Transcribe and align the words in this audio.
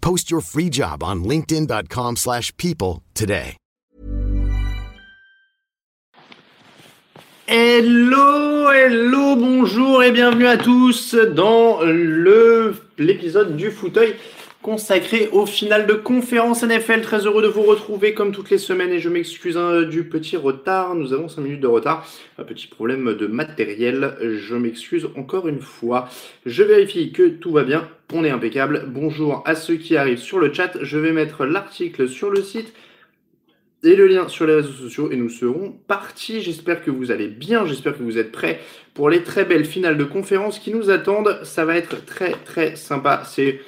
Post 0.00 0.30
your 0.30 0.40
free 0.40 0.70
job 0.70 1.02
on 1.02 1.24
linkedin.com/people 1.24 2.16
slash 2.16 2.52
people 2.56 3.02
today. 3.14 3.56
Hello, 7.46 8.68
hello, 8.70 9.34
bonjour 9.34 10.02
et 10.02 10.12
bienvenue 10.12 10.46
à 10.46 10.58
tous 10.58 11.14
dans 11.14 11.80
l'épisode 12.98 13.56
du 13.56 13.70
fauteuil 13.70 14.16
consacré 14.62 15.28
au 15.32 15.46
final 15.46 15.86
de 15.86 15.94
conférence 15.94 16.62
NFL. 16.62 17.02
Très 17.02 17.26
heureux 17.26 17.42
de 17.42 17.48
vous 17.48 17.62
retrouver 17.62 18.14
comme 18.14 18.32
toutes 18.32 18.50
les 18.50 18.58
semaines 18.58 18.90
et 18.90 18.98
je 18.98 19.08
m'excuse 19.08 19.56
hein, 19.56 19.82
du 19.82 20.04
petit 20.04 20.36
retard. 20.36 20.94
Nous 20.94 21.12
avons 21.12 21.28
5 21.28 21.40
minutes 21.42 21.60
de 21.60 21.66
retard. 21.66 22.06
Un 22.38 22.44
petit 22.44 22.66
problème 22.66 23.14
de 23.14 23.26
matériel. 23.26 24.16
Je 24.20 24.54
m'excuse 24.54 25.08
encore 25.16 25.48
une 25.48 25.60
fois. 25.60 26.08
Je 26.46 26.62
vérifie 26.62 27.12
que 27.12 27.28
tout 27.28 27.52
va 27.52 27.64
bien. 27.64 27.88
On 28.12 28.24
est 28.24 28.30
impeccable. 28.30 28.86
Bonjour 28.88 29.42
à 29.46 29.54
ceux 29.54 29.76
qui 29.76 29.96
arrivent 29.96 30.18
sur 30.18 30.38
le 30.38 30.52
chat. 30.52 30.72
Je 30.82 30.98
vais 30.98 31.12
mettre 31.12 31.44
l'article 31.44 32.08
sur 32.08 32.30
le 32.30 32.42
site 32.42 32.72
et 33.84 33.94
le 33.94 34.08
lien 34.08 34.26
sur 34.28 34.46
les 34.46 34.56
réseaux 34.56 34.72
sociaux 34.72 35.10
et 35.10 35.16
nous 35.16 35.28
serons 35.28 35.72
partis. 35.86 36.40
J'espère 36.40 36.82
que 36.82 36.90
vous 36.90 37.10
allez 37.10 37.28
bien, 37.28 37.64
j'espère 37.64 37.96
que 37.96 38.02
vous 38.02 38.18
êtes 38.18 38.32
prêts 38.32 38.60
pour 38.94 39.08
les 39.08 39.22
très 39.22 39.44
belles 39.44 39.64
finales 39.64 39.96
de 39.96 40.04
conférence 40.04 40.58
qui 40.58 40.72
nous 40.72 40.90
attendent. 40.90 41.38
Ça 41.44 41.64
va 41.64 41.76
être 41.76 42.04
très 42.04 42.32
très 42.44 42.74
sympa. 42.76 43.22
C'est 43.24 43.60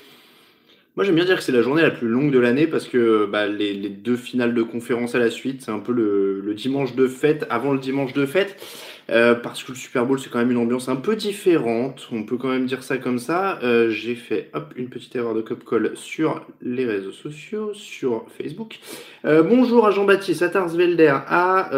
moi 1.01 1.06
j'aime 1.06 1.15
bien 1.15 1.25
dire 1.25 1.39
que 1.39 1.43
c'est 1.43 1.51
la 1.51 1.62
journée 1.62 1.81
la 1.81 1.91
plus 1.91 2.09
longue 2.09 2.31
de 2.31 2.39
l'année 2.39 2.67
parce 2.67 2.87
que 2.87 3.25
bah, 3.25 3.47
les, 3.47 3.89
deux 3.89 4.17
finales 4.17 4.53
de 4.53 4.62
conférence 4.62 5.15
à 5.15 5.19
la 5.19 5.31
suite, 5.31 5.62
c'est 5.62 5.70
un 5.70 5.79
peu 5.79 5.95
le, 5.95 6.53
dimanche 6.53 6.95
de 6.95 7.09
fête 7.09 7.47
avant 7.48 7.73
le 7.73 7.79
dimanche 7.79 8.12
de 8.12 8.27
fête. 8.27 8.62
Euh, 9.09 9.34
parce 9.34 9.65
que 9.65 9.73
le 9.73 9.79
Super 9.79 10.05
Bowl 10.05 10.20
c'est 10.20 10.29
quand 10.29 10.39
même 10.39 10.51
une 10.51 10.59
ambiance 10.59 10.91
un 10.91 10.97
peu 10.97 11.17
différente, 11.17 12.07
on 12.12 12.23
peut 12.23 12.37
quand 12.37 12.51
même 12.51 12.67
dire 12.67 12.83
ça 12.83 12.98
comme 12.98 13.19
ça. 13.19 13.59
Euh, 13.62 13.89
J'ai 13.89 14.15
fait 14.15 14.51
une 14.77 14.91
petite 14.91 15.17
erreur 15.17 15.34
de 15.34 15.41
cop 15.41 15.65
call 15.65 15.92
sur 15.95 16.45
les 16.61 16.84
réseaux 16.84 17.12
sociaux, 17.12 17.73
sur 17.73 18.27
Facebook. 18.37 18.79
Euh, 19.25 19.42
bonjour 19.42 19.87
à 19.87 19.92
Jean-Baptiste, 19.92 20.42
à 20.42 20.51
Tarsvelder, 20.51 21.17
à 21.27 21.70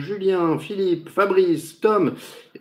Julien, 0.00 0.58
Philippe, 0.58 1.08
Fabrice, 1.08 1.80
Tom. 1.80 2.12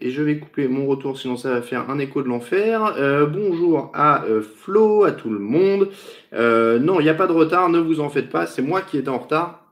Et 0.02 0.12
je 0.12 0.22
vais 0.22 0.38
couper 0.38 0.70
mon 0.70 0.88
retour 0.88 1.20
sinon 1.20 1.36
ça 1.36 1.52
va 1.52 1.62
faire 1.62 1.90
un 1.90 2.00
écho 2.00 2.22
de 2.22 2.30
l'enfer. 2.30 2.96
Euh, 2.98 3.26
bonjour 3.26 3.92
à 3.94 4.24
euh, 4.24 4.42
Flo, 4.42 5.04
à 5.04 5.12
tout 5.12 5.30
le 5.30 5.40
monde. 5.40 5.90
Euh, 6.34 6.80
non, 6.80 7.02
il 7.02 7.04
n'y 7.04 7.10
a 7.10 7.14
pas 7.14 7.28
de 7.28 7.34
retard, 7.34 7.68
ne 7.70 7.80
vous 7.80 8.00
en 8.00 8.10
faites 8.10 8.30
pas, 8.30 8.48
c'est 8.48 8.62
moi 8.62 8.82
qui 8.82 8.98
étais 8.98 9.10
en 9.10 9.18
retard. 9.18 9.66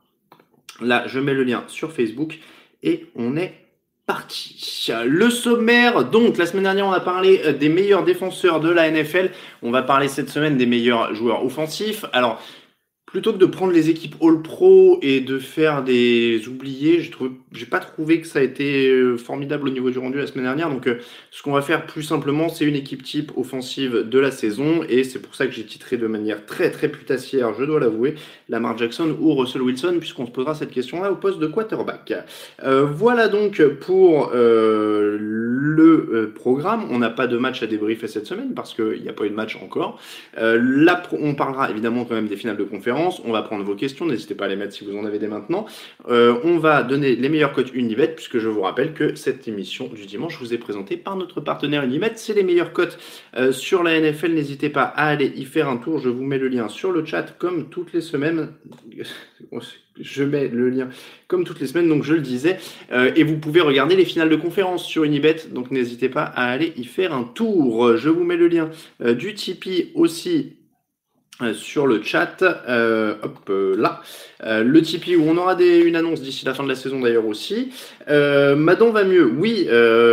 Là, 0.82 1.04
je 1.06 1.18
mets 1.18 1.32
le 1.32 1.44
lien 1.44 1.64
sur 1.66 1.92
Facebook 1.92 2.38
et 2.82 3.06
on 3.16 3.38
est 3.38 3.54
parti. 4.04 4.90
Le 5.06 5.30
sommaire, 5.30 6.04
donc 6.04 6.36
la 6.36 6.44
semaine 6.44 6.64
dernière 6.64 6.86
on 6.86 6.92
a 6.92 7.00
parlé 7.00 7.54
des 7.54 7.68
meilleurs 7.70 8.04
défenseurs 8.04 8.60
de 8.60 8.70
la 8.70 8.90
NFL, 8.90 9.30
on 9.62 9.70
va 9.70 9.82
parler 9.82 10.08
cette 10.08 10.28
semaine 10.28 10.58
des 10.58 10.66
meilleurs 10.66 11.14
joueurs 11.14 11.44
offensifs. 11.44 12.04
Alors 12.12 12.40
plutôt 13.10 13.32
que 13.32 13.38
de 13.38 13.46
prendre 13.46 13.72
les 13.72 13.88
équipes 13.88 14.16
All 14.22 14.42
Pro 14.42 14.98
et 15.00 15.20
de 15.20 15.38
faire 15.38 15.82
des 15.82 16.46
oubliés, 16.46 17.08
trouvé, 17.10 17.30
j'ai 17.52 17.64
pas 17.64 17.80
trouvé 17.80 18.20
que 18.20 18.26
ça 18.26 18.40
a 18.40 18.42
été 18.42 18.90
euh, 18.90 19.16
formidable 19.16 19.68
au 19.68 19.70
niveau 19.70 19.88
du 19.90 19.98
rendu 19.98 20.18
la 20.18 20.26
semaine 20.26 20.44
dernière. 20.44 20.68
Donc, 20.68 20.86
euh, 20.86 20.98
ce 21.30 21.42
qu'on 21.42 21.52
va 21.52 21.62
faire 21.62 21.86
plus 21.86 22.02
simplement, 22.02 22.50
c'est 22.50 22.66
une 22.66 22.76
équipe 22.76 23.02
type 23.02 23.32
offensive 23.36 24.06
de 24.08 24.18
la 24.18 24.30
saison 24.30 24.82
et 24.88 25.04
c'est 25.04 25.20
pour 25.20 25.34
ça 25.34 25.46
que 25.46 25.52
j'ai 25.52 25.64
titré 25.64 25.96
de 25.96 26.06
manière 26.06 26.44
très 26.44 26.70
très 26.70 26.88
putassière, 26.88 27.54
je 27.58 27.64
dois 27.64 27.80
l'avouer, 27.80 28.14
Lamar 28.50 28.76
Jackson 28.76 29.16
ou 29.18 29.34
Russell 29.34 29.62
Wilson, 29.62 29.96
puisqu'on 29.98 30.26
se 30.26 30.30
posera 30.30 30.54
cette 30.54 30.70
question-là 30.70 31.10
au 31.10 31.16
poste 31.16 31.38
de 31.38 31.46
quarterback. 31.46 32.12
Euh, 32.62 32.84
voilà 32.84 33.28
donc 33.28 33.62
pour 33.80 34.32
le 34.34 36.32
programme. 36.34 36.84
On 36.90 36.98
n'a 36.98 37.10
pas 37.10 37.26
de 37.26 37.38
match 37.38 37.62
à 37.62 37.66
débriefer 37.66 38.06
cette 38.06 38.26
semaine 38.26 38.52
parce 38.54 38.74
qu'il 38.74 39.00
n'y 39.02 39.08
a 39.08 39.12
pas 39.12 39.24
eu 39.24 39.30
de 39.30 39.34
match 39.34 39.56
encore. 39.62 39.98
Là, 40.36 41.02
on 41.12 41.34
parlera 41.34 41.70
évidemment 41.70 42.04
quand 42.04 42.14
même 42.14 42.28
des 42.28 42.36
finales 42.36 42.56
de 42.56 42.64
conférence. 42.64 42.97
On 42.98 43.32
va 43.32 43.42
prendre 43.42 43.64
vos 43.64 43.76
questions, 43.76 44.06
n'hésitez 44.06 44.34
pas 44.34 44.46
à 44.46 44.48
les 44.48 44.56
mettre 44.56 44.72
si 44.72 44.84
vous 44.84 44.96
en 44.96 45.04
avez 45.04 45.18
dès 45.18 45.28
maintenant. 45.28 45.66
Euh, 46.08 46.38
on 46.42 46.58
va 46.58 46.82
donner 46.82 47.14
les 47.14 47.28
meilleurs 47.28 47.52
codes 47.52 47.70
Unibet, 47.72 48.08
puisque 48.08 48.38
je 48.38 48.48
vous 48.48 48.62
rappelle 48.62 48.92
que 48.92 49.14
cette 49.14 49.46
émission 49.46 49.88
du 49.88 50.04
dimanche 50.04 50.38
vous 50.40 50.52
est 50.52 50.58
présentée 50.58 50.96
par 50.96 51.16
notre 51.16 51.40
partenaire 51.40 51.84
Unibet. 51.84 52.12
C'est 52.16 52.34
les 52.34 52.42
meilleurs 52.42 52.72
codes 52.72 52.96
euh, 53.36 53.52
sur 53.52 53.84
la 53.84 54.00
NFL. 54.00 54.32
N'hésitez 54.32 54.68
pas 54.68 54.82
à 54.82 55.06
aller 55.06 55.32
y 55.36 55.44
faire 55.44 55.68
un 55.68 55.76
tour. 55.76 55.98
Je 55.98 56.08
vous 56.08 56.24
mets 56.24 56.38
le 56.38 56.48
lien 56.48 56.68
sur 56.68 56.90
le 56.90 57.04
chat 57.04 57.38
comme 57.38 57.68
toutes 57.68 57.92
les 57.92 58.00
semaines. 58.00 58.48
Je 60.00 60.22
mets 60.22 60.46
le 60.46 60.70
lien 60.70 60.90
comme 61.26 61.42
toutes 61.42 61.58
les 61.58 61.66
semaines, 61.66 61.88
donc 61.88 62.04
je 62.04 62.14
le 62.14 62.20
disais. 62.20 62.58
Euh, 62.92 63.10
et 63.16 63.24
vous 63.24 63.36
pouvez 63.36 63.60
regarder 63.60 63.96
les 63.96 64.04
finales 64.04 64.28
de 64.28 64.36
conférence 64.36 64.84
sur 64.84 65.02
Unibet, 65.02 65.48
donc 65.50 65.72
n'hésitez 65.72 66.08
pas 66.08 66.22
à 66.22 66.44
aller 66.44 66.72
y 66.76 66.84
faire 66.84 67.12
un 67.12 67.24
tour. 67.24 67.96
Je 67.96 68.08
vous 68.08 68.22
mets 68.22 68.36
le 68.36 68.46
lien 68.46 68.70
du 69.00 69.34
Tipeee 69.34 69.90
aussi 69.96 70.57
euh, 71.42 71.54
sur 71.54 71.86
le 71.86 72.02
chat, 72.02 72.42
euh, 72.42 73.14
hop 73.22 73.38
euh, 73.50 73.76
là, 73.76 74.02
euh, 74.44 74.62
le 74.62 74.82
Tipeee 74.82 75.16
où 75.16 75.24
on 75.28 75.36
aura 75.36 75.54
des, 75.54 75.78
une 75.80 75.96
annonce 75.96 76.20
d'ici 76.20 76.44
la 76.44 76.54
fin 76.54 76.64
de 76.64 76.68
la 76.68 76.74
saison 76.74 77.00
d'ailleurs 77.00 77.26
aussi. 77.26 77.70
Euh, 78.08 78.56
Madon 78.56 78.90
va 78.90 79.04
mieux, 79.04 79.26
oui, 79.26 79.68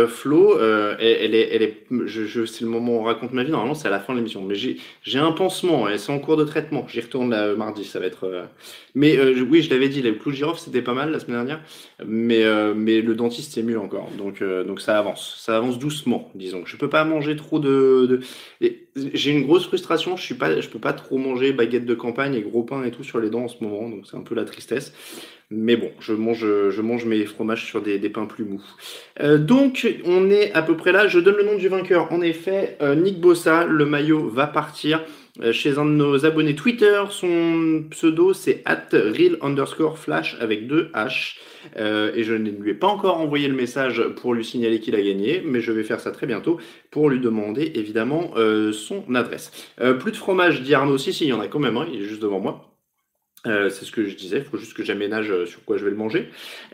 Flo, 0.08 0.58
elle, 0.60 0.96
elle 1.00 1.34
est, 1.34 1.48
elle 1.54 1.62
est, 1.62 1.84
je, 2.06 2.24
je, 2.24 2.44
c'est 2.44 2.64
le 2.64 2.70
moment 2.70 2.96
où 2.96 3.00
on 3.00 3.04
raconte 3.04 3.32
ma 3.32 3.42
vie. 3.44 3.50
Normalement 3.50 3.74
c'est 3.74 3.88
à 3.88 3.90
la 3.90 4.00
fin 4.00 4.12
de 4.12 4.18
l'émission, 4.18 4.42
mais 4.42 4.54
j'ai, 4.54 4.78
j'ai 5.02 5.18
un 5.18 5.32
pansement 5.32 5.88
et 5.88 5.98
c'est 5.98 6.12
en 6.12 6.18
cours 6.18 6.36
de 6.36 6.44
traitement. 6.44 6.86
J'y 6.88 7.00
retourne 7.00 7.30
là, 7.30 7.54
mardi, 7.54 7.84
ça 7.84 7.98
va 8.00 8.06
être. 8.06 8.46
Mais 8.94 9.18
oui, 9.40 9.62
je 9.62 9.70
l'avais 9.70 9.88
dit, 9.88 10.02
le 10.02 10.12
clou 10.12 10.30
de 10.30 10.36
girofle 10.36 10.60
c'était 10.60 10.82
pas 10.82 10.94
mal 10.94 11.10
la 11.10 11.18
semaine 11.20 11.36
dernière, 11.36 11.60
mais 12.04 12.44
mais 12.74 13.00
le 13.00 13.14
dentiste 13.14 13.52
c'est 13.52 13.62
mieux 13.62 13.78
encore. 13.78 14.10
Donc 14.16 14.42
donc 14.42 14.80
ça 14.80 14.98
avance, 14.98 15.40
ça 15.44 15.56
avance 15.56 15.78
doucement, 15.78 16.30
disons. 16.34 16.62
Je 16.64 16.76
peux 16.76 16.88
pas 16.88 17.04
manger 17.04 17.36
trop 17.36 17.58
de, 17.58 18.06
de... 18.06 18.20
et 18.60 18.85
J'ai 19.12 19.30
une 19.30 19.44
grosse 19.44 19.66
frustration, 19.66 20.16
je 20.16 20.22
suis 20.22 20.34
peux 20.34 20.78
pas 20.78 20.92
trop 20.92 21.18
manger 21.18 21.52
baguette 21.52 21.84
de 21.84 21.94
campagne 21.94 22.34
et 22.34 22.40
gros 22.40 22.62
pain 22.62 22.82
et 22.84 22.90
tout 22.90 23.04
sur 23.04 23.20
les 23.20 23.30
dents 23.30 23.44
en 23.44 23.48
ce 23.48 23.62
moment, 23.62 23.88
donc 23.88 24.06
c'est 24.10 24.16
un 24.16 24.22
peu 24.22 24.34
la 24.34 24.44
tristesse. 24.44 24.92
Mais 25.50 25.76
bon, 25.76 25.92
je 26.00 26.12
mange, 26.12 26.40
je 26.40 26.80
mange 26.82 27.04
mes 27.04 27.24
fromages 27.24 27.66
sur 27.66 27.80
des, 27.80 27.98
pains 28.08 28.26
plus 28.26 28.44
mous. 28.44 28.64
Euh, 29.20 29.38
donc, 29.38 29.86
on 30.04 30.28
est 30.28 30.52
à 30.54 30.62
peu 30.62 30.76
près 30.76 30.90
là. 30.90 31.06
Je 31.06 31.20
donne 31.20 31.36
le 31.36 31.44
nom 31.44 31.56
du 31.56 31.68
vainqueur. 31.68 32.12
En 32.12 32.20
effet, 32.20 32.76
euh, 32.82 32.96
Nick 32.96 33.20
Bossa, 33.20 33.64
le 33.64 33.86
maillot 33.86 34.28
va 34.28 34.48
partir 34.48 35.04
chez 35.52 35.78
un 35.78 35.84
de 35.84 35.90
nos 35.90 36.24
abonnés 36.24 36.54
Twitter. 36.54 37.02
Son 37.10 37.84
pseudo, 37.90 38.32
c'est 38.32 38.62
at 38.64 38.88
real 38.92 39.36
underscore 39.42 39.98
flash 39.98 40.36
avec 40.40 40.66
deux 40.66 40.90
H. 40.94 41.36
Euh, 41.76 42.12
et 42.14 42.24
je 42.24 42.34
ne 42.34 42.50
lui 42.50 42.70
ai 42.70 42.74
pas 42.74 42.86
encore 42.86 43.18
envoyé 43.18 43.48
le 43.48 43.54
message 43.54 44.02
pour 44.16 44.34
lui 44.34 44.44
signaler 44.44 44.80
qu'il 44.80 44.94
a 44.94 45.02
gagné, 45.02 45.42
mais 45.44 45.60
je 45.60 45.72
vais 45.72 45.82
faire 45.82 46.00
ça 46.00 46.10
très 46.10 46.26
bientôt 46.26 46.58
pour 46.90 47.10
lui 47.10 47.20
demander 47.20 47.72
évidemment 47.74 48.32
euh, 48.36 48.72
son 48.72 49.14
adresse. 49.14 49.52
Euh, 49.80 49.94
plus 49.94 50.12
de 50.12 50.16
fromage, 50.16 50.62
dit 50.62 50.74
Arnaud. 50.74 50.98
Si, 50.98 51.12
si, 51.12 51.24
il 51.24 51.28
y 51.28 51.32
en 51.32 51.40
a 51.40 51.48
quand 51.48 51.58
même 51.58 51.76
un, 51.76 51.86
il 51.92 52.02
est 52.02 52.04
juste 52.04 52.22
devant 52.22 52.40
moi. 52.40 52.75
Euh, 53.46 53.70
c'est 53.70 53.84
ce 53.84 53.92
que 53.92 54.06
je 54.06 54.16
disais, 54.16 54.38
il 54.38 54.44
faut 54.44 54.56
juste 54.56 54.74
que 54.74 54.82
j'aménage 54.82 55.30
euh, 55.30 55.46
sur 55.46 55.64
quoi 55.64 55.76
je 55.76 55.84
vais 55.84 55.90
le 55.90 55.96
manger. 55.96 56.30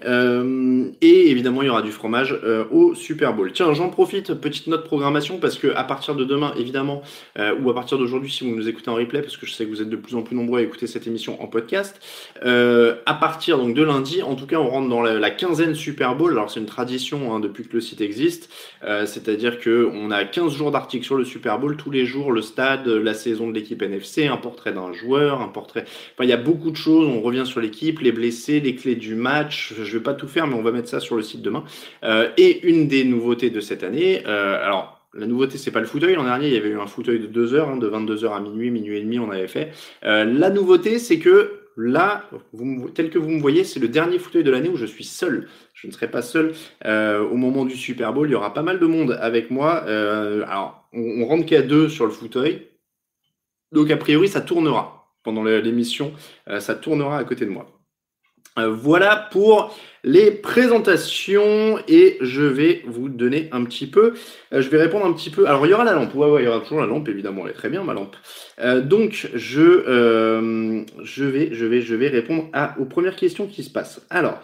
Euh, 0.06 0.86
et 1.00 1.30
évidemment, 1.30 1.62
il 1.62 1.66
y 1.66 1.68
aura 1.68 1.82
du 1.82 1.92
fromage 1.92 2.36
au 2.70 2.94
Super 2.94 3.34
Bowl. 3.34 3.52
Tiens, 3.52 3.72
j'en 3.74 3.88
profite, 3.88 4.34
petite 4.34 4.66
note 4.66 4.84
programmation, 4.84 5.38
parce 5.38 5.58
que 5.58 5.68
à 5.74 5.84
partir 5.84 6.14
de 6.14 6.24
demain, 6.24 6.54
évidemment, 6.58 7.02
ou 7.38 7.70
à 7.70 7.74
partir 7.74 7.98
d'aujourd'hui, 7.98 8.30
si 8.30 8.44
vous 8.44 8.54
nous 8.54 8.68
écoutez 8.68 8.90
en 8.90 8.94
replay, 8.94 9.20
parce 9.20 9.36
que 9.36 9.46
je 9.46 9.52
sais 9.52 9.64
que 9.64 9.70
vous 9.70 9.82
êtes 9.82 9.88
de 9.88 9.96
plus 9.96 10.14
en 10.14 10.22
plus 10.22 10.36
nombreux 10.36 10.60
à 10.60 10.62
écouter 10.62 10.86
cette 10.86 11.06
émission 11.06 11.42
en 11.42 11.46
podcast, 11.46 12.00
à 12.42 13.14
partir 13.14 13.58
donc 13.58 13.74
de 13.74 13.82
lundi, 13.82 14.22
en 14.22 14.34
tout 14.34 14.46
cas, 14.46 14.56
on 14.56 14.68
rentre 14.68 14.88
dans 14.88 15.02
la, 15.02 15.30
quinzaine 15.30 15.74
Super 15.74 16.14
Bowl. 16.14 16.32
Alors 16.32 16.50
c'est 16.50 16.60
une 16.60 16.66
tradition 16.66 17.34
hein, 17.34 17.40
depuis 17.40 17.66
que 17.66 17.74
le 17.74 17.80
site 17.80 18.00
existe, 18.00 18.52
c'est-à-dire 18.82 19.58
que 19.60 19.88
on 19.92 20.10
a 20.10 20.24
15 20.24 20.52
jours 20.54 20.70
d'articles 20.70 21.04
sur 21.04 21.16
le 21.16 21.24
Super 21.24 21.58
Bowl 21.58 21.76
tous 21.76 21.90
les 21.90 22.06
jours, 22.06 22.32
le 22.32 22.42
stade, 22.42 22.86
la 22.86 23.14
saison 23.14 23.48
de 23.48 23.54
l'équipe 23.54 23.80
NFC, 23.82 24.26
un 24.26 24.36
portrait 24.36 24.72
d'un 24.72 24.92
joueur, 24.92 25.40
un 25.40 25.48
portrait. 25.48 25.84
Enfin, 26.14 26.24
il 26.24 26.30
y 26.30 26.32
a 26.34 26.38
de 26.70 26.76
choses. 26.76 27.06
On 27.06 27.20
revient 27.20 27.44
sur 27.44 27.60
l'équipe, 27.60 28.00
les 28.00 28.12
blessés, 28.12 28.60
les 28.60 28.74
clés 28.74 28.94
du 28.94 29.14
match. 29.14 29.74
Je 29.76 29.96
vais 29.96 30.02
pas 30.02 30.14
tout 30.14 30.28
faire, 30.28 30.46
mais 30.46 30.54
on 30.54 30.62
va 30.62 30.72
mettre 30.72 30.88
ça 30.88 31.00
sur 31.00 31.16
le 31.16 31.22
site 31.22 31.42
demain. 31.42 31.64
Euh, 32.04 32.28
et 32.36 32.66
une 32.66 32.88
des 32.88 33.04
nouveautés 33.04 33.50
de 33.50 33.60
cette 33.60 33.82
année, 33.82 34.22
euh, 34.26 34.64
alors 34.64 35.00
la 35.14 35.26
nouveauté, 35.26 35.58
c'est 35.58 35.70
pas 35.70 35.80
le 35.80 35.86
fauteuil. 35.86 36.14
L'an 36.14 36.24
dernier, 36.24 36.48
il 36.48 36.54
y 36.54 36.56
avait 36.56 36.70
eu 36.70 36.78
un 36.78 36.86
fauteuil 36.86 37.18
de 37.18 37.26
2 37.26 37.54
heures, 37.54 37.68
hein, 37.68 37.76
de 37.76 37.86
22 37.86 38.24
heures 38.24 38.32
à 38.32 38.40
minuit, 38.40 38.70
minuit 38.70 38.96
et 38.96 39.02
demi, 39.02 39.18
on 39.18 39.30
avait 39.30 39.48
fait. 39.48 39.72
Euh, 40.04 40.24
la 40.24 40.48
nouveauté, 40.48 40.98
c'est 40.98 41.18
que 41.18 41.60
là, 41.76 42.30
tel 42.94 43.10
que 43.10 43.18
vous 43.18 43.28
me 43.28 43.40
voyez, 43.40 43.64
c'est 43.64 43.80
le 43.80 43.88
dernier 43.88 44.18
fauteuil 44.18 44.44
de 44.44 44.50
l'année 44.50 44.70
où 44.70 44.76
je 44.76 44.86
suis 44.86 45.04
seul. 45.04 45.48
Je 45.74 45.86
ne 45.86 45.92
serai 45.92 46.10
pas 46.10 46.22
seul 46.22 46.52
au 46.84 47.36
moment 47.36 47.64
du 47.64 47.76
Super 47.76 48.12
Bowl. 48.12 48.28
Il 48.28 48.32
y 48.32 48.34
aura 48.34 48.54
pas 48.54 48.62
mal 48.62 48.78
de 48.78 48.86
monde 48.86 49.18
avec 49.20 49.50
moi. 49.50 49.76
Alors, 49.76 50.88
on, 50.92 51.22
on 51.22 51.26
rentre 51.26 51.46
qu'à 51.46 51.62
deux 51.62 51.88
sur 51.88 52.04
le 52.04 52.12
fauteuil. 52.12 52.68
Donc, 53.72 53.90
a 53.90 53.96
priori, 53.96 54.28
ça 54.28 54.42
tournera 54.42 55.01
pendant 55.22 55.42
l'émission. 55.44 56.12
Euh, 56.48 56.60
ça 56.60 56.74
tournera 56.74 57.18
à 57.18 57.24
côté 57.24 57.44
de 57.44 57.50
moi. 57.50 57.66
Euh, 58.58 58.70
voilà 58.70 59.16
pour 59.16 59.74
les 60.04 60.32
présentations 60.32 61.78
et 61.86 62.18
je 62.20 62.42
vais 62.42 62.82
vous 62.86 63.08
donner 63.08 63.48
un 63.52 63.64
petit 63.64 63.86
peu, 63.86 64.14
euh, 64.52 64.60
je 64.60 64.68
vais 64.68 64.78
répondre 64.78 65.06
un 65.06 65.12
petit 65.12 65.30
peu. 65.30 65.46
Alors 65.46 65.64
il 65.66 65.70
y 65.70 65.74
aura 65.74 65.84
la 65.84 65.92
lampe, 65.92 66.14
ouais, 66.14 66.28
ouais, 66.28 66.42
il 66.42 66.46
y 66.46 66.48
aura 66.48 66.60
toujours 66.60 66.80
la 66.80 66.86
lampe 66.86 67.08
évidemment, 67.08 67.42
elle 67.44 67.52
est 67.52 67.54
très 67.54 67.68
bien 67.68 67.84
ma 67.84 67.94
lampe. 67.94 68.16
Euh, 68.60 68.80
donc 68.80 69.28
je, 69.34 69.60
euh, 69.62 70.82
je 71.02 71.24
vais, 71.24 71.50
je 71.52 71.66
vais, 71.66 71.80
je 71.82 71.94
vais 71.94 72.08
répondre 72.08 72.46
aux 72.78 72.84
premières 72.84 73.16
questions 73.16 73.46
qui 73.46 73.62
se 73.62 73.70
passent. 73.70 74.00
Alors 74.10 74.40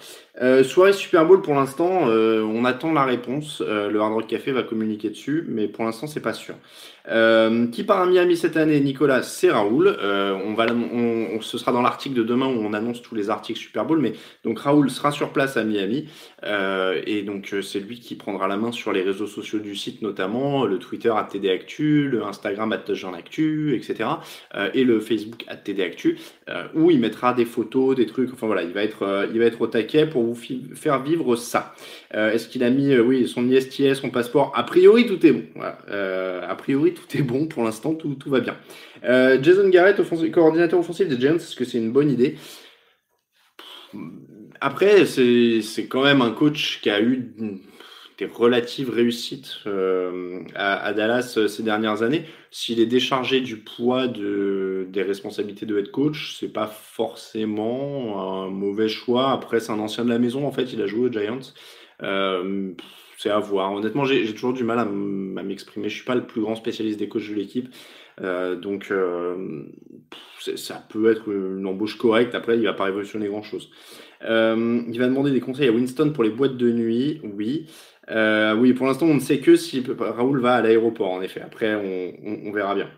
soirée 0.62 0.92
Super 0.92 1.26
Bowl 1.26 1.42
pour 1.42 1.56
l'instant, 1.56 2.02
on 2.04 2.64
attend 2.64 2.92
la 2.92 3.04
réponse. 3.04 3.60
le 3.60 3.98
Hard 3.98 4.12
Rock 4.12 4.28
Café 4.28 4.52
va 4.52 4.62
communiquer 4.62 5.10
dessus, 5.10 5.44
mais 5.48 5.66
pour 5.66 5.84
l'instant 5.84 6.06
c'est 6.06 6.20
pas 6.20 6.32
sûr. 6.32 6.54
qui 7.72 7.82
part 7.82 8.02
à 8.02 8.06
Miami 8.06 8.36
cette 8.36 8.56
année, 8.56 8.78
Nicolas, 8.78 9.24
c'est 9.24 9.50
Raoul. 9.50 9.96
on 10.00 10.54
va, 10.54 10.66
on, 10.70 11.26
on, 11.34 11.40
ce 11.40 11.58
sera 11.58 11.72
dans 11.72 11.82
l'article 11.82 12.14
de 12.14 12.22
demain 12.22 12.46
où 12.46 12.60
on 12.64 12.72
annonce 12.72 13.02
tous 13.02 13.16
les 13.16 13.30
articles 13.30 13.58
Super 13.58 13.84
Bowl, 13.84 13.98
mais 13.98 14.12
donc 14.44 14.60
Raoul 14.60 14.88
sera 14.90 15.10
sur 15.10 15.30
place 15.30 15.47
à 15.56 15.64
Miami. 15.64 16.08
Euh, 16.44 17.00
et 17.06 17.22
donc 17.22 17.54
c'est 17.62 17.80
lui 17.80 17.98
qui 17.98 18.14
prendra 18.14 18.48
la 18.48 18.56
main 18.56 18.72
sur 18.72 18.92
les 18.92 19.02
réseaux 19.02 19.26
sociaux 19.26 19.58
du 19.58 19.74
site 19.74 20.02
notamment, 20.02 20.64
le 20.64 20.78
Twitter 20.78 21.12
à 21.14 21.24
TD 21.24 21.50
Actu, 21.50 22.08
le 22.08 22.24
Instagram 22.24 22.72
à 22.72 22.76
Actu, 23.16 23.74
etc. 23.74 24.08
Euh, 24.54 24.70
et 24.74 24.84
le 24.84 25.00
Facebook 25.00 25.44
à 25.48 25.56
TD 25.56 25.82
Actu, 25.82 26.18
euh, 26.48 26.64
où 26.74 26.90
il 26.90 27.00
mettra 27.00 27.34
des 27.34 27.44
photos, 27.44 27.96
des 27.96 28.06
trucs. 28.06 28.32
Enfin 28.32 28.46
voilà, 28.46 28.62
il 28.62 28.72
va 28.72 28.82
être, 28.82 29.28
il 29.32 29.38
va 29.38 29.46
être 29.46 29.60
au 29.60 29.66
taquet 29.66 30.06
pour 30.06 30.22
vous 30.22 30.38
faire 30.74 31.02
vivre 31.02 31.36
ça. 31.36 31.74
Est-ce 32.12 32.48
qu'il 32.48 32.64
a 32.64 32.70
mis, 32.70 32.96
oui, 32.98 33.28
son 33.28 33.48
ISTS, 33.48 33.94
son 33.94 34.10
passeport? 34.10 34.52
A 34.54 34.62
priori 34.62 35.06
tout 35.06 35.24
est 35.26 35.32
bon. 35.32 35.44
A 35.60 36.54
priori 36.56 36.94
tout 36.94 37.16
est 37.16 37.22
bon 37.22 37.46
pour 37.46 37.64
l'instant, 37.64 37.94
tout, 37.94 38.14
tout 38.14 38.30
va 38.30 38.40
bien. 38.40 38.56
Jason 39.02 39.68
Garrett, 39.68 40.00
coordinateur 40.30 40.80
offensif 40.80 41.08
des 41.08 41.18
Giants, 41.18 41.36
est-ce 41.36 41.56
que 41.56 41.64
c'est 41.64 41.78
une 41.78 41.92
bonne 41.92 42.10
idée? 42.10 42.36
Après, 44.60 45.06
c'est 45.06 45.86
quand 45.88 46.02
même 46.02 46.22
un 46.22 46.30
coach 46.30 46.80
qui 46.80 46.90
a 46.90 47.00
eu 47.00 47.32
des 48.18 48.26
relatives 48.26 48.90
réussites 48.90 49.58
euh, 49.66 50.40
à, 50.56 50.92
Dallas 50.92 51.34
euh, 51.36 51.46
ces 51.46 51.62
dernières 51.62 52.02
années. 52.02 52.24
S'il 52.50 52.80
est 52.80 52.86
déchargé 52.86 53.40
du 53.40 53.58
poids 53.58 54.08
de, 54.08 54.86
des 54.90 55.02
responsabilités 55.02 55.66
de 55.66 55.78
head 55.78 55.92
coach, 55.92 56.36
c'est 56.38 56.52
pas 56.52 56.66
forcément 56.66 58.44
un 58.44 58.50
mauvais 58.50 58.88
choix. 58.88 59.30
Après, 59.30 59.60
c'est 59.60 59.70
un 59.70 59.78
ancien 59.78 60.04
de 60.04 60.10
la 60.10 60.18
maison, 60.18 60.46
en 60.46 60.52
fait, 60.52 60.72
il 60.72 60.82
a 60.82 60.86
joué 60.86 61.08
aux 61.08 61.12
Giants. 61.12 61.52
Euh, 62.02 62.72
c'est 63.16 63.30
à 63.30 63.38
voir. 63.38 63.72
Honnêtement, 63.72 64.04
j'ai 64.04 64.32
toujours 64.32 64.52
du 64.52 64.64
mal 64.64 64.80
à 64.80 64.84
m'exprimer. 64.84 65.88
Je 65.88 65.94
suis 65.96 66.04
pas 66.04 66.14
le 66.14 66.26
plus 66.26 66.40
grand 66.40 66.56
spécialiste 66.56 66.98
des 66.98 67.08
coachs 67.08 67.28
de 67.28 67.34
l'équipe. 67.34 67.68
Donc, 68.62 68.92
ça 70.54 70.86
peut 70.88 71.10
être 71.10 71.28
une 71.28 71.66
embauche 71.66 71.98
correcte. 71.98 72.36
Après, 72.36 72.56
il 72.56 72.64
va 72.64 72.74
pas 72.74 72.84
révolutionner 72.84 73.26
grand-chose. 73.26 73.70
Euh, 74.24 74.82
il 74.88 74.98
va 74.98 75.06
demander 75.06 75.30
des 75.30 75.40
conseils 75.40 75.68
à 75.68 75.72
Winston 75.72 76.10
pour 76.12 76.24
les 76.24 76.30
boîtes 76.30 76.56
de 76.56 76.70
nuit. 76.70 77.20
Oui. 77.22 77.66
Euh, 78.10 78.54
oui, 78.54 78.72
pour 78.72 78.86
l'instant, 78.86 79.06
on 79.06 79.14
ne 79.14 79.20
sait 79.20 79.38
que 79.38 79.56
si 79.56 79.84
Raoul 79.98 80.40
va 80.40 80.56
à 80.56 80.62
l'aéroport, 80.62 81.10
en 81.10 81.22
effet. 81.22 81.40
Après, 81.40 81.74
on, 81.74 82.52
verra 82.52 82.74
bien. 82.74 82.88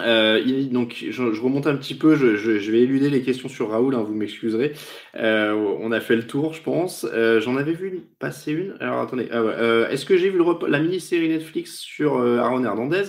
Euh, 0.00 0.40
donc, 0.70 1.04
je, 1.10 1.22
remonte 1.40 1.66
un 1.66 1.74
petit 1.74 1.94
peu, 1.94 2.14
je, 2.14 2.70
vais 2.70 2.80
éluder 2.80 3.10
les 3.10 3.22
questions 3.22 3.48
sur 3.48 3.70
Raoul, 3.70 3.96
hein, 3.96 4.04
vous 4.06 4.14
m'excuserez. 4.14 4.74
On 5.14 5.92
a 5.92 6.00
fait 6.00 6.14
le 6.14 6.26
tour, 6.26 6.52
je 6.52 6.62
pense. 6.62 7.06
J'en 7.38 7.56
avais 7.56 7.72
vu 7.72 8.02
passer 8.18 8.52
une. 8.52 8.76
Alors, 8.80 9.00
attendez. 9.00 9.28
Ah 9.32 9.90
Est-ce 9.90 10.04
que 10.04 10.16
j'ai 10.16 10.28
vu 10.28 10.40
la 10.68 10.78
mini-série 10.78 11.28
Netflix 11.28 11.78
sur 11.78 12.18
Aaron 12.18 12.64
Hernandez? 12.64 13.04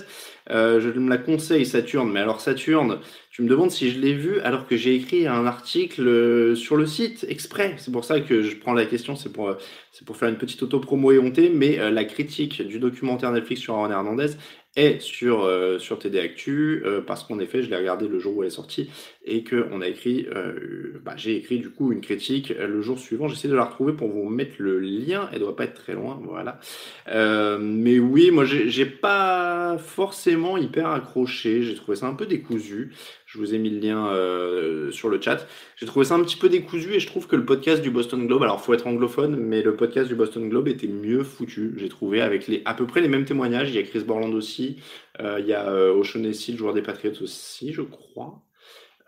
Je 0.48 0.98
me 0.98 1.10
la 1.10 1.18
conseille, 1.18 1.66
Saturne. 1.66 2.10
Mais 2.10 2.20
alors, 2.20 2.40
Saturne, 2.40 2.98
tu 3.30 3.42
me 3.42 3.48
demandes 3.48 3.70
si 3.70 3.90
je 3.90 3.98
l'ai 3.98 4.12
vu 4.12 4.40
alors 4.40 4.66
que 4.66 4.76
j'ai 4.76 4.94
écrit 4.94 5.26
un 5.26 5.46
article 5.46 6.06
euh, 6.06 6.54
sur 6.56 6.76
le 6.76 6.86
site 6.86 7.24
exprès. 7.28 7.76
C'est 7.78 7.92
pour 7.92 8.04
ça 8.04 8.20
que 8.20 8.42
je 8.42 8.56
prends 8.56 8.72
la 8.72 8.84
question, 8.84 9.16
c'est 9.16 9.32
pour, 9.32 9.56
c'est 9.92 10.04
pour 10.04 10.16
faire 10.16 10.28
une 10.28 10.38
petite 10.38 10.62
auto-promo 10.62 11.12
éhontée. 11.12 11.48
Mais 11.48 11.90
la 11.90 12.04
critique 12.04 12.60
du 12.62 12.78
documentaire 12.78 13.30
Netflix 13.30 13.62
sur 13.62 13.74
Aaron 13.74 13.90
Hernandez, 13.90 14.36
est 14.76 15.00
sur, 15.00 15.42
euh, 15.42 15.78
sur 15.78 15.98
TD 15.98 16.20
Actu, 16.20 16.82
euh, 16.84 17.00
parce 17.00 17.24
qu'en 17.24 17.40
effet, 17.40 17.62
je 17.62 17.70
l'ai 17.70 17.76
regardé 17.76 18.06
le 18.06 18.20
jour 18.20 18.36
où 18.36 18.42
elle 18.42 18.46
est 18.46 18.50
sortie, 18.50 18.88
et 19.24 19.42
que 19.42 19.66
on 19.72 19.80
a 19.80 19.88
écrit, 19.88 20.26
euh, 20.34 21.00
bah, 21.04 21.14
j'ai 21.16 21.36
écrit 21.36 21.58
du 21.58 21.70
coup 21.70 21.92
une 21.92 22.00
critique 22.00 22.50
le 22.50 22.80
jour 22.80 22.98
suivant. 22.98 23.26
J'essaie 23.26 23.48
de 23.48 23.54
la 23.54 23.64
retrouver 23.64 23.94
pour 23.94 24.08
vous 24.08 24.28
mettre 24.28 24.54
le 24.58 24.78
lien, 24.78 25.28
elle 25.32 25.40
doit 25.40 25.56
pas 25.56 25.64
être 25.64 25.74
très 25.74 25.94
loin, 25.94 26.20
voilà. 26.24 26.60
mais 27.58 27.98
oui, 27.98 28.30
moi 28.30 28.44
j'ai 28.44 28.86
pas 28.86 29.76
forcément 29.78 30.56
hyper 30.56 30.88
accroché, 30.88 31.62
j'ai 31.62 31.74
trouvé 31.74 31.96
ça 31.96 32.06
un 32.06 32.14
peu 32.14 32.26
décousu. 32.26 32.92
Je 33.32 33.38
vous 33.38 33.54
ai 33.54 33.58
mis 33.58 33.70
le 33.70 33.78
lien 33.78 34.08
euh, 34.08 34.90
sur 34.90 35.08
le 35.08 35.20
chat. 35.20 35.46
J'ai 35.76 35.86
trouvé 35.86 36.04
ça 36.04 36.16
un 36.16 36.20
petit 36.20 36.36
peu 36.36 36.48
décousu 36.48 36.94
et 36.94 36.98
je 36.98 37.06
trouve 37.06 37.28
que 37.28 37.36
le 37.36 37.44
podcast 37.44 37.80
du 37.80 37.88
Boston 37.88 38.26
Globe, 38.26 38.42
alors 38.42 38.60
faut 38.60 38.74
être 38.74 38.88
anglophone, 38.88 39.36
mais 39.36 39.62
le 39.62 39.76
podcast 39.76 40.08
du 40.08 40.16
Boston 40.16 40.48
Globe 40.48 40.66
était 40.66 40.88
mieux 40.88 41.22
foutu, 41.22 41.74
j'ai 41.76 41.88
trouvé, 41.88 42.22
avec 42.22 42.48
les, 42.48 42.60
à 42.64 42.74
peu 42.74 42.88
près 42.88 43.00
les 43.00 43.06
mêmes 43.06 43.24
témoignages. 43.24 43.70
Il 43.70 43.76
y 43.76 43.78
a 43.78 43.84
Chris 43.84 44.00
Borland 44.00 44.34
aussi, 44.34 44.78
euh, 45.20 45.38
il 45.38 45.46
y 45.46 45.52
a 45.52 45.68
euh, 45.68 45.94
O'Shaughnessy, 45.94 46.50
le 46.50 46.58
joueur 46.58 46.74
des 46.74 46.82
Patriots 46.82 47.22
aussi, 47.22 47.72
je 47.72 47.82
crois. 47.82 48.42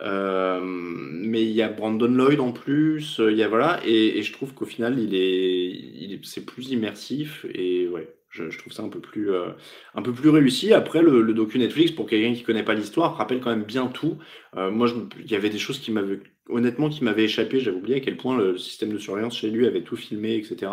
Euh, 0.03 0.61
mais 0.63 1.43
il 1.43 1.51
y 1.51 1.63
a 1.63 1.69
Brandon 1.69 2.07
Lloyd 2.07 2.39
en 2.39 2.53
plus, 2.53 3.21
il 3.29 3.37
y 3.37 3.43
a 3.43 3.49
voilà, 3.49 3.81
et, 3.85 4.23
je 4.23 4.33
trouve 4.33 4.55
qu'au 4.55 4.67
final 4.67 5.01
il 5.01 5.17
est, 5.17 5.69
il 5.69 6.13
est, 6.13 6.25
c'est 6.25 6.45
plus 6.45 6.71
immersif 6.71 7.45
et 7.53 7.89
ouais, 7.89 8.09
je, 8.33 8.51
je, 8.51 8.59
trouve 8.59 8.73
ça 8.73 8.83
un 8.83 8.89
peu 8.89 8.99
plus, 8.99 9.31
euh, 9.31 9.51
un 9.95 10.03
peu 10.03 10.13
plus 10.13 10.31
réussi. 10.31 10.73
Après, 10.73 11.03
le, 11.03 11.23
le 11.23 11.35
docu 11.35 11.59
Netflix, 11.59 11.93
pour 11.93 12.07
quelqu'un 12.09 12.35
qui 12.35 12.43
connaît 12.43 12.65
pas 12.65 12.75
l'histoire, 12.75 13.17
rappelle 13.17 13.41
quand 13.41 13.51
même 13.51 13.65
bien 13.65 13.87
tout. 13.87 14.19
Euh, 14.57 14.71
moi, 14.71 14.89
il 15.21 15.31
y 15.31 15.37
avait 15.37 15.51
des 15.51 15.59
choses 15.59 15.79
qui 15.79 15.93
m'avaient, 15.93 16.21
honnêtement, 16.49 16.89
qui 16.89 17.05
m'avaient 17.05 17.25
échappé. 17.25 17.61
J'avais 17.61 17.77
oublié 17.77 17.99
à 17.99 18.01
quel 18.01 18.17
point 18.17 18.37
le 18.37 18.59
système 18.59 18.93
de 18.93 18.99
surveillance 18.99 19.37
chez 19.37 19.51
lui 19.51 19.67
avait 19.67 19.83
tout 19.83 19.97
filmé, 19.97 20.35
etc. 20.37 20.73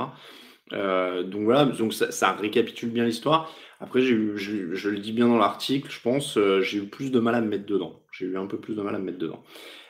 Euh, 0.73 1.23
donc 1.23 1.43
voilà, 1.43 1.65
donc 1.65 1.93
ça, 1.93 2.11
ça 2.11 2.33
récapitule 2.33 2.89
bien 2.89 3.05
l'histoire. 3.05 3.51
Après, 3.79 4.01
j'ai 4.01 4.13
eu, 4.13 4.37
je, 4.37 4.73
je, 4.75 4.89
le 4.89 4.99
dis 4.99 5.11
bien 5.13 5.27
dans 5.27 5.37
l'article, 5.37 5.89
je 5.89 6.01
pense, 6.01 6.37
euh, 6.37 6.61
j'ai 6.61 6.79
eu 6.79 6.85
plus 6.85 7.11
de 7.11 7.19
mal 7.19 7.35
à 7.35 7.41
me 7.41 7.47
mettre 7.47 7.65
dedans. 7.65 8.01
J'ai 8.11 8.25
eu 8.25 8.37
un 8.37 8.45
peu 8.45 8.59
plus 8.59 8.75
de 8.75 8.81
mal 8.81 8.95
à 8.95 8.99
me 8.99 9.05
mettre 9.05 9.17
dedans. 9.19 9.43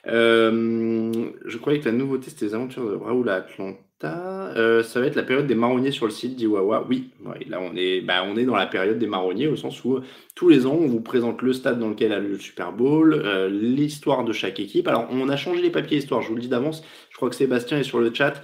Euh, 0.07 1.31
je 1.45 1.57
croyais 1.57 1.79
que 1.79 1.85
la 1.85 1.91
nouveauté, 1.91 2.29
c'était 2.29 2.45
les 2.45 2.53
aventures 2.55 2.89
de 2.89 2.95
Raoul 2.95 3.29
à 3.29 3.35
Atlanta. 3.35 3.79
Euh, 4.01 4.81
ça 4.81 5.01
va 5.01 5.07
être 5.07 5.15
la 5.15 5.23
période 5.23 5.45
des 5.45 5.55
marronniers 5.55 5.91
sur 5.91 6.05
le 6.05 6.11
site 6.11 6.35
d'Iwawa. 6.35 6.85
Oui, 6.87 7.09
là 7.47 7.59
on 7.61 7.75
est, 7.75 8.01
bah, 8.01 8.23
on 8.25 8.37
est 8.37 8.45
dans 8.45 8.55
la 8.55 8.65
période 8.65 8.97
des 8.97 9.07
marronniers 9.07 9.47
au 9.47 9.57
sens 9.57 9.83
où 9.83 9.99
tous 10.35 10.47
les 10.47 10.65
ans 10.65 10.77
on 10.79 10.87
vous 10.87 11.01
présente 11.01 11.41
le 11.41 11.51
stade 11.51 11.79
dans 11.79 11.89
lequel 11.89 12.13
a 12.13 12.19
le 12.19 12.37
Super 12.39 12.71
Bowl, 12.71 13.13
euh, 13.13 13.49
l'histoire 13.49 14.23
de 14.23 14.31
chaque 14.31 14.59
équipe. 14.59 14.87
Alors 14.87 15.07
on 15.11 15.27
a 15.27 15.35
changé 15.35 15.61
les 15.61 15.69
papiers 15.69 15.97
histoire, 15.97 16.21
je 16.21 16.29
vous 16.29 16.35
le 16.35 16.41
dis 16.41 16.47
d'avance. 16.47 16.81
Je 17.09 17.17
crois 17.17 17.29
que 17.29 17.35
Sébastien 17.35 17.79
est 17.79 17.83
sur 17.83 17.99
le 17.99 18.13
chat. 18.13 18.41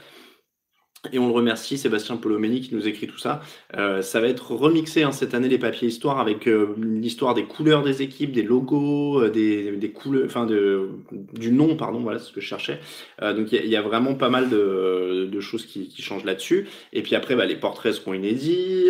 Et 1.11 1.19
on 1.19 1.27
le 1.27 1.33
remercie, 1.33 1.77
Sébastien 1.77 2.17
Polomeni 2.17 2.61
qui 2.61 2.73
nous 2.75 2.87
écrit 2.87 3.07
tout 3.07 3.17
ça. 3.17 3.41
Euh, 3.77 4.01
ça 4.01 4.19
va 4.19 4.27
être 4.27 4.53
remixé 4.53 5.03
hein, 5.03 5.11
cette 5.11 5.33
année 5.33 5.49
les 5.49 5.57
papiers 5.57 5.87
histoire 5.87 6.19
avec 6.19 6.47
euh, 6.47 6.75
l'histoire 6.77 7.33
des 7.33 7.43
couleurs 7.43 7.83
des 7.83 8.01
équipes, 8.01 8.31
des 8.31 8.43
logos, 8.43 9.21
euh, 9.21 9.29
des, 9.29 9.91
couleurs, 9.91 10.25
enfin 10.25 10.45
du 10.45 11.51
nom, 11.51 11.75
pardon, 11.75 11.99
voilà 11.99 12.19
ce 12.19 12.31
que 12.31 12.41
je 12.41 12.47
cherchais. 12.47 12.79
Donc 13.21 13.51
il 13.51 13.67
y, 13.67 13.75
a 13.75 13.81
vraiment 13.81 14.15
pas 14.15 14.29
mal 14.29 14.49
de, 14.49 15.39
choses 15.39 15.65
qui, 15.65 15.91
changent 16.01 16.25
là-dessus. 16.25 16.67
Et 16.93 17.01
puis 17.01 17.15
après, 17.15 17.35
bah, 17.35 17.45
les 17.45 17.55
portraits 17.55 17.93
seront 17.93 18.13
inédits, 18.13 18.89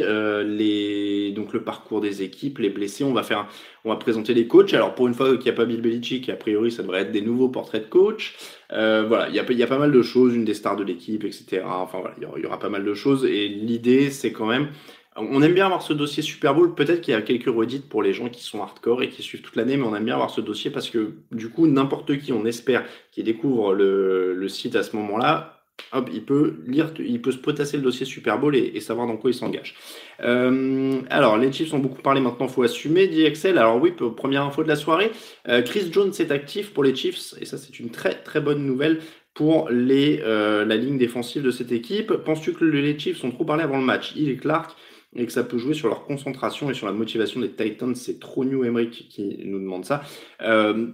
donc 1.33 1.53
le 1.53 1.61
parcours 1.63 2.01
des 2.01 2.21
équipes, 2.23 2.59
les 2.59 2.69
blessés. 2.69 3.03
On 3.03 3.13
va 3.13 3.23
faire, 3.23 3.47
on 3.83 3.89
va 3.89 3.95
présenter 3.97 4.33
les 4.33 4.47
coachs. 4.47 4.73
Alors 4.73 4.95
pour 4.95 5.07
une 5.07 5.13
fois 5.13 5.29
qu'il 5.35 5.43
n'y 5.43 5.49
a 5.49 5.53
pas 5.53 5.65
Bill 5.65 5.81
Belichick, 5.81 6.29
a 6.29 6.35
priori 6.35 6.71
ça 6.71 6.83
devrait 6.83 7.01
être 7.01 7.11
des 7.11 7.21
nouveaux 7.21 7.49
portraits 7.49 7.83
de 7.83 7.89
coach. 7.89 8.35
Euh, 8.73 9.05
voilà, 9.07 9.29
il 9.29 9.35
y 9.35 9.39
a, 9.39 9.51
y 9.51 9.63
a, 9.63 9.67
pas 9.67 9.77
mal 9.77 9.91
de 9.91 10.01
choses, 10.01 10.33
une 10.33 10.45
des 10.45 10.53
stars 10.53 10.75
de 10.75 10.83
l'équipe, 10.83 11.23
etc. 11.23 11.63
Enfin 11.65 11.99
il 12.17 12.23
y, 12.23 12.45
aura, 12.45 12.59
pas 12.59 12.69
mal 12.69 12.83
de 12.83 12.93
choses. 12.93 13.25
Et 13.25 13.47
l'idée, 13.47 14.09
c'est 14.11 14.31
quand 14.31 14.45
même, 14.45 14.69
on 15.15 15.41
aime 15.41 15.53
bien 15.53 15.65
avoir 15.65 15.81
ce 15.81 15.93
dossier 15.93 16.23
Super 16.23 16.53
Bowl. 16.53 16.75
Peut-être 16.75 17.01
qu'il 17.01 17.13
y 17.13 17.17
a 17.17 17.21
quelques 17.21 17.53
redites 17.53 17.87
pour 17.87 18.03
les 18.03 18.13
gens 18.13 18.29
qui 18.29 18.43
sont 18.43 18.61
hardcore 18.61 19.03
et 19.03 19.09
qui 19.09 19.21
suivent 19.21 19.41
toute 19.41 19.55
l'année, 19.55 19.77
mais 19.77 19.85
on 19.85 19.95
aime 19.95 20.05
bien 20.05 20.15
avoir 20.15 20.29
ce 20.29 20.41
dossier 20.41 20.71
parce 20.71 20.89
que 20.89 21.13
du 21.31 21.49
coup, 21.49 21.67
n'importe 21.67 22.17
qui, 22.17 22.33
on 22.33 22.45
espère, 22.45 22.83
qui 23.11 23.23
découvre 23.23 23.73
le, 23.73 24.33
le 24.33 24.49
site 24.49 24.75
à 24.75 24.83
ce 24.83 24.95
moment-là, 24.95 25.55
hop, 25.91 26.09
il 26.13 26.23
peut 26.23 26.57
lire, 26.65 26.91
il 26.99 27.21
peut 27.21 27.31
se 27.31 27.37
potasser 27.37 27.77
le 27.77 27.83
dossier 27.83 28.05
Super 28.05 28.39
Bowl 28.39 28.55
et, 28.55 28.79
savoir 28.79 29.07
dans 29.07 29.17
quoi 29.17 29.29
il 29.29 29.33
s'engage. 29.33 29.75
Euh, 30.21 31.01
alors, 31.09 31.37
les 31.37 31.51
Chiefs 31.51 31.73
ont 31.73 31.79
beaucoup 31.79 32.01
parlé 32.01 32.21
maintenant, 32.21 32.47
faut 32.47 32.63
assumer, 32.63 33.07
dit 33.07 33.23
Excel. 33.23 33.57
Alors 33.57 33.81
oui, 33.81 33.91
première 33.91 34.43
info 34.43 34.63
de 34.63 34.67
la 34.67 34.75
soirée, 34.75 35.11
euh, 35.47 35.61
Chris 35.61 35.91
Jones 35.91 36.13
est 36.19 36.31
actif 36.31 36.73
pour 36.73 36.83
les 36.83 36.95
Chiefs 36.95 37.33
et 37.39 37.45
ça 37.45 37.57
c'est 37.57 37.79
une 37.79 37.89
très 37.89 38.15
très 38.15 38.41
bonne 38.41 38.65
nouvelle 38.65 38.99
pour 39.35 39.67
euh, 39.69 40.65
la 40.65 40.75
ligne 40.77 40.97
défensive 40.97 41.43
de 41.43 41.51
cette 41.51 41.71
équipe. 41.71 42.11
Penses-tu 42.13 42.53
que 42.53 42.65
les 42.65 42.97
Chiefs 42.97 43.23
ont 43.23 43.31
trop 43.31 43.45
parlé 43.45 43.63
avant 43.63 43.77
le 43.77 43.83
match? 43.83 44.13
Il 44.15 44.29
est 44.29 44.37
Clark 44.37 44.75
et 45.15 45.25
que 45.25 45.31
ça 45.31 45.43
peut 45.43 45.57
jouer 45.57 45.73
sur 45.73 45.87
leur 45.87 46.03
concentration 46.03 46.69
et 46.69 46.73
sur 46.73 46.87
la 46.87 46.93
motivation 46.93 47.39
des 47.39 47.49
Titans. 47.49 47.95
C'est 47.95 48.19
trop 48.19 48.43
New 48.43 48.63
Emmerich 48.63 49.07
qui 49.09 49.39
nous 49.45 49.59
demande 49.59 49.85
ça. 49.85 50.03
Euh, 50.41 50.87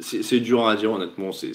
c'est 0.00 0.40
dur 0.40 0.66
à 0.66 0.74
dire 0.74 0.90
honnêtement. 0.92 1.32
C'est 1.32 1.52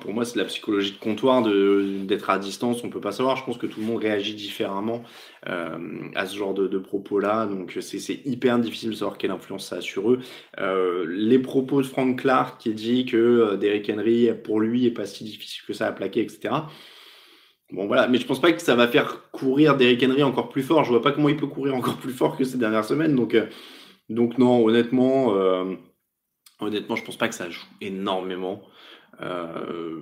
pour 0.00 0.12
moi 0.12 0.24
c'est 0.24 0.34
de 0.34 0.40
la 0.40 0.44
psychologie 0.46 0.92
de 0.92 0.98
comptoir 0.98 1.42
d'être 1.42 2.28
à 2.28 2.38
distance. 2.38 2.82
On 2.82 2.90
peut 2.90 3.00
pas 3.00 3.12
savoir. 3.12 3.36
Je 3.36 3.44
pense 3.44 3.56
que 3.56 3.66
tout 3.66 3.80
le 3.80 3.86
monde 3.86 4.02
réagit 4.02 4.34
différemment 4.34 5.02
euh, 5.48 5.78
à 6.14 6.26
ce 6.26 6.36
genre 6.36 6.54
de, 6.54 6.78
propos-là. 6.78 7.46
Donc 7.46 7.78
c'est 7.80 8.26
hyper 8.26 8.58
difficile 8.58 8.90
de 8.90 8.96
savoir 8.96 9.16
quelle 9.16 9.30
influence 9.30 9.68
ça 9.68 9.76
a 9.76 9.80
sur 9.80 10.10
eux. 10.10 10.20
Euh, 10.58 11.06
les 11.08 11.38
propos 11.38 11.80
de 11.82 11.86
Frank 11.86 12.20
Clark 12.20 12.60
qui 12.60 12.74
dit 12.74 13.06
que 13.06 13.56
Derrick 13.56 13.88
Henry 13.90 14.30
pour 14.44 14.60
lui 14.60 14.86
est 14.86 14.90
pas 14.90 15.06
si 15.06 15.24
difficile 15.24 15.62
que 15.66 15.72
ça 15.72 15.86
à 15.86 15.92
plaquer, 15.92 16.20
etc. 16.20 16.54
Bon 17.72 17.86
voilà, 17.86 18.08
mais 18.08 18.18
je 18.18 18.26
pense 18.26 18.40
pas 18.40 18.52
que 18.52 18.60
ça 18.60 18.74
va 18.74 18.88
faire 18.88 19.30
courir 19.30 19.76
Derrick 19.76 20.02
Henry 20.02 20.22
encore 20.24 20.48
plus 20.48 20.62
fort. 20.62 20.84
Je 20.84 20.90
vois 20.90 21.02
pas 21.02 21.12
comment 21.12 21.28
il 21.28 21.36
peut 21.36 21.46
courir 21.46 21.74
encore 21.74 21.98
plus 21.98 22.12
fort 22.12 22.36
que 22.36 22.44
ces 22.44 22.58
dernières 22.58 22.84
semaines. 22.84 23.14
Donc, 23.14 23.34
euh, 23.34 23.46
donc 24.08 24.38
non, 24.38 24.64
honnêtement, 24.66 25.36
euh, 25.36 25.76
honnêtement, 26.58 26.96
je 26.96 27.04
pense 27.04 27.16
pas 27.16 27.28
que 27.28 27.34
ça 27.34 27.48
joue 27.48 27.66
énormément. 27.80 28.62
Euh, 29.22 30.00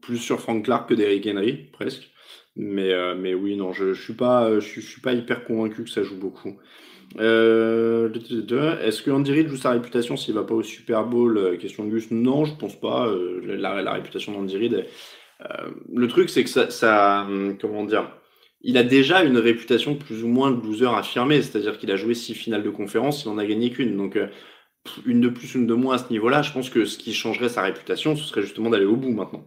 plus 0.00 0.18
sur 0.18 0.40
Frank 0.40 0.64
Clark 0.64 0.88
que 0.88 0.94
Derrick 0.94 1.26
Henry, 1.26 1.68
presque. 1.72 2.10
Mais, 2.56 3.14
mais 3.14 3.34
oui, 3.34 3.54
non, 3.54 3.72
je, 3.72 3.92
je 3.92 4.02
suis 4.02 4.14
pas, 4.14 4.60
je, 4.60 4.80
suis 4.80 5.00
pas 5.02 5.12
hyper 5.12 5.44
convaincu 5.44 5.84
que 5.84 5.90
ça 5.90 6.02
joue 6.02 6.16
beaucoup. 6.16 6.56
Est-ce 7.18 9.02
que 9.02 9.10
Andy 9.10 9.30
Reid 9.30 9.48
joue 9.48 9.56
sa 9.56 9.72
réputation 9.72 10.16
s'il 10.16 10.34
va 10.34 10.42
pas 10.42 10.54
au 10.54 10.62
Super 10.62 11.04
Bowl 11.04 11.58
Question 11.58 11.84
de 11.84 11.90
Gus. 11.90 12.10
Non, 12.10 12.46
je 12.46 12.54
pense 12.54 12.80
pas. 12.80 13.12
La, 13.42 13.82
la 13.82 13.92
réputation 13.92 14.32
d'Andy 14.32 14.56
Reid, 14.56 14.86
euh, 15.42 15.70
le 15.94 16.08
truc, 16.08 16.30
c'est 16.30 16.44
que 16.44 16.50
ça, 16.50 16.70
ça, 16.70 17.26
comment 17.60 17.84
dire, 17.84 18.10
il 18.62 18.78
a 18.78 18.82
déjà 18.82 19.22
une 19.22 19.38
réputation 19.38 19.96
plus 19.96 20.24
ou 20.24 20.28
moins 20.28 20.50
de 20.50 20.60
loser 20.60 20.88
affirmé, 20.88 21.42
c'est-à-dire 21.42 21.78
qu'il 21.78 21.90
a 21.90 21.96
joué 21.96 22.14
six 22.14 22.34
finales 22.34 22.62
de 22.62 22.70
conférence, 22.70 23.24
il 23.24 23.28
en 23.28 23.38
a 23.38 23.46
gagné 23.46 23.70
qu'une. 23.70 23.96
Donc, 23.96 24.16
euh, 24.16 24.28
une 25.04 25.20
de 25.20 25.28
plus, 25.28 25.54
une 25.54 25.66
de 25.66 25.74
moins 25.74 25.96
à 25.96 25.98
ce 25.98 26.10
niveau-là, 26.10 26.42
je 26.42 26.52
pense 26.52 26.70
que 26.70 26.84
ce 26.84 26.98
qui 26.98 27.12
changerait 27.12 27.48
sa 27.48 27.62
réputation, 27.62 28.16
ce 28.16 28.24
serait 28.24 28.42
justement 28.42 28.70
d'aller 28.70 28.86
au 28.86 28.96
bout 28.96 29.10
maintenant. 29.10 29.44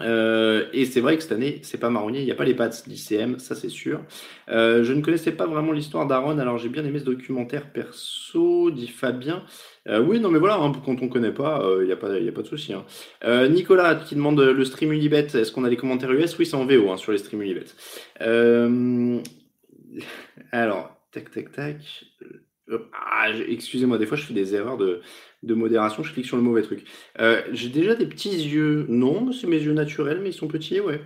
Euh, 0.00 0.66
et 0.72 0.86
c'est 0.86 1.00
vrai 1.00 1.16
que 1.16 1.22
cette 1.22 1.32
année, 1.32 1.60
c'est 1.62 1.78
pas 1.78 1.90
marronnier, 1.90 2.20
il 2.20 2.24
n'y 2.24 2.30
a 2.30 2.34
pas 2.34 2.44
les 2.44 2.54
pattes 2.54 2.88
d'ICM, 2.88 3.38
ça 3.38 3.54
c'est 3.54 3.68
sûr. 3.68 4.00
Euh, 4.48 4.84
je 4.84 4.92
ne 4.92 5.02
connaissais 5.02 5.32
pas 5.32 5.46
vraiment 5.46 5.72
l'histoire 5.72 6.06
d'Aaron, 6.06 6.38
alors 6.38 6.58
j'ai 6.58 6.70
bien 6.70 6.84
aimé 6.84 6.98
ce 6.98 7.04
documentaire 7.04 7.72
perso, 7.72 8.70
dit 8.70 8.88
Fabien. 8.88 9.44
Euh, 9.88 10.00
oui, 10.00 10.20
non 10.20 10.30
mais 10.30 10.38
voilà, 10.38 10.56
hein, 10.56 10.72
quand 10.84 11.02
on 11.02 11.08
connaît 11.08 11.32
pas, 11.32 11.62
il 11.80 11.86
n'y 11.86 11.92
a, 11.92 11.96
pas, 11.96 12.10
a 12.10 12.32
pas 12.32 12.42
de 12.42 12.46
souci. 12.46 12.72
Hein. 12.72 12.84
Nicolas 13.48 13.96
qui 13.96 14.14
demande 14.14 14.40
le 14.40 14.64
stream 14.64 14.92
Unibet, 14.92 15.26
est-ce 15.34 15.52
qu'on 15.52 15.64
a 15.64 15.68
les 15.68 15.76
commentaires 15.76 16.12
US 16.12 16.38
Oui, 16.38 16.46
c'est 16.46 16.56
en 16.56 16.64
VO 16.64 16.90
hein, 16.90 16.96
sur 16.96 17.12
les 17.12 17.18
streams 17.18 17.42
Unibet. 17.42 17.66
alors, 20.52 20.96
tac, 21.10 21.30
tac, 21.30 21.52
tac. 21.52 21.76
Ah, 22.94 23.28
excusez-moi, 23.48 23.98
des 23.98 24.06
fois 24.06 24.16
je 24.16 24.24
fais 24.24 24.32
des 24.32 24.54
erreurs 24.54 24.78
de, 24.78 25.02
de 25.42 25.54
modération, 25.54 26.02
je 26.02 26.12
clique 26.12 26.26
sur 26.26 26.36
le 26.36 26.42
mauvais 26.42 26.62
truc. 26.62 26.84
Euh, 27.18 27.42
j'ai 27.52 27.68
déjà 27.68 27.94
des 27.94 28.06
petits 28.06 28.30
yeux. 28.30 28.86
Non, 28.88 29.32
c'est 29.32 29.46
mes 29.46 29.58
yeux 29.58 29.72
naturels, 29.72 30.20
mais 30.22 30.30
ils 30.30 30.34
sont 30.34 30.48
petits, 30.48 30.80
ouais. 30.80 31.00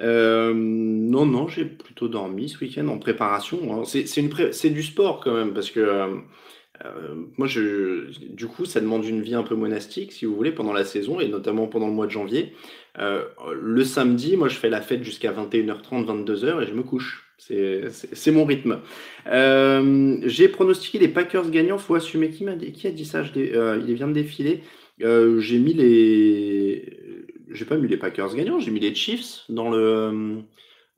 Euh, 0.00 0.52
non, 0.54 1.26
non, 1.26 1.48
j'ai 1.48 1.64
plutôt 1.64 2.08
dormi 2.08 2.48
ce 2.48 2.58
week-end 2.60 2.86
en 2.88 2.98
préparation. 2.98 3.82
Hein. 3.82 3.82
C'est 3.84 4.70
du 4.70 4.82
sport 4.82 5.20
quand 5.20 5.34
même, 5.34 5.52
parce 5.52 5.70
que 5.70 5.80
euh, 5.80 7.14
moi, 7.36 7.48
je, 7.48 8.06
du 8.32 8.46
coup, 8.46 8.64
ça 8.64 8.80
demande 8.80 9.04
une 9.04 9.22
vie 9.22 9.34
un 9.34 9.42
peu 9.42 9.56
monastique, 9.56 10.12
si 10.12 10.24
vous 10.24 10.36
voulez, 10.36 10.52
pendant 10.52 10.72
la 10.72 10.84
saison, 10.84 11.18
et 11.18 11.28
notamment 11.28 11.66
pendant 11.66 11.88
le 11.88 11.92
mois 11.92 12.06
de 12.06 12.12
janvier. 12.12 12.54
le 12.96 13.84
samedi, 13.84 14.36
moi, 14.36 14.48
je 14.48 14.56
fais 14.56 14.70
la 14.70 14.80
fête 14.80 15.02
jusqu'à 15.02 15.32
21h30, 15.32 16.06
22h, 16.06 16.62
et 16.62 16.66
je 16.66 16.74
me 16.74 16.82
couche. 16.82 17.29
C'est 17.40 18.30
mon 18.32 18.44
rythme. 18.44 18.80
Euh, 19.26 20.18
j'ai 20.24 20.48
pronostiqué 20.48 20.98
les 20.98 21.08
Packers 21.08 21.50
gagnants. 21.50 21.78
Faut 21.78 21.94
assumer. 21.94 22.30
Qui, 22.30 22.46
a, 22.48 22.54
qui 22.56 22.86
a 22.86 22.90
dit 22.90 23.04
ça? 23.04 23.22
Euh, 23.36 23.82
Il 23.86 23.94
vient 23.94 24.08
de 24.08 24.12
défiler. 24.12 24.62
Euh, 25.02 25.40
j'ai 25.40 25.58
mis 25.58 25.72
les. 25.72 26.98
J'ai 27.50 27.64
pas 27.64 27.76
mis 27.76 27.88
les 27.88 27.96
Packers 27.96 28.34
gagnants. 28.34 28.60
J'ai 28.60 28.70
mis 28.70 28.80
les 28.80 28.94
Chiefs 28.94 29.44
dans 29.48 29.70
le 29.70 30.42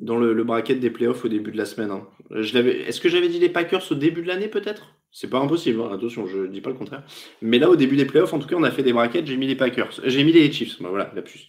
dans 0.00 0.18
le, 0.18 0.42
bracket 0.42 0.80
des 0.80 0.90
playoffs 0.90 1.24
au 1.24 1.28
début 1.28 1.52
de 1.52 1.56
la 1.56 1.64
semaine. 1.64 1.92
Hein. 1.92 2.08
Est-ce 2.34 3.00
que 3.00 3.08
j'avais 3.08 3.28
dit 3.28 3.38
les 3.38 3.48
Packers 3.48 3.84
au 3.90 3.94
début 3.94 4.22
de 4.22 4.26
l'année 4.26 4.48
peut-être? 4.48 4.91
C'est 5.12 5.28
pas 5.28 5.38
impossible. 5.38 5.80
Hein. 5.82 5.90
Attention, 5.92 6.26
je 6.26 6.46
dis 6.46 6.62
pas 6.62 6.70
le 6.70 6.76
contraire. 6.76 7.02
Mais 7.42 7.58
là, 7.58 7.68
au 7.68 7.76
début 7.76 7.96
des 7.96 8.06
playoffs, 8.06 8.32
en 8.32 8.38
tout 8.38 8.48
cas, 8.48 8.56
on 8.56 8.62
a 8.62 8.70
fait 8.70 8.82
des 8.82 8.94
brackets. 8.94 9.26
J'ai 9.26 9.36
mis 9.36 9.46
les 9.46 9.54
Packers. 9.54 10.00
J'ai 10.04 10.24
mis 10.24 10.32
les 10.32 10.50
Chiefs. 10.50 10.80
Voilà, 10.80 11.12
la 11.14 11.20
puce. 11.20 11.46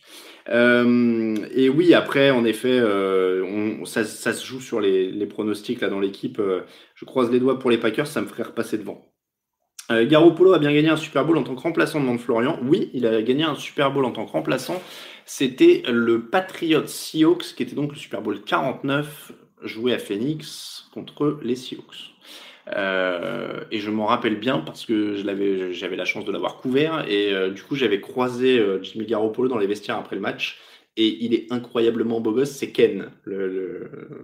Euh, 0.49 1.35
et 1.55 1.69
oui, 1.69 1.93
après, 1.93 2.29
en 2.31 2.43
effet, 2.43 2.77
euh, 2.77 3.85
ça, 3.85 4.03
se 4.03 4.45
joue 4.45 4.59
sur 4.59 4.81
les, 4.81 5.25
pronostics 5.27 5.79
là 5.79 5.87
dans 5.87 6.01
l'équipe. 6.01 6.39
Euh, 6.39 6.61
je 6.95 7.05
croise 7.05 7.31
les 7.31 7.39
doigts 7.39 7.57
pour 7.57 7.71
les 7.71 7.77
Packers, 7.77 8.07
ça 8.07 8.21
me 8.21 8.27
ferait 8.27 8.43
repasser 8.43 8.77
devant. 8.77 9.09
Euh, 9.91 10.05
Garoppolo 10.05 10.53
a 10.53 10.59
bien 10.59 10.73
gagné 10.73 10.89
un 10.89 10.97
Super 10.97 11.25
Bowl 11.25 11.37
en 11.37 11.43
tant 11.43 11.55
que 11.55 11.61
remplaçant 11.61 12.01
de 12.01 12.17
Florian. 12.17 12.59
Oui, 12.63 12.89
il 12.93 13.05
a 13.05 13.21
gagné 13.21 13.43
un 13.43 13.55
Super 13.55 13.91
Bowl 13.91 14.05
en 14.05 14.11
tant 14.11 14.25
que 14.25 14.31
remplaçant. 14.31 14.81
C'était 15.25 15.83
le 15.89 16.25
Patriot 16.25 16.85
Seahawks, 16.85 17.55
qui 17.55 17.63
était 17.63 17.75
donc 17.75 17.91
le 17.91 17.97
Super 17.97 18.21
Bowl 18.21 18.41
49, 18.41 19.31
joué 19.63 19.93
à 19.93 19.99
Phoenix 19.99 20.89
contre 20.93 21.39
les 21.41 21.55
Seahawks. 21.55 22.12
Euh, 22.69 23.61
et 23.71 23.79
je 23.79 23.89
m'en 23.89 24.05
rappelle 24.05 24.39
bien 24.39 24.59
parce 24.59 24.85
que 24.85 25.15
j'avais 25.15 25.95
la 25.95 26.05
chance 26.05 26.25
de 26.25 26.31
l'avoir 26.31 26.57
couvert 26.57 27.05
et 27.09 27.33
euh, 27.33 27.49
du 27.49 27.61
coup 27.61 27.75
j'avais 27.75 27.99
croisé 27.99 28.57
euh, 28.57 28.81
Jimmy 28.81 29.05
Garoppolo 29.05 29.49
dans 29.49 29.57
les 29.57 29.67
vestiaires 29.67 29.97
après 29.97 30.15
le 30.15 30.21
match 30.21 30.59
et 30.95 31.17
il 31.25 31.33
est 31.33 31.51
incroyablement 31.51 32.21
beau 32.21 32.33
gosse, 32.33 32.51
c'est 32.51 32.69
Ken. 32.69 33.09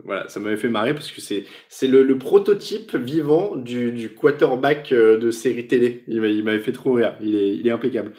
Voilà, 0.05 0.29
ça 0.29 0.39
m'avait 0.39 0.55
fait 0.55 0.69
marrer 0.69 0.93
parce 0.93 1.11
que 1.11 1.19
c'est 1.19 1.87
le, 1.87 2.17
prototype 2.19 2.95
vivant 2.95 3.55
du, 3.55 4.11
quarterback 4.15 4.93
de 4.93 5.31
série 5.31 5.65
télé. 5.65 6.03
Il 6.07 6.43
m'avait 6.43 6.59
fait 6.59 6.71
trop 6.71 6.93
rire, 6.93 7.15
il 7.21 7.65
est, 7.65 7.71
impeccable. 7.71 8.11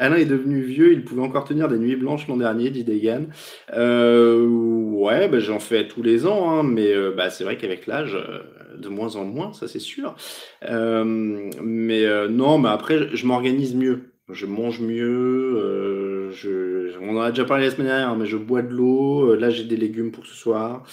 Alain 0.00 0.16
est 0.16 0.24
devenu 0.24 0.62
vieux, 0.62 0.92
il 0.92 1.04
pouvait 1.04 1.20
encore 1.20 1.44
tenir 1.44 1.68
des 1.68 1.78
nuits 1.78 1.94
blanches 1.94 2.26
l'an 2.26 2.38
dernier, 2.38 2.70
dit 2.70 2.84
Degan. 2.84 3.26
Euh, 3.74 4.46
ouais, 4.46 5.28
bah, 5.28 5.40
j'en 5.40 5.60
fais 5.60 5.86
tous 5.86 6.02
les 6.02 6.26
ans, 6.26 6.50
hein, 6.50 6.62
mais 6.62 6.92
euh, 6.94 7.12
bah, 7.14 7.28
c'est 7.28 7.44
vrai 7.44 7.58
qu'avec 7.58 7.86
l'âge, 7.86 8.14
euh, 8.14 8.40
de 8.78 8.88
moins 8.88 9.16
en 9.16 9.24
moins, 9.24 9.52
ça 9.52 9.68
c'est 9.68 9.78
sûr. 9.78 10.16
Euh, 10.64 11.04
mais 11.04 12.28
non, 12.28 12.58
mais 12.58 12.70
après, 12.70 13.14
je 13.14 13.26
m'organise 13.26 13.74
mieux. 13.74 14.12
Je 14.32 14.46
mange 14.46 14.80
mieux, 14.80 16.30
je, 16.32 16.69
on 17.02 17.16
en 17.16 17.20
a 17.20 17.30
déjà 17.30 17.44
parlé 17.44 17.64
la 17.64 17.70
semaine 17.70 17.86
dernière, 17.86 18.16
mais 18.16 18.26
je 18.26 18.36
bois 18.36 18.62
de 18.62 18.68
l'eau. 18.68 19.34
Là, 19.34 19.50
j'ai 19.50 19.64
des 19.64 19.76
légumes 19.76 20.12
pour 20.12 20.26
ce 20.26 20.34
soir. 20.34 20.84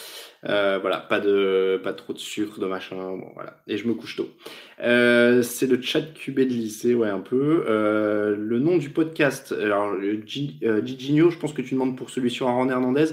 Euh, 0.45 0.77
voilà, 0.79 0.97
pas 0.97 1.19
de, 1.19 1.79
pas 1.83 1.93
trop 1.93 2.13
de 2.13 2.19
sucre, 2.19 2.59
de 2.59 2.65
machin. 2.65 2.95
Bon, 2.95 3.31
voilà. 3.33 3.61
Et 3.67 3.77
je 3.77 3.87
me 3.87 3.93
couche 3.93 4.15
tôt. 4.15 4.29
Euh, 4.81 5.41
c'est 5.41 5.67
le 5.67 5.81
chat 5.81 6.01
cubé 6.01 6.45
de 6.45 6.53
lycée, 6.53 6.93
ouais, 6.93 7.09
un 7.09 7.19
peu. 7.19 7.65
Euh, 7.67 8.35
le 8.37 8.59
nom 8.59 8.77
du 8.77 8.89
podcast, 8.89 9.51
alors, 9.51 9.95
je 9.99 11.37
pense 11.37 11.53
que 11.53 11.61
tu 11.61 11.73
demandes 11.73 11.97
pour 11.97 12.09
celui 12.09 12.29
sur 12.29 12.47
Aaron 12.47 12.69
Hernandez. 12.69 13.07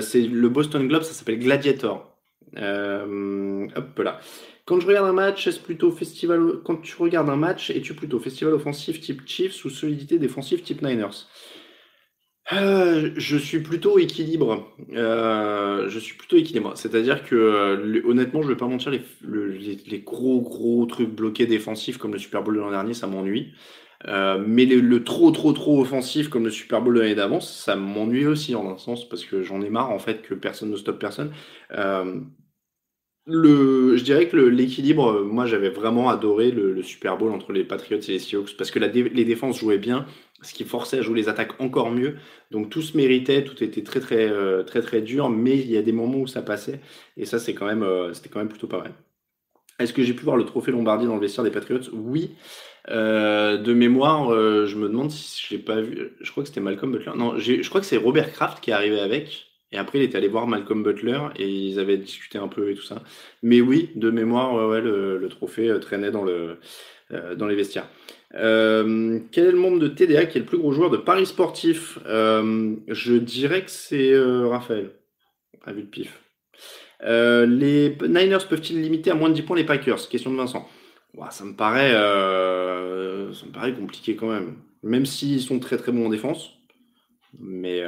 c'est 0.00 0.22
le 0.22 0.48
Boston 0.48 0.86
Globe, 0.88 1.02
ça 1.02 1.12
s'appelle 1.12 1.38
Gladiator. 1.38 2.16
hop 2.56 3.98
là. 3.98 4.20
Quand 4.64 4.78
je 4.78 4.86
regarde 4.86 5.08
un 5.08 5.12
match, 5.12 5.46
est-ce 5.48 5.58
plutôt 5.58 5.90
festival. 5.90 6.60
Quand 6.64 6.76
tu 6.76 6.94
regardes 6.96 7.28
un 7.28 7.36
match, 7.36 7.70
es-tu 7.70 7.94
plutôt 7.94 8.20
festival 8.20 8.54
offensif 8.54 9.00
type 9.00 9.26
Chiefs 9.26 9.64
ou 9.64 9.70
solidité 9.70 10.18
défensive 10.18 10.62
type 10.62 10.82
Niners? 10.82 11.26
Euh, 12.50 13.12
je 13.16 13.36
suis 13.36 13.60
plutôt 13.60 13.98
équilibre. 13.98 14.68
Euh, 14.94 15.88
je 15.88 15.98
suis 15.98 16.16
plutôt 16.16 16.36
équilibre. 16.36 16.72
C'est-à-dire 16.76 17.24
que, 17.24 17.36
euh, 17.36 18.02
honnêtement, 18.04 18.42
je 18.42 18.48
vais 18.48 18.56
pas 18.56 18.66
mentir, 18.66 18.90
les, 18.90 19.00
les, 19.86 20.00
gros 20.00 20.40
gros 20.40 20.84
trucs 20.86 21.10
bloqués 21.10 21.46
défensifs 21.46 21.98
comme 21.98 22.12
le 22.12 22.18
Super 22.18 22.42
Bowl 22.42 22.54
de 22.54 22.60
l'an 22.60 22.70
dernier, 22.70 22.94
ça 22.94 23.06
m'ennuie. 23.06 23.52
mais 24.06 24.66
le, 24.66 25.04
trop 25.04 25.30
trop 25.30 25.52
trop 25.52 25.80
offensif 25.80 26.28
comme 26.28 26.44
le 26.44 26.50
Super 26.50 26.82
Bowl 26.82 26.94
de 26.94 27.00
l'année 27.00 27.14
d'avance, 27.14 27.54
ça 27.64 27.76
m'ennuie 27.76 28.26
aussi 28.26 28.54
en 28.56 28.68
un 28.68 28.78
sens 28.78 29.08
parce 29.08 29.24
que 29.24 29.42
j'en 29.42 29.62
ai 29.62 29.70
marre 29.70 29.90
en 29.90 30.00
fait 30.00 30.22
que 30.22 30.34
personne 30.34 30.70
ne 30.70 30.76
stoppe 30.76 30.98
personne. 30.98 31.32
Le, 33.24 33.96
je 33.96 34.02
dirais 34.02 34.28
que 34.28 34.36
l'équilibre, 34.36 35.22
moi 35.22 35.46
j'avais 35.46 35.68
vraiment 35.68 36.08
adoré 36.08 36.50
le, 36.50 36.82
Super 36.82 37.16
Bowl 37.16 37.30
entre 37.30 37.52
les 37.52 37.62
Patriots 37.62 38.00
et 38.00 38.12
les 38.12 38.18
Seahawks 38.18 38.56
parce 38.56 38.72
que 38.72 38.80
les 38.80 39.24
défenses 39.24 39.60
jouaient 39.60 39.78
bien, 39.78 40.06
ce 40.42 40.52
qui 40.52 40.64
forçait 40.64 40.98
à 40.98 41.02
jouer 41.02 41.20
les 41.20 41.28
attaques 41.28 41.60
encore 41.60 41.92
mieux. 41.92 42.16
Donc 42.50 42.68
tout 42.68 42.82
se 42.82 42.96
méritait, 42.96 43.44
tout 43.44 43.62
était 43.62 43.84
très 43.84 44.00
très 44.00 44.28
euh, 44.28 44.64
très 44.64 44.82
très 44.82 45.02
dur, 45.02 45.30
mais 45.30 45.56
il 45.56 45.70
y 45.70 45.76
a 45.76 45.82
des 45.82 45.92
moments 45.92 46.18
où 46.18 46.26
ça 46.26 46.42
passait 46.42 46.80
et 47.16 47.24
ça 47.24 47.38
c'est 47.38 47.54
quand 47.54 47.66
même 47.66 47.84
euh, 47.84 48.12
c'était 48.12 48.28
quand 48.28 48.40
même 48.40 48.48
plutôt 48.48 48.66
pas 48.66 48.80
mal. 48.80 48.92
Est-ce 49.78 49.92
que 49.92 50.02
j'ai 50.02 50.14
pu 50.14 50.24
voir 50.24 50.36
le 50.36 50.44
trophée 50.44 50.72
Lombardi 50.72 51.06
dans 51.06 51.14
le 51.14 51.20
vestiaire 51.20 51.44
des 51.44 51.50
Patriots? 51.50 51.90
Oui. 51.92 52.34
de 52.88 53.72
mémoire, 53.72 54.30
je 54.66 54.76
me 54.76 54.88
demande 54.88 55.10
si 55.10 55.46
je 55.46 55.54
l'ai 55.54 55.62
pas 55.62 55.80
vu. 55.80 56.12
Je 56.20 56.30
crois 56.30 56.42
que 56.42 56.48
c'était 56.48 56.60
Malcolm 56.60 56.92
Butler. 56.92 57.12
Non, 57.16 57.38
je 57.38 57.68
crois 57.68 57.80
que 57.80 57.86
c'est 57.86 57.96
Robert 57.96 58.32
Kraft 58.32 58.60
qui 58.62 58.70
est 58.70 58.74
arrivé 58.74 59.00
avec. 59.00 59.51
Et 59.72 59.78
après, 59.78 59.98
il 59.98 60.02
est 60.02 60.14
allé 60.14 60.28
voir 60.28 60.46
Malcolm 60.46 60.82
Butler 60.82 61.18
et 61.36 61.48
ils 61.48 61.78
avaient 61.78 61.96
discuté 61.96 62.38
un 62.38 62.48
peu 62.48 62.70
et 62.70 62.74
tout 62.74 62.82
ça. 62.82 63.02
Mais 63.42 63.60
oui, 63.60 63.90
de 63.94 64.10
mémoire, 64.10 64.68
ouais, 64.68 64.80
le, 64.80 65.26
trophée 65.30 65.72
traînait 65.80 66.10
dans, 66.10 66.24
le, 66.24 66.58
dans 67.36 67.46
les 67.46 67.56
vestiaires. 67.56 67.88
Euh, 68.34 69.20
quel 69.30 69.46
est 69.46 69.52
le 69.52 69.58
membre 69.58 69.78
de 69.78 69.88
TDA 69.88 70.26
qui 70.26 70.38
est 70.38 70.40
le 70.40 70.46
plus 70.46 70.58
gros 70.58 70.72
joueur 70.72 70.90
de 70.90 70.96
Paris 70.96 71.26
sportif? 71.26 71.98
Euh, 72.06 72.74
Je 72.88 73.14
dirais 73.14 73.64
que 73.64 73.70
c'est 73.70 74.12
euh, 74.12 74.48
Raphaël, 74.48 74.92
à 75.64 75.72
vue 75.72 75.82
de 75.82 75.88
pif. 75.88 76.20
les 77.02 77.96
Niners 78.08 78.46
peuvent-ils 78.48 78.80
limiter 78.80 79.10
à 79.10 79.14
moins 79.14 79.28
de 79.28 79.34
10 79.34 79.42
points 79.42 79.56
les 79.56 79.64
Packers? 79.64 80.08
Question 80.08 80.30
de 80.30 80.36
Vincent. 80.36 80.68
ça, 81.30 81.44
me 81.44 81.54
paraît, 81.54 81.92
ça 81.92 83.46
me 83.46 83.52
paraît 83.52 83.74
compliqué 83.74 84.16
quand 84.16 84.30
même. 84.30 84.56
Même 84.82 85.06
s'ils 85.06 85.42
sont 85.42 85.58
très 85.60 85.76
très 85.76 85.92
bons 85.92 86.06
en 86.06 86.10
défense. 86.10 86.50
Mais 87.38 87.82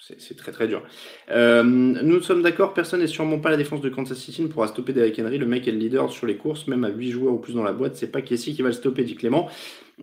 c'est 0.00 0.36
très 0.36 0.50
très 0.50 0.66
dur. 0.66 0.82
Euh, 1.30 1.62
nous 1.62 2.22
sommes 2.22 2.42
d'accord, 2.42 2.72
personne 2.72 3.00
n'est 3.00 3.06
sûrement 3.06 3.38
pas 3.38 3.50
la 3.50 3.56
défense 3.56 3.82
de 3.82 3.88
Kansas 3.90 4.18
City 4.18 4.42
ne 4.42 4.48
pourra 4.48 4.66
stopper 4.68 4.92
Derrick 4.92 5.18
Henry. 5.18 5.36
Le 5.36 5.46
mec 5.46 5.68
est 5.68 5.72
le 5.72 5.78
leader 5.78 6.10
sur 6.10 6.26
les 6.26 6.36
courses, 6.36 6.66
même 6.68 6.84
à 6.84 6.88
8 6.88 7.10
joueurs 7.10 7.34
ou 7.34 7.38
plus 7.38 7.54
dans 7.54 7.62
la 7.62 7.72
boîte. 7.72 7.96
C'est 7.96 8.10
pas 8.10 8.22
Casey 8.22 8.52
qui 8.52 8.62
va 8.62 8.68
le 8.68 8.74
stopper, 8.74 9.04
dit 9.04 9.14
Clément. 9.14 9.50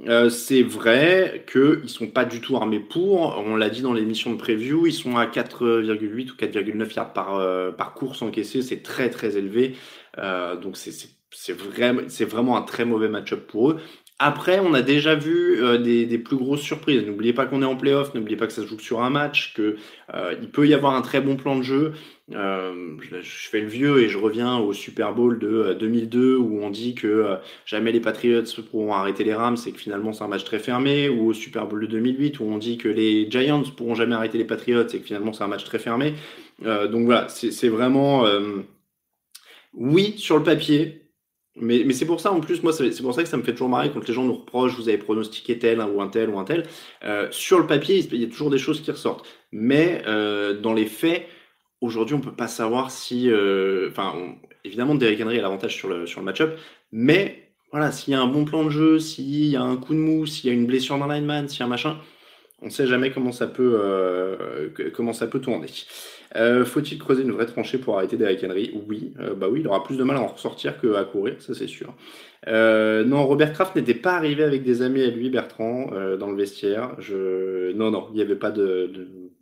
Euh, 0.07 0.29
c'est 0.29 0.61
vrai 0.61 1.45
qu'ils 1.51 1.89
sont 1.89 2.07
pas 2.07 2.25
du 2.25 2.41
tout 2.41 2.55
armés 2.55 2.79
pour. 2.79 3.43
On 3.43 3.55
l'a 3.55 3.69
dit 3.69 3.81
dans 3.81 3.93
l'émission 3.93 4.31
de 4.31 4.37
preview, 4.37 4.85
ils 4.85 4.93
sont 4.93 5.17
à 5.17 5.25
4,8 5.25 6.31
ou 6.31 6.35
4,9 6.35 6.93
yards 6.95 7.13
par, 7.13 7.35
euh, 7.35 7.71
par 7.71 7.93
course 7.93 8.21
encaissée. 8.21 8.61
C'est 8.61 8.83
très 8.83 9.09
très 9.09 9.35
élevé. 9.35 9.75
donc 10.61 10.77
c'est 10.77 12.23
vraiment 12.23 12.57
un 12.57 12.61
très 12.61 12.85
mauvais 12.85 13.09
match-up 13.09 13.47
pour 13.47 13.71
eux. 13.71 13.79
Après, 14.19 14.59
on 14.59 14.73
a 14.73 14.81
déjà 14.81 15.13
vu 15.13 15.63
euh, 15.63 15.77
des, 15.77 16.17
plus 16.17 16.37
grosses 16.37 16.61
surprises. 16.61 17.05
N'oubliez 17.05 17.33
pas 17.33 17.45
qu'on 17.45 17.61
est 17.61 17.65
en 17.65 17.75
playoff, 17.75 18.15
n'oubliez 18.15 18.35
pas 18.35 18.47
que 18.47 18.53
ça 18.53 18.63
se 18.63 18.67
joue 18.67 18.79
sur 18.79 19.03
un 19.03 19.11
match, 19.11 19.53
qu'il 19.53 19.75
euh, 20.15 20.35
peut 20.51 20.67
y 20.67 20.73
avoir 20.73 20.95
un 20.95 21.03
très 21.03 21.21
bon 21.21 21.35
plan 21.35 21.55
de 21.55 21.61
jeu. 21.61 21.93
Euh, 22.33 22.97
je, 23.21 23.49
fais 23.49 23.61
le 23.61 23.67
vieux 23.67 24.01
et 24.01 24.09
je 24.09 24.17
reviens 24.17 24.57
au 24.57 24.73
Super 24.73 25.13
Bowl 25.13 25.37
de 25.37 25.77
2002 25.79 26.35
où 26.35 26.63
on 26.63 26.71
dit 26.71 26.95
que 26.95 27.37
jamais 27.65 27.91
les 27.91 27.99
Patriots 28.01 28.41
pourront 28.71 28.93
arrêter 28.93 29.23
les 29.23 29.35
Rams 29.35 29.55
et 29.65 29.71
que 29.71 29.77
finalement 29.77 30.11
c'est 30.13 30.23
un 30.23 30.27
match 30.27 30.43
très 30.43 30.59
fermé, 30.59 31.09
ou 31.09 31.27
au 31.27 31.33
Super 31.33 31.67
Bowl 31.67 31.79
de 31.79 31.85
2008 31.85 32.39
où 32.39 32.43
on 32.43 32.57
dit 32.57 32.77
que 32.77 32.89
les 32.89 33.29
Giants 33.31 33.63
pourront 33.77 33.95
jamais 33.95 34.15
arrêter 34.15 34.37
les 34.37 34.45
Patriots 34.45 34.87
et 34.87 34.99
que 34.99 35.05
finalement 35.05 35.31
c'est 35.31 35.43
un 35.43 35.47
match 35.47 35.63
très 35.63 35.79
fermé. 35.79 36.15
donc 36.63 37.05
voilà, 37.05 37.27
c'est 37.29 37.69
vraiment 37.69 38.25
oui 39.73 40.15
sur 40.17 40.37
le 40.37 40.43
papier, 40.43 41.06
mais, 41.59 41.83
mais 41.85 41.93
c'est 41.93 42.05
pour 42.05 42.19
ça, 42.19 42.31
en 42.31 42.39
plus, 42.39 42.61
moi, 42.63 42.71
c'est 42.71 43.01
pour 43.01 43.13
ça 43.13 43.23
que 43.23 43.29
ça 43.29 43.37
me 43.37 43.43
fait 43.43 43.51
toujours 43.51 43.69
marrer 43.69 43.91
quand 43.91 44.07
les 44.07 44.13
gens 44.13 44.23
nous 44.23 44.35
reprochent, 44.35 44.75
vous 44.75 44.89
avez 44.89 44.97
pronostiqué 44.97 45.57
tel 45.57 45.81
ou 45.81 46.01
un 46.01 46.07
tel 46.07 46.29
ou 46.29 46.39
un 46.39 46.43
tel. 46.43 46.65
Euh, 47.03 47.27
sur 47.31 47.59
le 47.59 47.67
papier, 47.67 47.97
il 47.97 48.21
y 48.21 48.25
a 48.25 48.27
toujours 48.27 48.49
des 48.49 48.57
choses 48.57 48.81
qui 48.81 48.91
ressortent. 48.91 49.25
Mais 49.51 50.03
euh, 50.07 50.59
dans 50.59 50.73
les 50.73 50.85
faits, 50.85 51.25
aujourd'hui, 51.81 52.15
on 52.15 52.19
peut 52.19 52.31
pas 52.31 52.47
savoir 52.47 52.91
si. 52.91 53.29
Euh, 53.29 53.89
enfin, 53.89 54.13
évidemment, 54.63 54.95
Derrick 54.95 55.21
Henry 55.21 55.39
a 55.39 55.41
l'avantage 55.41 55.75
sur 55.75 55.89
le, 55.89 56.05
sur 56.05 56.19
le 56.19 56.25
match-up, 56.25 56.57
mais 56.91 57.49
voilà, 57.71 57.91
s'il 57.91 58.13
y 58.13 58.15
a 58.15 58.21
un 58.21 58.27
bon 58.27 58.45
plan 58.45 58.63
de 58.63 58.69
jeu, 58.69 58.99
s'il 58.99 59.45
y 59.45 59.55
a 59.55 59.61
un 59.61 59.77
coup 59.77 59.93
de 59.93 59.99
mou, 59.99 60.25
s'il 60.25 60.49
y 60.49 60.53
a 60.53 60.55
une 60.55 60.67
blessure 60.67 60.97
d'un 60.97 61.13
lineman, 61.13 61.47
s'il 61.49 61.59
y 61.59 61.63
a 61.63 61.65
un 61.65 61.69
machin, 61.69 61.97
on 62.61 62.67
ne 62.67 62.71
sait 62.71 62.87
jamais 62.87 63.11
comment 63.11 63.31
ça 63.31 63.47
peut, 63.47 64.71
comment 64.95 65.13
ça 65.13 65.27
peut 65.27 65.39
tourner. 65.39 65.67
Euh, 66.35 66.65
faut-il 66.65 66.99
creuser 66.99 67.23
une 67.23 67.31
vraie 67.31 67.45
tranchée 67.45 67.77
pour 67.77 67.97
arrêter 67.97 68.17
Derrick 68.17 68.43
Henry? 68.43 68.71
Oui, 68.87 69.13
euh, 69.19 69.33
bah 69.33 69.47
oui, 69.49 69.61
il 69.61 69.67
aura 69.67 69.83
plus 69.83 69.97
de 69.97 70.03
mal 70.03 70.17
à 70.17 70.21
en 70.21 70.27
ressortir 70.27 70.79
qu'à 70.79 71.03
courir, 71.03 71.35
ça 71.39 71.53
c'est 71.53 71.67
sûr. 71.67 71.93
Euh, 72.47 73.03
non, 73.03 73.25
Robert 73.25 73.53
Kraft 73.53 73.75
n'était 73.75 73.93
pas 73.93 74.13
arrivé 74.15 74.43
avec 74.43 74.63
des 74.63 74.81
amis 74.81 75.01
à 75.01 75.09
lui, 75.09 75.29
Bertrand, 75.29 75.91
dans 76.19 76.29
le 76.29 76.37
vestiaire. 76.37 76.95
Non, 77.75 77.91
non, 77.91 78.07
il 78.11 78.15
n'y 78.15 78.21
avait 78.21 78.35
pas 78.35 78.51
de, 78.51 78.91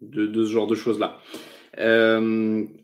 de, 0.02 0.46
ce 0.46 0.52
genre 0.52 0.68
de 0.68 0.76
choses-là. 0.76 1.20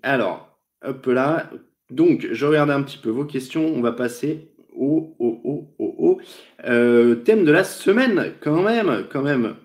alors, 0.04 0.58
hop 0.84 1.06
là. 1.08 1.50
Donc, 1.90 2.28
je 2.32 2.46
regardais 2.46 2.74
un 2.74 2.84
petit 2.84 2.98
peu 2.98 3.10
vos 3.10 3.26
questions. 3.26 3.66
On 3.66 3.82
va 3.82 3.92
passer 3.92 4.48
au, 4.74 5.14
au, 5.20 5.68
au, 5.78 5.78
au. 5.80 7.16
thème 7.16 7.46
de 7.46 7.52
la 7.52 7.64
semaine, 7.64 8.34
quand 8.40 8.62
même, 8.62 9.06
quand 9.12 9.22
même. 9.22 9.56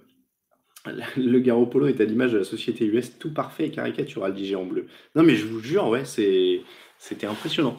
Le 1.16 1.38
Garo 1.38 1.66
Polo 1.66 1.86
est 1.86 2.00
à 2.00 2.04
l'image 2.04 2.32
de 2.32 2.38
la 2.38 2.44
société 2.44 2.84
US, 2.86 3.18
tout 3.18 3.32
parfait 3.32 3.66
et 3.66 3.70
caricatural, 3.70 4.34
dit 4.34 4.54
en 4.54 4.64
bleu. 4.64 4.86
Non, 5.14 5.22
mais 5.22 5.36
je 5.36 5.46
vous 5.46 5.60
jure, 5.60 5.88
ouais, 5.88 6.04
c'est, 6.04 6.60
c'était 6.98 7.26
impressionnant. 7.26 7.76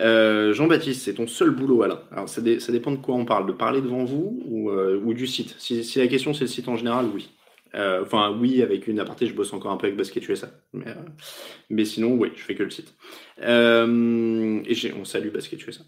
Euh, 0.00 0.52
Jean-Baptiste, 0.52 1.02
c'est 1.02 1.14
ton 1.14 1.26
seul 1.26 1.50
boulot, 1.50 1.82
Alain. 1.82 2.00
Alors, 2.12 2.28
ça, 2.28 2.40
dépend 2.40 2.92
de 2.92 2.96
quoi 2.96 3.14
on 3.14 3.24
parle, 3.24 3.46
de 3.46 3.52
parler 3.52 3.80
devant 3.80 4.04
vous 4.04 4.40
ou, 4.46 4.70
euh, 4.70 5.00
ou 5.04 5.14
du 5.14 5.26
site? 5.26 5.54
Si, 5.58 5.98
la 5.98 6.06
question 6.06 6.34
c'est 6.34 6.44
le 6.44 6.48
site 6.48 6.68
en 6.68 6.76
général, 6.76 7.06
oui. 7.14 7.30
Euh, 7.74 8.02
enfin, 8.02 8.36
oui, 8.40 8.62
avec 8.62 8.86
une 8.86 9.00
aparté, 9.00 9.26
je 9.26 9.34
bosse 9.34 9.52
encore 9.52 9.72
un 9.72 9.76
peu 9.76 9.86
avec 9.86 9.96
Basket 9.96 10.26
USA. 10.28 10.50
Mais, 10.72 10.86
mais 11.70 11.84
sinon, 11.84 12.12
oui, 12.12 12.30
je 12.34 12.42
fais 12.42 12.54
que 12.54 12.62
le 12.62 12.70
site. 12.70 12.94
et 13.40 14.92
on 14.98 15.04
salue 15.04 15.30
Basket 15.30 15.66
USA. 15.66 15.82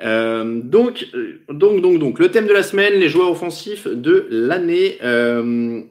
Euh, 0.00 0.60
donc, 0.62 1.06
donc, 1.48 1.80
donc, 1.80 1.98
donc, 1.98 2.18
le 2.18 2.30
thème 2.30 2.46
de 2.46 2.52
la 2.52 2.62
semaine, 2.62 2.94
les 2.94 3.08
joueurs 3.08 3.30
offensifs 3.30 3.86
de 3.86 4.26
l'année. 4.30 4.98
Euh, 5.02 5.82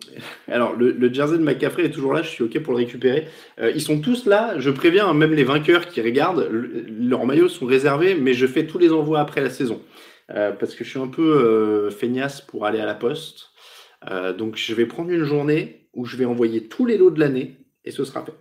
alors, 0.47 0.75
le, 0.75 1.13
jersey 1.13 1.37
de 1.37 1.43
McCaffrey 1.43 1.85
est 1.85 1.91
toujours 1.91 2.13
là, 2.13 2.21
je 2.21 2.29
suis 2.29 2.43
OK 2.43 2.59
pour 2.59 2.73
le 2.73 2.79
récupérer. 2.79 3.27
Euh, 3.59 3.71
ils 3.73 3.81
sont 3.81 4.01
tous 4.01 4.25
là, 4.25 4.55
je 4.57 4.69
préviens, 4.69 5.07
hein, 5.07 5.13
même 5.13 5.33
les 5.33 5.43
vainqueurs 5.43 5.87
qui 5.87 6.01
regardent, 6.01 6.49
leurs 6.51 7.25
maillots 7.25 7.49
sont 7.49 7.65
réservés, 7.65 8.15
mais 8.15 8.33
je 8.33 8.47
fais 8.47 8.65
tous 8.65 8.79
les 8.79 8.91
envois 8.91 9.19
après 9.19 9.41
la 9.41 9.49
saison. 9.49 9.81
Euh, 10.35 10.51
parce 10.51 10.75
que 10.75 10.83
je 10.83 10.89
suis 10.89 10.99
un 10.99 11.07
peu 11.07 11.21
euh, 11.21 11.89
feignasse 11.91 12.41
pour 12.41 12.65
aller 12.65 12.79
à 12.79 12.85
la 12.85 12.95
poste. 12.95 13.50
Donc, 14.37 14.55
je 14.55 14.73
vais 14.73 14.85
prendre 14.85 15.11
une 15.11 15.23
journée 15.23 15.81
où 15.93 16.05
je 16.05 16.17
vais 16.17 16.25
envoyer 16.25 16.63
tous 16.63 16.85
les 16.85 16.97
lots 16.97 17.11
de 17.11 17.19
l'année 17.19 17.57
et 17.83 17.91
ce 17.91 18.03
sera 18.03 18.23
fait. 18.23 18.33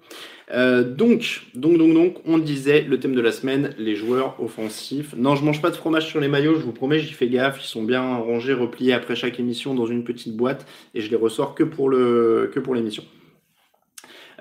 Euh, 0.53 0.83
donc, 0.83 1.43
donc, 1.55 1.79
donc, 1.79 1.95
donc, 1.95 2.17
on 2.27 2.39
disait 2.39 2.83
le 2.83 2.99
thème 2.99 3.15
de 3.15 3.21
la 3.21 3.33
semaine, 3.33 3.75
les 3.79 3.95
joueurs 3.95 4.37
offensifs. 4.43 5.15
Non, 5.17 5.35
je 5.35 5.45
mange 5.45 5.63
pas 5.63 5.71
de 5.71 5.77
fromage 5.77 6.07
sur 6.07 6.21
les 6.21 6.29
maillots, 6.29 6.57
je 6.57 6.65
vous 6.65 6.73
promets, 6.73 6.99
j'y 6.99 7.13
fais 7.13 7.29
gaffe. 7.29 7.59
Ils 7.63 7.69
sont 7.69 7.83
bien 7.83 8.17
rangés, 8.17 8.53
repliés 8.53 8.93
après 8.93 9.17
chaque 9.17 9.39
émission 9.41 9.75
dans 9.75 9.87
une 9.87 10.05
petite 10.05 10.37
boîte 10.37 10.67
et 10.95 11.01
je 11.01 11.11
les 11.11 11.17
ressors 11.17 11.55
que 11.55 11.63
pour 11.63 11.89
le, 11.89 12.51
que 12.53 12.61
pour 12.61 12.75
l'émission. 12.75 13.05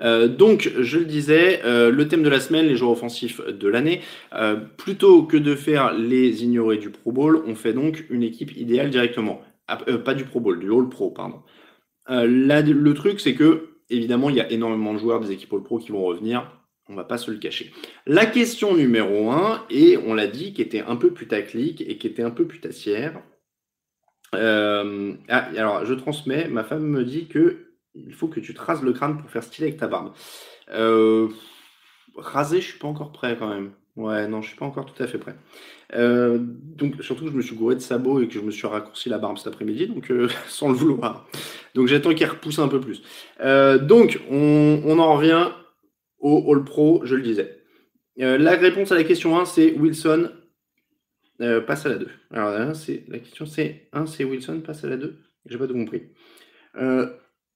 Euh, 0.02 0.28
donc, 0.28 0.70
je 0.80 0.98
le 0.98 1.04
disais, 1.04 1.60
euh, 1.64 1.90
le 1.90 2.08
thème 2.08 2.22
de 2.22 2.30
la 2.30 2.40
semaine, 2.40 2.66
les 2.66 2.76
joueurs 2.76 2.92
offensifs 2.92 3.40
de 3.46 3.68
l'année. 3.68 4.00
plutôt 4.76 5.22
que 5.22 5.36
de 5.36 5.54
faire 5.54 5.94
les 5.94 6.42
ignorés 6.44 6.78
du 6.78 6.90
Pro 6.90 7.12
Bowl, 7.12 7.42
on 7.46 7.54
fait 7.54 7.72
donc 7.72 8.04
une 8.10 8.22
équipe 8.22 8.56
idéale 8.56 8.90
directement. 8.90 9.42
Ah, 9.70 9.76
pas 9.76 10.14
du 10.14 10.24
Pro 10.24 10.40
Bowl, 10.40 10.58
du 10.58 10.72
All 10.72 10.88
Pro, 10.88 11.10
pardon. 11.10 11.42
là, 12.08 12.62
le 12.62 12.94
truc, 12.94 13.20
c'est 13.20 13.34
que 13.34 13.70
évidemment, 13.90 14.30
il 14.30 14.36
y 14.36 14.40
a 14.40 14.50
énormément 14.50 14.94
de 14.94 14.98
joueurs 14.98 15.20
des 15.20 15.32
équipes 15.32 15.52
All-Pro 15.52 15.78
qui 15.78 15.92
vont 15.92 16.02
revenir. 16.02 16.56
On 16.88 16.94
va 16.94 17.04
pas 17.04 17.18
se 17.18 17.30
le 17.30 17.38
cacher. 17.38 17.72
La 18.06 18.26
question 18.26 18.74
numéro 18.74 19.30
1, 19.30 19.66
et 19.70 19.96
on 19.98 20.14
l'a 20.14 20.26
dit, 20.26 20.52
qui 20.52 20.62
était 20.62 20.80
un 20.80 20.96
peu 20.96 21.12
putaclic 21.12 21.82
et 21.82 21.98
qui 21.98 22.06
était 22.06 22.22
un 22.22 22.30
peu 22.30 22.46
putassière. 22.46 23.22
Euh, 24.34 25.14
ah, 25.28 25.48
alors, 25.56 25.84
je 25.84 25.94
transmets. 25.94 26.48
Ma 26.48 26.64
femme 26.64 26.84
me 26.84 27.04
dit 27.04 27.26
que 27.26 27.66
il 27.94 28.14
faut 28.14 28.28
que 28.28 28.40
tu 28.40 28.54
te 28.54 28.60
rases 28.60 28.82
le 28.82 28.92
crâne 28.92 29.18
pour 29.18 29.30
faire 29.30 29.42
style 29.42 29.64
avec 29.64 29.76
ta 29.76 29.88
barbe. 29.88 30.12
Euh, 30.70 31.28
raser, 32.16 32.60
je 32.60 32.68
suis 32.68 32.78
pas 32.78 32.88
encore 32.88 33.12
prêt 33.12 33.36
quand 33.38 33.48
même. 33.48 33.72
Ouais, 33.96 34.28
non, 34.28 34.42
je 34.42 34.48
suis 34.48 34.56
pas 34.56 34.66
encore 34.66 34.86
tout 34.86 35.00
à 35.02 35.06
fait 35.06 35.18
prêt. 35.18 35.36
Euh, 35.94 36.38
donc, 36.40 37.02
surtout 37.02 37.24
que 37.24 37.30
je 37.30 37.36
me 37.36 37.42
suis 37.42 37.56
gouré 37.56 37.74
de 37.74 37.80
sabots 37.80 38.20
et 38.20 38.28
que 38.28 38.34
je 38.34 38.40
me 38.40 38.50
suis 38.50 38.66
raccourci 38.66 39.08
la 39.08 39.18
barbe 39.18 39.38
cet 39.38 39.48
après-midi, 39.48 39.88
donc 39.88 40.10
euh, 40.10 40.28
sans 40.48 40.68
le 40.68 40.74
vouloir. 40.74 41.28
Donc, 41.74 41.88
j'attends 41.88 42.14
qu'il 42.14 42.26
repousse 42.26 42.58
un 42.58 42.68
peu 42.68 42.80
plus. 42.80 43.02
Euh, 43.40 43.78
donc, 43.78 44.20
on, 44.30 44.98
en 44.98 45.14
revient 45.16 45.50
au 46.18 46.52
All 46.52 46.64
Pro, 46.64 47.02
je 47.04 47.14
le 47.14 47.22
disais. 47.22 47.62
la 48.16 48.56
réponse 48.56 48.92
à 48.92 48.94
la 48.94 49.04
question 49.04 49.38
1, 49.38 49.44
c'est 49.44 49.72
Wilson 49.72 50.30
passe 51.66 51.86
à 51.86 51.88
la 51.88 51.96
2. 51.96 52.08
Alors, 52.32 52.50
la 52.50 53.18
question, 53.18 53.46
c'est 53.46 53.88
1, 53.92 54.06
c'est 54.06 54.24
Wilson 54.24 54.60
passe 54.60 54.84
à 54.84 54.88
la 54.88 54.96
2. 54.96 55.18
J'ai 55.46 55.58
pas 55.58 55.66
tout 55.66 55.74
compris. 55.74 56.02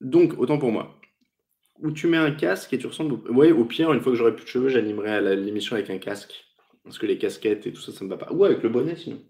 donc, 0.00 0.38
autant 0.38 0.58
pour 0.58 0.72
moi 0.72 0.98
où 1.80 1.90
tu 1.90 2.06
mets 2.06 2.16
un 2.16 2.30
casque 2.30 2.72
et 2.72 2.78
tu 2.78 2.86
ressembles. 2.86 3.14
Au... 3.28 3.44
Au 3.44 3.64
pire, 3.64 3.92
une 3.92 4.00
fois 4.00 4.12
que 4.12 4.18
j'aurai 4.18 4.34
plus 4.34 4.44
de 4.44 4.48
cheveux, 4.48 4.68
j'animerai 4.68 5.36
l'émission 5.36 5.76
avec 5.76 5.90
un 5.90 5.98
casque. 5.98 6.43
Parce 6.84 6.98
que 6.98 7.06
les 7.06 7.18
casquettes 7.18 7.66
et 7.66 7.72
tout 7.72 7.80
ça, 7.80 7.92
ça 7.92 8.04
me 8.04 8.10
va 8.10 8.16
pas. 8.16 8.30
Ou 8.32 8.44
avec 8.44 8.62
le 8.62 8.68
bonnet 8.68 8.96
sinon. 8.96 9.20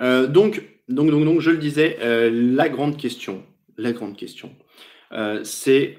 Euh, 0.00 0.26
donc, 0.26 0.62
donc, 0.88 1.10
donc, 1.10 1.24
donc, 1.24 1.40
je 1.40 1.50
le 1.50 1.58
disais, 1.58 1.98
euh, 2.00 2.30
la 2.32 2.68
grande 2.68 2.96
question, 2.96 3.44
la 3.76 3.92
grande 3.92 4.16
question, 4.16 4.54
euh, 5.12 5.40
c'est 5.44 5.98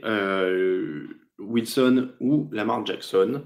Wilson 1.40 2.10
ou 2.20 2.50
Lamar 2.52 2.86
Jackson. 2.86 3.44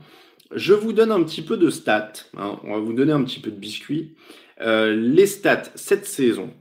Je 0.52 0.74
vous 0.74 0.94
donne 0.94 1.12
un 1.12 1.24
petit 1.24 1.42
peu 1.42 1.58
de 1.58 1.70
stats. 1.70 2.14
Hein. 2.38 2.60
on 2.64 2.74
va 2.74 2.80
vous 2.80 2.94
donner 2.94 3.12
un 3.12 3.24
petit 3.24 3.40
peu 3.40 3.52
de 3.52 3.58
biscuits. 3.58 4.16
les 4.60 5.28
stats 5.28 5.72
cette 5.76 6.06
saison. 6.06 6.52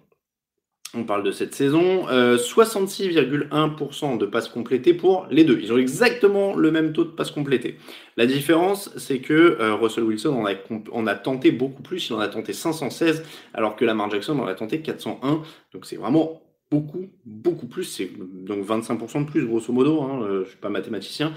On 0.95 1.05
parle 1.05 1.23
de 1.23 1.33
cette 1.33 1.55
saison. 1.55 2.07
66,1% 2.07 4.17
de 4.17 4.27
passes 4.27 4.49
complétées 4.49 4.95
pour 4.95 5.27
les 5.31 5.45
deux. 5.45 5.61
Ils 5.63 5.71
ont 5.71 5.77
exactement 5.77 6.57
le 6.57 6.71
même 6.71 6.95
taux 6.95 7.05
de 7.05 7.11
passes 7.11 7.31
complétées. 7.31 7.77
La 8.17 8.25
différence, 8.25 8.91
c'est 8.97 9.19
que 9.19 9.59
Russell 9.75 10.05
Wilson 10.05 10.43
en 10.91 11.07
a, 11.07 11.15
tenté 11.15 11.53
beaucoup 11.53 11.83
plus. 11.83 12.09
Il 12.09 12.15
en 12.15 12.21
a 12.21 12.29
tenté 12.29 12.55
516, 12.55 13.23
alors 13.53 13.77
que 13.77 13.85
Lamar 13.85 14.11
Jackson 14.11 14.39
en 14.39 14.47
a 14.47 14.55
tenté 14.55 14.81
401. 14.81 15.43
Donc 15.75 15.85
c'est 15.85 15.97
vraiment 15.97 16.41
beaucoup, 16.71 17.09
beaucoup 17.25 17.67
plus. 17.67 17.85
C'est 17.85 18.11
donc 18.17 18.67
25% 18.67 19.25
de 19.25 19.31
plus, 19.31 19.47
grosso 19.47 19.73
modo. 19.73 20.03
Hein, 20.03 20.23
euh, 20.23 20.35
je 20.37 20.41
ne 20.41 20.45
suis 20.47 20.59
pas 20.59 20.69
mathématicien. 20.69 21.33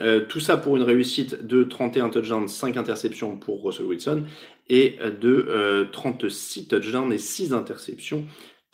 Euh, 0.00 0.24
tout 0.26 0.40
ça 0.40 0.56
pour 0.56 0.76
une 0.76 0.82
réussite 0.82 1.46
de 1.46 1.64
31 1.64 2.10
touchdowns, 2.10 2.48
5 2.48 2.76
interceptions 2.76 3.36
pour 3.36 3.64
Russell 3.64 3.86
Wilson 3.86 4.24
et 4.68 4.98
de 5.20 5.88
36 5.92 6.60
euh, 6.60 6.62
touchdowns 6.68 7.12
et 7.12 7.18
6 7.18 7.52
interceptions 7.52 8.24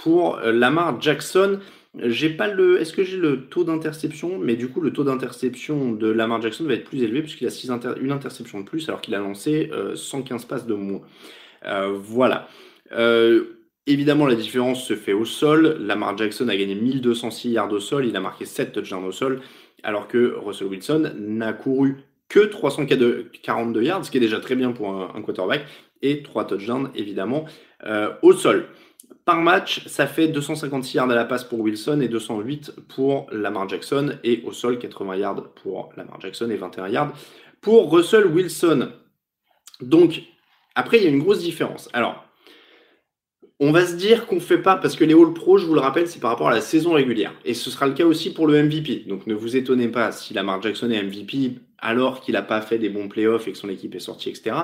pour 0.02 0.38
Lamar 0.44 1.00
Jackson. 1.00 1.60
J'ai 1.98 2.30
pas 2.30 2.48
le. 2.48 2.80
Est-ce 2.80 2.92
que 2.92 3.04
j'ai 3.04 3.18
le 3.18 3.46
taux 3.46 3.64
d'interception? 3.64 4.38
Mais 4.38 4.56
du 4.56 4.68
coup, 4.68 4.80
le 4.80 4.92
taux 4.92 5.04
d'interception 5.04 5.92
de 5.92 6.08
Lamar 6.08 6.40
Jackson 6.40 6.64
va 6.64 6.74
être 6.74 6.84
plus 6.84 7.02
élevé 7.02 7.20
puisqu'il 7.22 7.46
a 7.46 7.50
6 7.50 7.70
une 8.00 8.12
interception 8.12 8.60
de 8.60 8.64
plus 8.64 8.88
alors 8.88 9.00
qu'il 9.00 9.14
a 9.14 9.18
lancé 9.18 9.70
115 9.94 10.46
passes 10.46 10.66
de 10.66 10.74
moins. 10.74 11.02
voilà. 11.92 12.48
Évidemment, 13.86 14.26
la 14.26 14.36
différence 14.36 14.84
se 14.84 14.94
fait 14.94 15.12
au 15.12 15.24
sol. 15.24 15.76
Lamar 15.80 16.16
Jackson 16.16 16.48
a 16.48 16.56
gagné 16.56 16.76
1206 16.76 17.50
yards 17.50 17.72
au 17.72 17.80
sol, 17.80 18.06
il 18.06 18.14
a 18.16 18.20
marqué 18.20 18.44
7 18.44 18.72
touchdowns 18.72 19.04
au 19.04 19.12
sol, 19.12 19.40
alors 19.82 20.06
que 20.06 20.36
Russell 20.36 20.68
Wilson 20.68 21.12
n'a 21.18 21.52
couru 21.52 21.96
que 22.28 22.40
342 22.40 23.82
yards, 23.82 24.04
ce 24.04 24.10
qui 24.12 24.18
est 24.18 24.20
déjà 24.20 24.38
très 24.38 24.54
bien 24.54 24.70
pour 24.70 24.90
un, 24.90 25.20
quarterback, 25.22 25.66
et 26.00 26.22
3 26.22 26.46
touchdowns 26.46 26.90
évidemment 26.94 27.44
euh, 27.84 28.10
au 28.22 28.32
sol. 28.32 28.68
Par 29.24 29.40
match, 29.40 29.86
ça 29.86 30.06
fait 30.06 30.28
256 30.28 30.96
yards 30.96 31.10
à 31.10 31.14
la 31.14 31.24
passe 31.24 31.44
pour 31.44 31.60
Wilson 31.60 32.00
et 32.00 32.08
208 32.08 32.72
pour 32.88 33.26
Lamar 33.30 33.68
Jackson, 33.68 34.18
et 34.24 34.42
au 34.44 34.52
sol 34.52 34.78
80 34.78 35.16
yards 35.16 35.54
pour 35.54 35.90
Lamar 35.96 36.20
Jackson 36.20 36.50
et 36.50 36.56
21 36.56 36.88
yards 36.88 37.12
pour 37.60 37.92
Russell 37.92 38.26
Wilson. 38.26 38.90
Donc, 39.80 40.22
après, 40.74 40.98
il 40.98 41.04
y 41.04 41.06
a 41.06 41.10
une 41.10 41.20
grosse 41.20 41.40
différence. 41.40 41.88
Alors, 41.92 42.24
on 43.64 43.70
va 43.70 43.86
se 43.86 43.94
dire 43.94 44.26
qu'on 44.26 44.36
ne 44.36 44.40
fait 44.40 44.58
pas, 44.58 44.74
parce 44.74 44.96
que 44.96 45.04
les 45.04 45.14
All 45.14 45.32
Pro, 45.32 45.56
je 45.56 45.66
vous 45.66 45.74
le 45.74 45.80
rappelle, 45.80 46.08
c'est 46.08 46.18
par 46.18 46.30
rapport 46.30 46.48
à 46.48 46.52
la 46.52 46.60
saison 46.60 46.94
régulière. 46.94 47.32
Et 47.44 47.54
ce 47.54 47.70
sera 47.70 47.86
le 47.86 47.94
cas 47.94 48.04
aussi 48.04 48.34
pour 48.34 48.48
le 48.48 48.60
MVP. 48.60 49.04
Donc 49.06 49.28
ne 49.28 49.34
vous 49.34 49.56
étonnez 49.56 49.86
pas 49.86 50.10
si 50.10 50.34
Lamar 50.34 50.60
Jackson 50.60 50.90
est 50.90 51.00
MVP 51.00 51.60
alors 51.78 52.20
qu'il 52.20 52.34
n'a 52.34 52.42
pas 52.42 52.60
fait 52.60 52.78
des 52.78 52.88
bons 52.88 53.06
playoffs 53.06 53.46
et 53.46 53.52
que 53.52 53.58
son 53.58 53.68
équipe 53.68 53.94
est 53.94 54.00
sortie, 54.00 54.30
etc. 54.30 54.56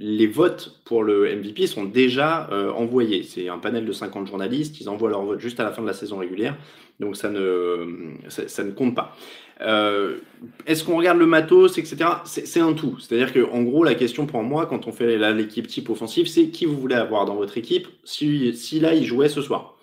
Les 0.00 0.28
votes 0.28 0.80
pour 0.84 1.02
le 1.02 1.34
MVP 1.34 1.66
sont 1.66 1.82
déjà 1.82 2.48
euh, 2.52 2.70
envoyés. 2.70 3.24
C'est 3.24 3.48
un 3.48 3.58
panel 3.58 3.84
de 3.84 3.90
50 3.90 4.28
journalistes, 4.28 4.80
ils 4.80 4.88
envoient 4.88 5.10
leur 5.10 5.24
vote 5.24 5.40
juste 5.40 5.58
à 5.58 5.64
la 5.64 5.72
fin 5.72 5.82
de 5.82 5.88
la 5.88 5.92
saison 5.92 6.18
régulière. 6.18 6.56
Donc 7.00 7.16
ça 7.16 7.28
ne, 7.28 8.14
ça 8.28 8.62
ne 8.62 8.70
compte 8.70 8.94
pas. 8.94 9.16
Euh, 9.60 10.18
est-ce 10.66 10.84
qu'on 10.84 10.96
regarde 10.96 11.18
le 11.18 11.26
matos, 11.26 11.78
etc. 11.78 11.96
C'est 12.24 12.60
un 12.60 12.74
tout. 12.74 12.96
C'est-à-dire 13.00 13.32
que, 13.32 13.40
en 13.40 13.62
gros, 13.62 13.82
la 13.82 13.96
question 13.96 14.26
pour 14.26 14.44
moi, 14.44 14.66
quand 14.66 14.86
on 14.86 14.92
fait 14.92 15.18
l'équipe 15.34 15.66
type 15.66 15.90
offensive, 15.90 16.28
c'est 16.28 16.50
qui 16.50 16.64
vous 16.64 16.78
voulez 16.78 16.94
avoir 16.94 17.24
dans 17.24 17.34
votre 17.34 17.58
équipe 17.58 17.88
si, 18.04 18.54
si 18.54 18.78
là 18.78 18.94
il 18.94 19.04
jouait 19.04 19.28
ce 19.28 19.42
soir? 19.42 19.74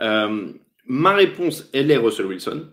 Euh, 0.00 0.48
ma 0.86 1.14
réponse, 1.14 1.70
elle 1.72 1.88
est 1.92 1.96
Russell 1.96 2.26
Wilson. 2.26 2.66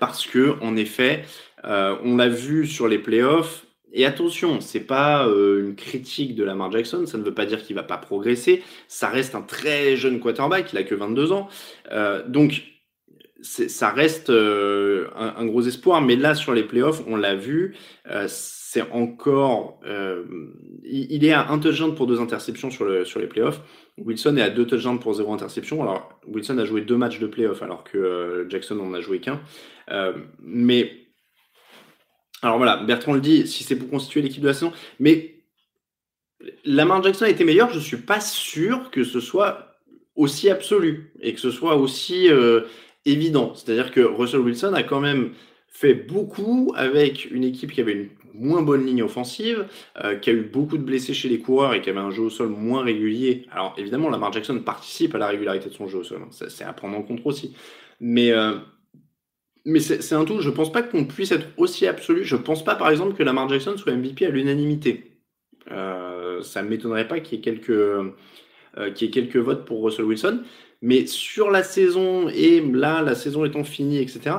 Parce 0.00 0.26
que, 0.26 0.56
en 0.60 0.76
effet, 0.76 1.24
on 1.62 2.16
l'a 2.16 2.28
vu 2.28 2.66
sur 2.66 2.88
les 2.88 2.98
playoffs. 2.98 3.64
Et 3.94 4.04
attention, 4.04 4.60
c'est 4.60 4.80
pas 4.80 5.26
une 5.26 5.74
critique 5.76 6.34
de 6.34 6.44
Lamar 6.44 6.70
Jackson, 6.72 7.06
ça 7.06 7.16
ne 7.16 7.22
veut 7.22 7.34
pas 7.34 7.46
dire 7.46 7.62
qu'il 7.62 7.76
va 7.76 7.84
pas 7.84 7.96
progresser. 7.96 8.62
Ça 8.88 9.08
reste 9.08 9.34
un 9.34 9.42
très 9.42 9.96
jeune 9.96 10.20
quarterback, 10.20 10.72
il 10.72 10.78
a 10.78 10.82
que 10.82 10.94
22 10.94 11.32
ans. 11.32 11.48
donc 12.26 12.74
ça 13.44 13.90
reste 13.90 14.30
euh, 14.30 15.08
un, 15.14 15.44
gros 15.44 15.62
espoir, 15.62 16.00
mais 16.00 16.16
là 16.16 16.34
sur 16.34 16.54
les 16.54 16.62
playoffs, 16.62 17.02
on 17.06 17.16
l'a 17.16 17.34
vu, 17.34 17.76
euh, 18.10 18.24
c'est 18.26 18.90
encore, 18.90 19.80
euh, 19.86 20.24
il, 20.82 21.24
est 21.24 21.32
à 21.32 21.50
un 21.50 21.58
touchdown 21.58 21.94
pour 21.94 22.06
deux 22.06 22.20
interceptions 22.20 22.70
sur 22.70 22.86
les 22.86 23.26
playoffs. 23.26 23.60
Wilson 23.98 24.36
est 24.38 24.42
à 24.42 24.50
deux 24.50 24.66
touchdowns 24.66 24.98
pour 24.98 25.14
zéro 25.14 25.32
interception. 25.32 25.82
Alors 25.82 26.18
Wilson 26.26 26.58
a 26.58 26.64
joué 26.64 26.80
deux 26.80 26.96
matchs 26.96 27.20
de 27.20 27.26
playoffs 27.26 27.62
alors 27.62 27.84
que 27.84 28.46
Jackson 28.48 28.80
en 28.80 28.94
a 28.94 29.00
joué 29.00 29.20
qu'un. 29.20 29.40
mais 30.40 31.03
alors 32.44 32.58
voilà, 32.58 32.76
Bertrand 32.76 33.12
le 33.12 33.20
dit, 33.20 33.46
si 33.46 33.64
c'est 33.64 33.76
pour 33.76 33.90
constituer 33.90 34.22
l'équipe 34.22 34.42
de 34.42 34.46
la 34.46 34.54
saison, 34.54 34.72
mais 35.00 35.34
Lamar 36.64 37.02
Jackson 37.02 37.24
a 37.24 37.30
été 37.30 37.44
meilleur, 37.44 37.70
je 37.70 37.78
suis 37.78 37.96
pas 37.96 38.20
sûr 38.20 38.90
que 38.90 39.02
ce 39.02 39.20
soit 39.20 39.76
aussi 40.14 40.50
absolu 40.50 41.12
et 41.20 41.34
que 41.34 41.40
ce 41.40 41.50
soit 41.50 41.76
aussi 41.76 42.28
évident. 43.04 43.54
C'est-à-dire 43.54 43.90
que 43.90 44.00
Russell 44.00 44.40
Wilson 44.40 44.74
a 44.74 44.82
quand 44.82 45.00
même 45.00 45.32
fait 45.68 45.94
beaucoup 45.94 46.72
avec 46.76 47.30
une 47.30 47.44
équipe 47.44 47.72
qui 47.72 47.80
avait 47.80 47.92
une 47.92 48.08
moins 48.34 48.62
bonne 48.62 48.84
ligne 48.84 49.02
offensive, 49.02 49.66
euh, 50.02 50.16
qui 50.16 50.30
a 50.30 50.32
eu 50.32 50.42
beaucoup 50.42 50.76
de 50.76 50.82
blessés 50.82 51.14
chez 51.14 51.28
les 51.28 51.38
coureurs 51.38 51.72
et 51.72 51.80
qui 51.80 51.90
avait 51.90 52.00
un 52.00 52.10
jeu 52.10 52.22
au 52.22 52.30
sol 52.30 52.48
moins 52.48 52.82
régulier. 52.82 53.46
Alors 53.52 53.74
évidemment, 53.78 54.10
Lamar 54.10 54.32
Jackson 54.32 54.58
participe 54.58 55.14
à 55.14 55.18
la 55.18 55.28
régularité 55.28 55.68
de 55.68 55.74
son 55.74 55.86
jeu 55.88 55.98
au 55.98 56.04
sol. 56.04 56.20
Hein. 56.22 56.46
C'est 56.48 56.64
à 56.64 56.72
prendre 56.72 56.96
en 56.96 57.02
compte 57.02 57.20
aussi. 57.24 57.54
Mais, 58.00 58.32
euh, 58.32 58.54
mais 59.64 59.80
c'est 59.80 60.14
un 60.14 60.24
tout. 60.24 60.40
Je 60.40 60.50
pense 60.50 60.70
pas 60.72 60.82
qu'on 60.82 61.04
puisse 61.04 61.32
être 61.32 61.48
aussi 61.56 61.86
absolu. 61.86 62.24
Je 62.24 62.36
pense 62.36 62.64
pas, 62.64 62.74
par 62.74 62.90
exemple, 62.90 63.14
que 63.14 63.22
Lamar 63.22 63.48
Jackson 63.48 63.76
soit 63.76 63.94
MVP 63.94 64.26
à 64.26 64.30
l'unanimité. 64.30 65.12
Euh, 65.70 66.42
ça 66.42 66.62
ne 66.62 66.68
m'étonnerait 66.68 67.08
pas 67.08 67.20
qu'il 67.20 67.38
y 67.38 67.42
qu'il 67.42 67.56
y 68.76 69.04
ait 69.04 69.10
quelques 69.10 69.36
votes 69.36 69.64
pour 69.64 69.84
Russell 69.84 70.04
Wilson. 70.04 70.42
Mais 70.82 71.06
sur 71.06 71.50
la 71.50 71.62
saison, 71.62 72.28
et 72.28 72.60
là, 72.60 73.00
la 73.00 73.14
saison 73.14 73.44
étant 73.44 73.64
finie, 73.64 73.98
etc., 73.98 74.36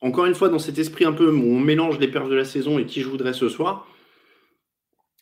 encore 0.00 0.26
une 0.26 0.34
fois, 0.34 0.48
dans 0.48 0.58
cet 0.58 0.78
esprit 0.78 1.04
un 1.04 1.12
peu 1.12 1.30
où 1.30 1.42
on 1.42 1.58
mélange 1.58 1.98
les 1.98 2.08
pertes 2.08 2.28
de 2.28 2.34
la 2.34 2.44
saison 2.44 2.78
et 2.78 2.86
qui 2.86 3.00
je 3.00 3.08
voudrais 3.08 3.32
ce 3.32 3.48
soir, 3.48 3.86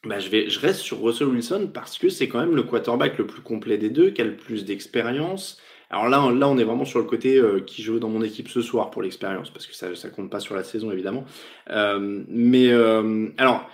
bah, 0.05 0.19
je, 0.19 0.29
vais, 0.29 0.51
je 0.51 0.59
reste 0.59 0.81
sur 0.81 1.01
Russell 1.01 1.29
Wilson 1.29 1.71
parce 1.73 1.99
que 1.99 2.09
c'est 2.09 2.29
quand 2.29 2.41
même 2.41 2.57
le 2.57 2.65
quarterback 2.65 3.17
le 3.19 3.27
plus 3.27 3.43
complet 3.43 3.79
des 3.79 3.91
deux, 3.91 4.11
qui 4.11 4.21
a 4.23 4.25
le 4.25 4.37
plus 4.37 4.65
d'expérience. 4.65 5.61
Alors 5.93 6.09
là, 6.09 6.33
là, 6.33 6.49
on 6.49 6.57
est 6.57 6.65
vraiment 6.65 6.87
sur 6.87 6.99
le 6.99 7.05
côté 7.05 7.37
euh, 7.37 7.61
qui 7.61 7.83
joue 7.83 7.99
dans 7.99 8.09
mon 8.09 8.23
équipe 8.23 8.49
ce 8.49 8.63
soir 8.63 8.91
pour 8.91 9.03
l'expérience, 9.03 9.51
parce 9.51 9.67
que 9.67 9.75
ça 9.75 9.89
ne 9.89 10.15
compte 10.15 10.31
pas 10.31 10.41
sur 10.41 10.55
la 10.55 10.65
saison, 10.65 10.91
évidemment. 10.91 11.25
Euh, 11.71 12.25
mais 12.29 12.73
euh, 12.73 13.29
alors, 13.37 13.69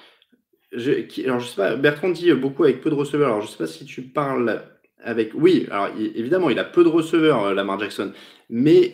je, 0.72 0.90
alors, 1.24 1.38
je 1.38 1.46
sais 1.46 1.56
pas, 1.56 1.76
Bertrand 1.76 2.10
dit 2.10 2.32
beaucoup 2.32 2.64
avec 2.64 2.80
peu 2.80 2.90
de 2.90 2.96
receveurs. 2.96 3.28
Alors, 3.28 3.42
je 3.42 3.46
sais 3.46 3.56
pas 3.56 3.68
si 3.68 3.84
tu 3.84 4.02
parles 4.02 4.64
avec, 5.00 5.30
oui, 5.34 5.68
alors 5.70 5.90
évidemment, 5.96 6.50
il 6.50 6.58
a 6.58 6.64
peu 6.64 6.82
de 6.82 6.88
receveurs, 6.88 7.54
Lamar 7.54 7.78
Jackson, 7.78 8.12
mais, 8.50 8.92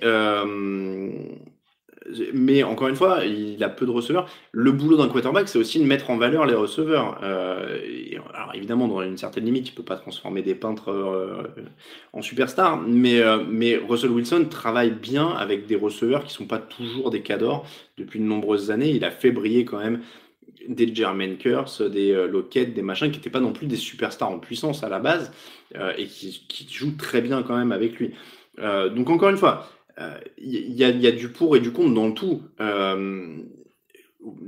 mais 2.32 2.62
encore 2.62 2.88
une 2.88 2.96
fois, 2.96 3.24
il 3.24 3.62
a 3.64 3.68
peu 3.68 3.86
de 3.86 3.90
receveurs. 3.90 4.28
Le 4.52 4.72
boulot 4.72 4.96
d'un 4.96 5.08
quarterback, 5.08 5.48
c'est 5.48 5.58
aussi 5.58 5.78
de 5.78 5.84
mettre 5.84 6.10
en 6.10 6.16
valeur 6.16 6.46
les 6.46 6.54
receveurs. 6.54 7.18
Euh, 7.22 7.78
alors 8.34 8.54
évidemment, 8.54 8.88
dans 8.88 9.02
une 9.02 9.16
certaine 9.16 9.44
limite, 9.44 9.68
il 9.68 9.72
ne 9.72 9.76
peut 9.76 9.84
pas 9.84 9.96
transformer 9.96 10.42
des 10.42 10.54
peintres 10.54 11.44
en 12.12 12.22
superstars, 12.22 12.80
mais, 12.80 13.20
mais 13.48 13.76
Russell 13.76 14.10
Wilson 14.10 14.46
travaille 14.50 14.90
bien 14.90 15.28
avec 15.28 15.66
des 15.66 15.76
receveurs 15.76 16.22
qui 16.24 16.28
ne 16.28 16.38
sont 16.38 16.46
pas 16.46 16.58
toujours 16.58 17.10
des 17.10 17.22
cadors 17.22 17.66
depuis 17.96 18.18
de 18.18 18.24
nombreuses 18.24 18.70
années. 18.70 18.90
Il 18.90 19.04
a 19.04 19.10
fait 19.10 19.30
briller 19.30 19.64
quand 19.64 19.78
même 19.78 20.00
des 20.68 20.94
Jermaine 20.94 21.36
Curse, 21.36 21.82
des 21.82 22.12
euh, 22.12 22.26
Lockett, 22.26 22.74
des 22.74 22.82
machins 22.82 23.10
qui 23.10 23.18
n'étaient 23.18 23.30
pas 23.30 23.40
non 23.40 23.52
plus 23.52 23.66
des 23.66 23.76
superstars 23.76 24.30
en 24.30 24.38
puissance 24.38 24.82
à 24.82 24.88
la 24.88 24.98
base 24.98 25.32
euh, 25.76 25.92
et 25.96 26.06
qui, 26.06 26.66
jouent 26.70 26.96
très 26.96 27.20
bien 27.20 27.42
quand 27.42 27.56
même 27.56 27.72
avec 27.72 27.98
lui. 27.98 28.12
Euh, 28.60 28.88
donc 28.88 29.10
encore 29.10 29.30
une 29.30 29.36
fois, 29.36 29.68
il 30.38 30.72
y, 30.72 30.84
a 30.84 31.12
du 31.12 31.28
pour 31.28 31.56
et 31.56 31.60
du 31.60 31.72
contre 31.72 31.94
dans 31.94 32.08
le 32.08 32.14
tout. 32.14 32.42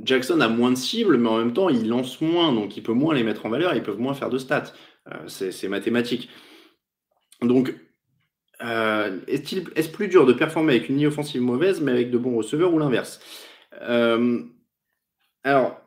Jackson 0.04 0.40
a 0.40 0.48
moins 0.48 0.70
de 0.70 0.76
cibles, 0.76 1.18
mais 1.18 1.28
en 1.28 1.38
même 1.38 1.52
temps, 1.52 1.68
il 1.68 1.88
lance 1.88 2.20
moins, 2.20 2.52
donc 2.52 2.76
il 2.76 2.82
peut 2.82 2.92
moins 2.92 3.14
les 3.14 3.22
mettre 3.22 3.46
en 3.46 3.50
valeur, 3.50 3.74
ils 3.74 3.82
peuvent 3.82 4.00
moins 4.00 4.14
faire 4.14 4.30
de 4.30 4.38
stats. 4.38 4.72
c'est 5.26 5.68
mathématique. 5.68 6.28
Donc, 7.42 7.74
est-ce 8.61 9.90
plus 9.90 10.09
dur 10.09 10.26
de 10.26 10.32
performer 10.32 10.74
avec 10.76 10.88
une 10.88 10.96
ligne 10.96 11.09
offensive 11.09 11.42
mauvaise, 11.42 11.80
mais 11.80 11.92
avec 11.92 12.11
de 12.11 12.18
bons 12.18 12.37
receveurs 12.37 12.72
ou 12.74 12.78
l'inverse? 12.78 13.20
Alors, 15.44 15.80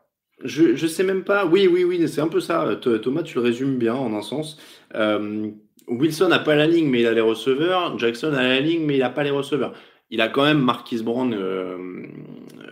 je, 0.44 0.64
ne 0.72 0.88
sais 0.88 1.04
même 1.04 1.24
pas. 1.24 1.46
Oui, 1.46 1.68
oui, 1.68 1.84
oui, 1.84 2.08
c'est 2.08 2.22
un 2.22 2.28
peu 2.28 2.40
ça. 2.40 2.80
Thomas, 3.02 3.24
tu 3.24 3.36
le 3.36 3.42
résumes 3.42 3.78
bien 3.78 3.94
en 3.94 4.14
un 4.14 4.22
sens. 4.22 4.58
Euh, 4.96 5.52
Wilson 5.90 6.30
n'a 6.30 6.40
pas 6.40 6.56
la 6.56 6.68
ligne, 6.68 6.88
mais 6.88 7.02
il 7.02 7.08
a 7.08 7.14
les 7.14 7.22
receveurs. 7.22 7.98
Jackson 7.98 8.34
a 8.34 8.44
la 8.44 8.60
ligne, 8.60 8.86
mais 8.86 8.96
il 8.96 9.00
n'a 9.00 9.10
pas 9.10 9.24
les 9.24 9.30
receveurs. 9.30 9.74
Il 10.10 10.22
a 10.22 10.28
quand 10.28 10.44
même 10.44 10.60
Marquis 10.60 11.04
Brown 11.04 11.34
euh, 11.34 11.78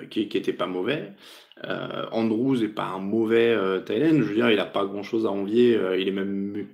qui, 0.09 0.21
était 0.21 0.53
pas 0.53 0.67
mauvais. 0.67 1.13
Euh, 1.65 2.05
Andrews 2.11 2.57
n'est 2.57 2.67
pas 2.67 2.85
un 2.85 2.99
mauvais 2.99 3.49
euh, 3.49 3.81
Je 3.87 4.23
veux 4.23 4.35
dire, 4.35 4.49
il 4.49 4.57
n'a 4.57 4.65
pas 4.65 4.85
grand 4.85 5.03
chose 5.03 5.25
à 5.25 5.29
envier. 5.29 5.79
il 5.99 6.07
est 6.07 6.11
même. 6.11 6.67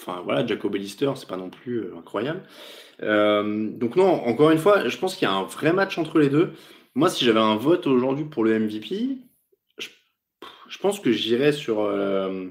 Enfin 0.00 0.20
voilà, 0.24 0.46
Jacob 0.46 0.74
Lister, 0.74 1.10
c'est 1.14 1.28
pas 1.28 1.36
non 1.36 1.50
plus 1.50 1.86
incroyable. 1.96 2.42
donc 3.00 3.96
non, 3.96 4.08
encore 4.26 4.50
une 4.50 4.58
fois, 4.58 4.88
je 4.88 4.96
pense 4.98 5.16
qu'il 5.16 5.26
y 5.26 5.30
a 5.30 5.34
un 5.34 5.44
vrai 5.44 5.72
match 5.72 5.98
entre 5.98 6.18
les 6.18 6.28
deux. 6.28 6.52
Moi, 6.94 7.08
si 7.08 7.24
j'avais 7.24 7.40
un 7.40 7.56
vote 7.56 7.86
aujourd'hui 7.86 8.24
pour 8.24 8.44
le 8.44 8.58
MVP, 8.58 9.18
je 10.68 10.78
pense 10.78 11.00
que 11.00 11.12
j'irais 11.12 11.52
sur, 11.52 11.80
euh, 11.80 12.46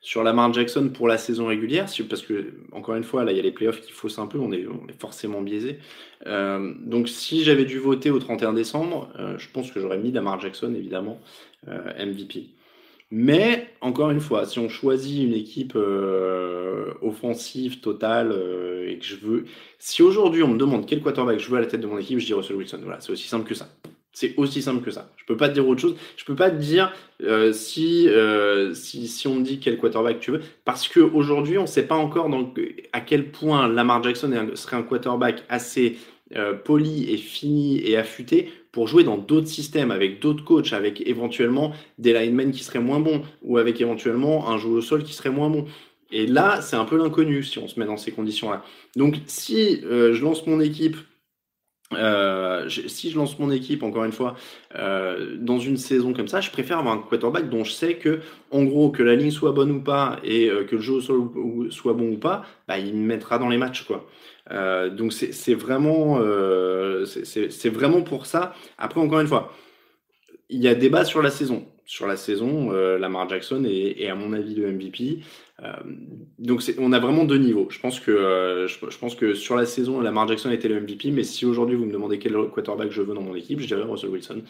sur 0.00 0.22
Lamar 0.22 0.52
Jackson 0.52 0.90
pour 0.94 1.08
la 1.08 1.18
saison 1.18 1.46
régulière, 1.46 1.86
parce 2.08 2.22
que, 2.22 2.54
encore 2.72 2.94
une 2.94 3.04
fois, 3.04 3.24
là, 3.24 3.32
il 3.32 3.36
y 3.36 3.40
a 3.40 3.42
les 3.42 3.50
playoffs 3.50 3.80
qui 3.80 3.92
faussent 3.92 4.18
un 4.18 4.26
peu, 4.26 4.38
on 4.38 4.52
est, 4.52 4.66
forcément 4.98 5.42
biaisé. 5.42 5.78
Euh, 6.26 6.72
donc, 6.80 7.08
si 7.08 7.42
j'avais 7.42 7.64
dû 7.64 7.78
voter 7.78 8.10
au 8.10 8.18
31 8.18 8.52
décembre, 8.52 9.10
euh, 9.18 9.36
je 9.38 9.48
pense 9.52 9.70
que 9.70 9.80
j'aurais 9.80 9.98
mis 9.98 10.12
Lamar 10.12 10.40
Jackson, 10.40 10.72
évidemment, 10.74 11.20
euh, 11.66 12.06
MVP. 12.06 12.50
Mais, 13.10 13.70
encore 13.80 14.10
une 14.10 14.20
fois, 14.20 14.46
si 14.46 14.58
on 14.58 14.68
choisit 14.68 15.24
une 15.24 15.34
équipe 15.34 15.76
offensive 17.00 17.80
totale 17.80 18.32
et 18.86 18.98
que 18.98 19.04
je 19.04 19.16
veux. 19.16 19.44
Si 19.78 20.02
aujourd'hui 20.02 20.42
on 20.42 20.48
me 20.48 20.58
demande 20.58 20.86
quel 20.86 21.00
quarterback 21.00 21.38
je 21.38 21.48
veux 21.48 21.56
à 21.56 21.60
la 21.60 21.66
tête 21.66 21.80
de 21.80 21.86
mon 21.86 21.98
équipe, 21.98 22.18
je 22.18 22.26
dis 22.26 22.34
Russell 22.34 22.56
Wilson. 22.56 22.80
Voilà, 22.82 23.00
c'est 23.00 23.12
aussi 23.12 23.26
simple 23.26 23.48
que 23.48 23.54
ça. 23.54 23.68
C'est 24.20 24.34
aussi 24.36 24.62
simple 24.62 24.84
que 24.84 24.90
ça. 24.90 25.12
Je 25.16 25.24
peux 25.26 25.36
pas 25.36 25.48
te 25.48 25.54
dire 25.54 25.68
autre 25.68 25.80
chose. 25.80 25.94
Je 26.16 26.24
peux 26.24 26.34
pas 26.34 26.50
te 26.50 26.56
dire 26.56 26.92
euh, 27.22 27.52
si, 27.52 28.08
euh, 28.08 28.74
si, 28.74 29.06
si 29.06 29.28
on 29.28 29.36
me 29.36 29.44
dit 29.44 29.60
quel 29.60 29.78
quarterback 29.78 30.18
tu 30.18 30.32
veux, 30.32 30.40
parce 30.64 30.88
qu'aujourd'hui 30.88 31.56
on 31.56 31.62
ne 31.62 31.66
sait 31.68 31.86
pas 31.86 31.94
encore 31.94 32.28
donc, 32.28 32.60
à 32.92 33.00
quel 33.00 33.30
point 33.30 33.68
Lamar 33.68 34.02
Jackson 34.02 34.32
serait 34.54 34.76
un 34.76 34.82
quarterback 34.82 35.44
assez 35.48 35.98
euh, 36.34 36.52
poli 36.52 37.08
et 37.12 37.16
fini 37.16 37.80
et 37.88 37.96
affûté 37.96 38.50
pour 38.72 38.88
jouer 38.88 39.04
dans 39.04 39.18
d'autres 39.18 39.46
systèmes, 39.46 39.92
avec 39.92 40.20
d'autres 40.20 40.42
coachs, 40.42 40.72
avec 40.72 41.00
éventuellement 41.06 41.72
des 41.98 42.12
linemen 42.12 42.50
qui 42.50 42.64
seraient 42.64 42.80
moins 42.80 42.98
bons, 42.98 43.22
ou 43.42 43.56
avec 43.56 43.80
éventuellement 43.80 44.50
un 44.50 44.58
joueur 44.58 44.78
au 44.78 44.80
sol 44.80 45.04
qui 45.04 45.12
serait 45.12 45.30
moins 45.30 45.48
bon. 45.48 45.64
Et 46.10 46.26
là, 46.26 46.60
c'est 46.60 46.74
un 46.74 46.84
peu 46.86 46.96
l'inconnu 46.96 47.44
si 47.44 47.60
on 47.60 47.68
se 47.68 47.78
met 47.78 47.86
dans 47.86 47.96
ces 47.96 48.10
conditions-là. 48.10 48.64
Donc, 48.96 49.18
si 49.26 49.80
je 49.82 50.20
lance 50.24 50.44
mon 50.48 50.58
équipe 50.58 50.96
euh, 51.94 52.68
si 52.68 53.10
je 53.10 53.16
lance 53.16 53.38
mon 53.38 53.50
équipe, 53.50 53.82
encore 53.82 54.04
une 54.04 54.12
fois, 54.12 54.36
euh, 54.76 55.36
dans 55.38 55.58
une 55.58 55.78
saison 55.78 56.12
comme 56.12 56.28
ça, 56.28 56.40
je 56.40 56.50
préfère 56.50 56.78
avoir 56.78 56.94
un 56.94 56.98
quarterback 56.98 57.48
dont 57.48 57.64
je 57.64 57.72
sais 57.72 57.94
que, 57.94 58.20
en 58.50 58.64
gros, 58.64 58.90
que 58.90 59.02
la 59.02 59.14
ligne 59.14 59.30
soit 59.30 59.52
bonne 59.52 59.70
ou 59.70 59.80
pas 59.80 60.18
et 60.22 60.50
euh, 60.50 60.64
que 60.64 60.76
le 60.76 60.82
jeu 60.82 61.00
soit 61.00 61.94
bon 61.94 62.12
ou 62.12 62.18
pas, 62.18 62.44
bah, 62.66 62.78
il 62.78 62.94
me 62.94 63.06
mettra 63.06 63.38
dans 63.38 63.48
les 63.48 63.58
matchs, 63.58 63.86
donc 64.96 65.12
c'est 65.12 65.54
vraiment, 65.54 66.20
c'est 67.04 67.68
vraiment 67.68 68.02
pour 68.02 68.26
ça. 68.26 68.54
Après, 68.78 69.00
encore 69.00 69.20
une 69.20 69.26
fois, 69.26 69.52
il 70.50 70.60
y 70.60 70.68
a 70.68 70.74
débat 70.74 71.04
sur 71.04 71.22
la 71.22 71.30
saison. 71.30 71.66
Sur 71.90 72.06
la 72.06 72.18
saison, 72.18 72.70
Lamar 72.70 73.30
Jackson 73.30 73.64
est, 73.64 74.08
à 74.08 74.14
mon 74.14 74.34
avis 74.34 74.54
le 74.54 74.70
MVP. 74.70 75.20
Euh, 75.64 75.72
donc 76.38 76.62
on 76.78 76.92
a 76.92 77.00
vraiment 77.00 77.24
deux 77.24 77.38
niveaux. 77.38 77.66
Je 77.70 77.80
pense 77.80 77.98
que 77.98 78.12
euh, 78.12 78.68
je, 78.68 78.98
pense 78.98 79.16
que 79.16 79.34
sur 79.34 79.56
la 79.56 79.66
saison, 79.66 80.00
Lamar 80.00 80.28
Jackson 80.28 80.50
était 80.50 80.68
le 80.68 80.80
MVP, 80.80 81.10
mais 81.10 81.24
si 81.24 81.44
aujourd'hui 81.44 81.76
vous 81.76 81.84
me 81.84 81.92
demandez 81.92 82.18
quel 82.18 82.34
quarterback 82.52 82.92
je 82.92 83.02
veux 83.02 83.14
dans 83.14 83.22
mon 83.22 83.34
équipe, 83.34 83.58
je 83.60 83.66
dirais 83.66 83.82
Russell 83.82 84.10
Wilson. 84.10 84.42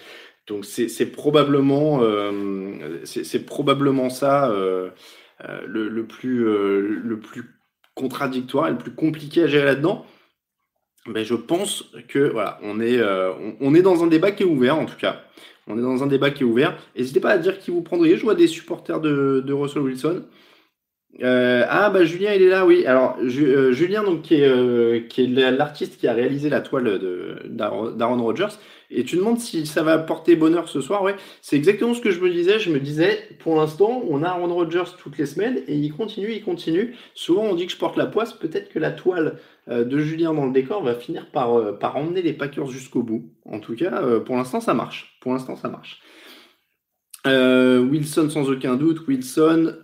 Donc 0.47 0.65
c'est 0.65 1.07
probablement 1.07 2.01
euh, 2.03 3.03
probablement 3.47 4.11
ça 4.11 4.53
le, 4.53 5.89
le, 5.89 6.07
plus 6.07 6.45
le 6.45 7.21
plus 7.21 7.45
contradictoire 7.95 8.69
et 8.69 8.73
le 8.73 8.79
plus 8.79 8.95
compliqué 8.95 9.45
à 9.45 9.47
gérer 9.47 9.65
là-dedans. 9.65 10.05
Mais 11.07 11.25
je 11.25 11.35
pense 11.35 11.91
que 12.09 12.19
voilà, 12.19 12.59
on 12.63 12.81
est 12.81 13.01
on, 13.61 13.75
est 13.75 13.83
dans 13.83 14.05
un 14.05 14.09
débat 14.09 14.31
qui 14.33 14.43
est 14.43 14.47
ouvert 14.47 14.79
en 14.79 14.85
tout 14.85 14.97
cas. 14.97 15.25
On 15.69 15.79
est 15.79 15.83
dans 15.83 16.03
un 16.03 16.07
débat 16.07 16.31
qui 16.31 16.43
est 16.43 16.47
ouvert. 16.47 16.77
N'hésitez 16.97 17.21
pas 17.21 17.31
à 17.31 17.39
dire 17.39 17.59
qui 17.59 17.71
vous 17.71 17.83
prendriez. 17.83 18.17
Je 18.17 18.23
vois 18.23 18.35
des 18.35 18.47
supporters 18.47 19.01
de, 19.01 19.53
Russell 19.53 19.83
Wilson. 19.83 20.25
Euh, 21.23 21.65
ah 21.69 21.91
bah 21.91 22.05
Julien 22.05 22.35
il 22.35 22.43
est 22.43 22.51
là 22.51 22.67
oui 22.67 22.85
alors 22.85 23.17
euh, 23.23 23.73
Julien 23.73 24.05
donc 24.05 24.23
qui 24.23 24.35
est, 24.35 24.47
euh, 24.47 25.01
est 25.17 25.51
l'artiste 25.51 25.99
qui 25.99 26.07
a 26.07 26.13
réalisé 26.13 26.51
la 26.51 26.61
toile 26.61 27.01
d'Aaron 27.49 28.23
Rodgers 28.23 28.55
et 28.91 29.05
tu 29.05 29.17
demandes 29.17 29.39
si 29.39 29.67
ça 29.67 29.83
va 29.83 29.99
porter 29.99 30.37
bonheur 30.37 30.69
ce 30.69 30.81
soir 30.81 31.03
ouais. 31.03 31.17
C'est 31.43 31.57
exactement 31.57 31.95
ce 31.95 32.01
que 32.01 32.11
je 32.11 32.21
me 32.21 32.31
disais. 32.31 32.59
Je 32.59 32.71
me 32.71 32.81
disais 32.81 33.29
pour 33.41 33.57
l'instant 33.57 34.03
on 34.09 34.23
a 34.23 34.29
Aaron 34.29 34.53
Rodgers 34.53 34.97
toutes 34.99 35.19
les 35.19 35.27
semaines 35.27 35.59
et 35.67 35.77
il 35.77 35.93
continue 35.93 36.33
il 36.33 36.43
continue. 36.43 36.95
Souvent 37.15 37.43
on 37.43 37.55
dit 37.55 37.67
que 37.67 37.73
je 37.73 37.79
porte 37.79 37.97
la 37.97 38.07
poisse. 38.07 38.33
Peut-être 38.33 38.69
que 38.71 38.79
la 38.79 38.91
toile 38.91 39.39
de 39.69 39.99
Julien 39.99 40.33
dans 40.33 40.47
le 40.47 40.53
décor 40.53 40.83
va 40.83 40.95
finir 40.95 41.31
par, 41.31 41.79
par 41.79 41.97
emmener 41.97 42.23
les 42.23 42.33
Packers 42.33 42.69
jusqu'au 42.69 43.03
bout. 43.03 43.29
En 43.45 43.61
tout 43.61 43.77
cas 43.77 44.03
pour 44.21 44.37
l'instant 44.37 44.61
ça 44.61 44.75
marche. 44.75 45.19
Pour 45.21 45.33
l'instant 45.33 45.57
ça 45.57 45.69
marche 45.69 46.01
euh, 47.29 47.81
Wilson 47.81 48.29
sans 48.31 48.51
aucun 48.51 48.77
doute, 48.77 49.07
Wilson. 49.07 49.75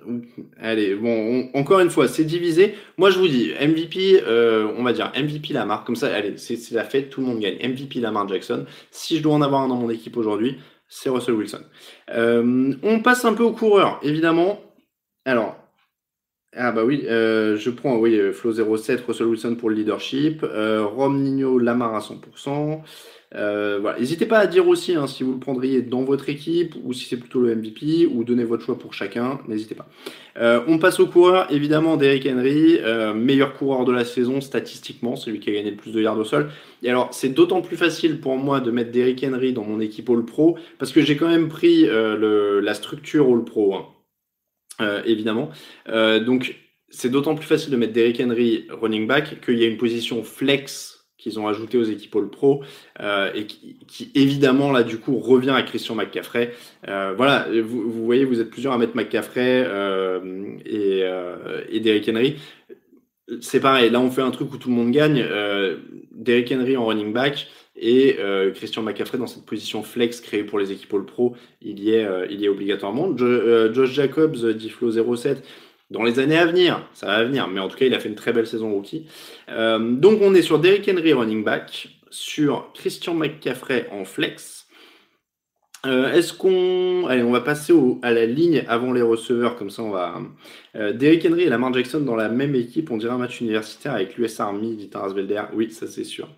Allez, 0.61 0.94
bon, 0.94 1.48
encore 1.54 1.80
une 1.80 1.90
fois, 1.90 2.09
c'est 2.09 2.24
divisé. 2.24 2.74
Moi, 2.98 3.11
je 3.11 3.18
vous 3.18 3.28
dis, 3.28 3.52
MVP, 3.61 4.22
euh, 4.26 4.68
on 4.76 4.83
va 4.83 4.92
dire 4.92 5.12
MVP 5.16 5.52
Lamar, 5.52 5.85
comme 5.85 5.96
ça, 5.96 6.11
c'est 6.37 6.70
la 6.72 6.85
fête, 6.85 7.11
tout 7.11 7.20
le 7.20 7.26
monde 7.26 7.40
gagne. 7.40 7.57
MVP 7.57 8.00
Lamar 8.00 8.28
Jackson. 8.28 8.66
Si 8.90 9.16
je 9.16 9.22
dois 9.22 9.35
en 9.35 9.42
avoir 9.42 9.62
un 9.62 9.68
dans 9.68 9.76
mon 9.76 9.90
équipe 9.90 10.16
aujourd'hui, 10.16 10.59
c'est 10.88 11.09
Russell 11.09 11.35
Wilson. 11.35 11.62
Euh, 12.11 12.74
on 12.83 13.00
passe 13.00 13.24
un 13.24 13.35
peu 13.35 13.42
aux 13.42 13.52
coureurs, 13.52 14.00
évidemment. 14.02 14.61
Alors, 15.24 15.57
ah 16.57 16.70
bah 16.70 16.85
oui, 16.85 17.02
je 17.04 17.70
prends 17.70 17.96
oui, 17.96 18.20
Flo 18.33 18.52
07, 18.52 19.04
Russell 19.07 19.26
Wilson 19.26 19.57
pour 19.57 19.70
le 19.70 19.76
leadership, 19.76 20.44
Rom 20.44 21.20
Nino 21.20 21.59
Lamar 21.59 21.94
à 21.94 22.00
100%. 22.00 22.83
Euh. 23.34 23.80
N'hésitez 23.98 24.26
pas 24.26 24.38
à 24.38 24.46
dire 24.46 24.68
aussi 24.68 24.94
hein, 24.94 25.06
si 25.06 25.22
vous 25.22 25.32
le 25.32 25.38
prendriez 25.38 25.82
dans 25.82 26.02
votre 26.02 26.28
équipe 26.28 26.74
ou 26.82 26.92
si 26.92 27.06
c'est 27.06 27.16
plutôt 27.16 27.40
le 27.40 27.54
MVP 27.54 28.06
ou 28.06 28.24
donnez 28.24 28.44
votre 28.44 28.62
choix 28.62 28.78
pour 28.78 28.94
chacun. 28.94 29.40
N'hésitez 29.48 29.74
pas. 29.74 29.88
Euh, 30.36 30.60
on 30.68 30.78
passe 30.78 31.00
au 31.00 31.06
coureur, 31.06 31.50
évidemment, 31.50 31.96
Derrick 31.96 32.26
Henry, 32.26 32.78
euh, 32.80 33.14
meilleur 33.14 33.54
coureur 33.54 33.84
de 33.84 33.92
la 33.92 34.04
saison 34.04 34.40
statistiquement, 34.40 35.16
celui 35.16 35.40
qui 35.40 35.50
a 35.50 35.52
gagné 35.52 35.70
le 35.70 35.76
plus 35.76 35.92
de 35.92 36.00
yards 36.00 36.18
au 36.18 36.24
sol. 36.24 36.50
Et 36.82 36.90
alors, 36.90 37.08
c'est 37.12 37.30
d'autant 37.30 37.60
plus 37.60 37.76
facile 37.76 38.20
pour 38.20 38.36
moi 38.36 38.60
de 38.60 38.70
mettre 38.70 38.92
Derrick 38.92 39.24
Henry 39.24 39.52
dans 39.52 39.64
mon 39.64 39.80
équipe 39.80 40.08
All 40.10 40.24
Pro 40.24 40.58
parce 40.78 40.92
que 40.92 41.00
j'ai 41.00 41.16
quand 41.16 41.28
même 41.28 41.48
pris 41.48 41.86
la 41.86 42.74
structure 42.74 43.26
All 43.28 43.44
Pro, 43.44 43.74
hein. 44.80 45.02
évidemment. 45.06 45.50
donc, 45.86 46.56
c'est 46.90 47.10
d'autant 47.10 47.34
plus 47.34 47.46
facile 47.46 47.72
de 47.72 47.76
mettre 47.76 47.92
Derrick 47.92 48.20
Henry 48.20 48.66
running 48.70 49.06
back 49.06 49.40
qu'il 49.44 49.58
y 49.58 49.64
a 49.64 49.66
une 49.66 49.78
position 49.78 50.22
flex 50.22 50.93
qu'ils 51.24 51.40
ont 51.40 51.48
ajouté 51.48 51.78
aux 51.78 51.84
équipes 51.84 52.14
All 52.16 52.28
Pro 52.28 52.62
euh, 53.00 53.32
et 53.34 53.46
qui, 53.46 54.10
évidemment 54.14 54.70
là 54.70 54.82
du 54.82 54.98
coup 54.98 55.18
revient 55.18 55.54
à 55.56 55.62
Christian 55.62 55.94
McCaffrey. 55.94 56.52
Euh, 56.87 57.14
voilà, 57.16 57.48
vous, 57.62 58.04
voyez, 58.04 58.26
vous 58.26 58.40
êtes 58.40 58.50
plusieurs 58.50 58.74
à 58.74 58.78
mettre 58.78 58.94
McCaffrey 58.94 59.64
euh, 59.66 60.58
et, 60.66 61.02
et 61.74 61.80
Derrick 61.80 62.08
Henry. 62.10 62.37
C'est 63.40 63.60
pareil, 63.60 63.88
là 63.88 64.00
on 64.00 64.10
fait 64.10 64.20
un 64.20 64.30
truc 64.30 64.52
où 64.52 64.58
tout 64.58 64.68
le 64.68 64.74
monde 64.74 64.90
gagne. 64.90 65.24
Derrick 66.12 66.52
Henry 66.52 66.76
en 66.76 66.84
running 66.84 67.14
back 67.14 67.48
et 67.74 68.18
Christian 68.54 68.82
McCaffrey 68.82 69.16
dans 69.16 69.26
cette 69.26 69.46
position 69.46 69.82
flex 69.82 70.20
créée 70.20 70.44
pour 70.44 70.58
les 70.58 70.72
équipes 70.72 70.92
All 70.92 71.06
Pro, 71.06 71.34
il 71.62 71.80
y 71.80 71.94
est, 71.94 72.06
il 72.28 72.38
y 72.38 72.44
est 72.44 72.48
obligatoirement. 72.48 73.16
Josh 73.16 73.92
Jacobs, 73.92 74.37
Diflo 74.52 75.16
07 75.16 75.42
dans 75.90 76.02
les 76.02 76.18
années 76.18 76.38
à 76.38 76.46
venir, 76.46 76.86
ça 76.94 77.06
va 77.06 77.24
venir, 77.24 77.48
mais 77.48 77.60
en 77.60 77.68
tout 77.68 77.76
cas, 77.76 77.86
il 77.86 77.94
a 77.94 78.00
fait 78.00 78.08
une 78.08 78.14
très 78.14 78.32
belle 78.32 78.46
saison 78.46 78.72
rookie. 78.72 79.06
Euh, 79.50 79.78
donc, 79.78 80.20
on 80.22 80.34
est 80.34 80.42
sur 80.42 80.58
Derrick 80.58 80.88
Henry 80.88 81.12
running 81.12 81.44
back, 81.44 81.88
sur 82.10 82.72
Christian 82.74 83.14
McCaffrey 83.14 83.88
en 83.92 84.04
flex. 84.04 84.66
Euh, 85.86 86.12
est-ce 86.14 86.32
qu'on. 86.32 87.06
Allez, 87.06 87.22
on 87.22 87.30
va 87.30 87.42
passer 87.42 87.74
à 88.02 88.10
la 88.10 88.24
ligne 88.24 88.64
avant 88.68 88.92
les 88.92 89.02
receveurs, 89.02 89.56
comme 89.56 89.68
ça 89.68 89.82
on 89.82 89.90
va. 89.90 90.14
Euh, 90.76 90.94
Derrick 90.94 91.26
Henry 91.26 91.42
et 91.42 91.48
Lamar 91.50 91.74
Jackson 91.74 92.00
dans 92.00 92.16
la 92.16 92.30
même 92.30 92.54
équipe, 92.54 92.90
on 92.90 92.96
dirait 92.96 93.12
un 93.12 93.18
match 93.18 93.42
universitaire 93.42 93.92
avec 93.92 94.16
l'US 94.16 94.40
Army, 94.40 94.76
dit 94.76 94.90
Belder. 95.14 95.42
Oui, 95.52 95.70
ça 95.70 95.86
c'est 95.86 96.04
sûr. 96.04 96.28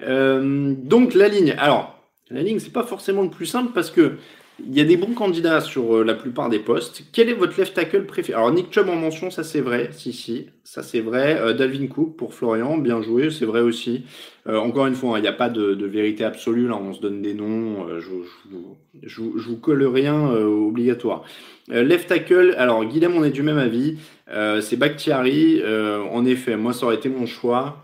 donc 0.00 1.14
la 1.14 1.28
ligne. 1.28 1.56
Alors, 1.58 1.98
la 2.30 2.42
ligne, 2.42 2.60
c'est 2.60 2.72
pas 2.72 2.84
forcément 2.84 3.22
le 3.22 3.30
plus 3.30 3.46
simple 3.46 3.72
parce 3.74 3.90
que 3.90 4.12
il 4.60 4.76
y 4.76 4.80
a 4.80 4.84
des 4.84 4.96
bons 4.96 5.14
candidats 5.14 5.60
sur 5.60 5.96
euh, 5.96 6.04
la 6.04 6.14
plupart 6.14 6.48
des 6.48 6.60
postes. 6.60 7.02
Quel 7.12 7.28
est 7.28 7.34
votre 7.34 7.58
left 7.58 7.74
tackle 7.74 8.06
préféré 8.06 8.38
Alors 8.38 8.52
Nick 8.52 8.72
Chubb 8.72 8.88
en 8.88 8.96
mention, 8.96 9.30
ça 9.30 9.42
c'est 9.42 9.60
vrai, 9.60 9.90
si 9.92 10.12
si, 10.12 10.46
ça 10.62 10.82
c'est 10.82 11.00
vrai. 11.00 11.36
Euh, 11.40 11.54
Dalvin 11.54 11.88
Cook 11.88 12.16
pour 12.16 12.34
Florian, 12.34 12.78
bien 12.78 13.02
joué, 13.02 13.30
c'est 13.30 13.46
vrai 13.46 13.60
aussi. 13.60 14.04
Euh, 14.46 14.56
encore 14.58 14.86
une 14.86 14.94
fois, 14.94 15.16
hein, 15.16 15.18
il 15.18 15.22
n'y 15.22 15.28
a 15.28 15.32
pas 15.32 15.48
de, 15.48 15.84
vérité 15.84 16.24
absolue, 16.24 16.68
là 16.68 16.76
on 16.76 16.92
se 16.92 17.00
donne 17.00 17.20
des 17.20 17.34
noms, 17.34 17.86
je, 17.98 19.20
vous 19.20 19.56
colle 19.56 19.84
rien 19.86 20.30
obligatoire. 20.30 21.24
left 21.68 22.08
tackle, 22.08 22.54
alors 22.56 22.84
Guilhem 22.84 23.14
on 23.16 23.24
est 23.24 23.30
du 23.30 23.42
même 23.42 23.58
avis, 23.58 23.98
c'est 24.60 24.76
Bakhtiari, 24.76 25.62
en 25.64 26.24
effet, 26.24 26.56
moi 26.56 26.72
ça 26.72 26.86
aurait 26.86 26.96
été 26.96 27.08
mon 27.08 27.26
choix. 27.26 27.83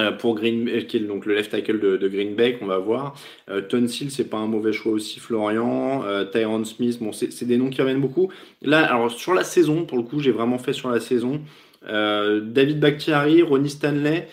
Euh, 0.00 0.10
pour 0.10 0.34
Green, 0.34 0.68
euh, 0.68 0.80
qui 0.80 0.98
donc 1.00 1.24
le 1.24 1.34
left 1.34 1.52
tackle 1.52 1.78
de, 1.78 1.96
de 1.96 2.08
Green 2.08 2.34
Bay, 2.34 2.58
on 2.60 2.66
va 2.66 2.78
voir. 2.78 3.14
Euh, 3.48 3.60
Tunsil, 3.60 4.10
c'est 4.10 4.28
pas 4.28 4.38
un 4.38 4.48
mauvais 4.48 4.72
choix 4.72 4.92
aussi. 4.92 5.20
Florian, 5.20 6.02
euh, 6.04 6.24
Tyron 6.24 6.64
Smith, 6.64 6.98
bon, 7.00 7.12
c'est 7.12 7.44
des 7.44 7.56
noms 7.56 7.70
qui 7.70 7.80
reviennent 7.80 8.00
beaucoup. 8.00 8.28
Là, 8.62 8.84
alors 8.84 9.12
sur 9.12 9.34
la 9.34 9.44
saison, 9.44 9.84
pour 9.84 9.96
le 9.96 10.02
coup, 10.02 10.18
j'ai 10.18 10.32
vraiment 10.32 10.58
fait 10.58 10.72
sur 10.72 10.90
la 10.90 10.98
saison. 10.98 11.40
Euh, 11.86 12.40
David 12.40 12.80
Bakhtiari, 12.80 13.42
Ronnie 13.42 13.70
Stanley. 13.70 14.26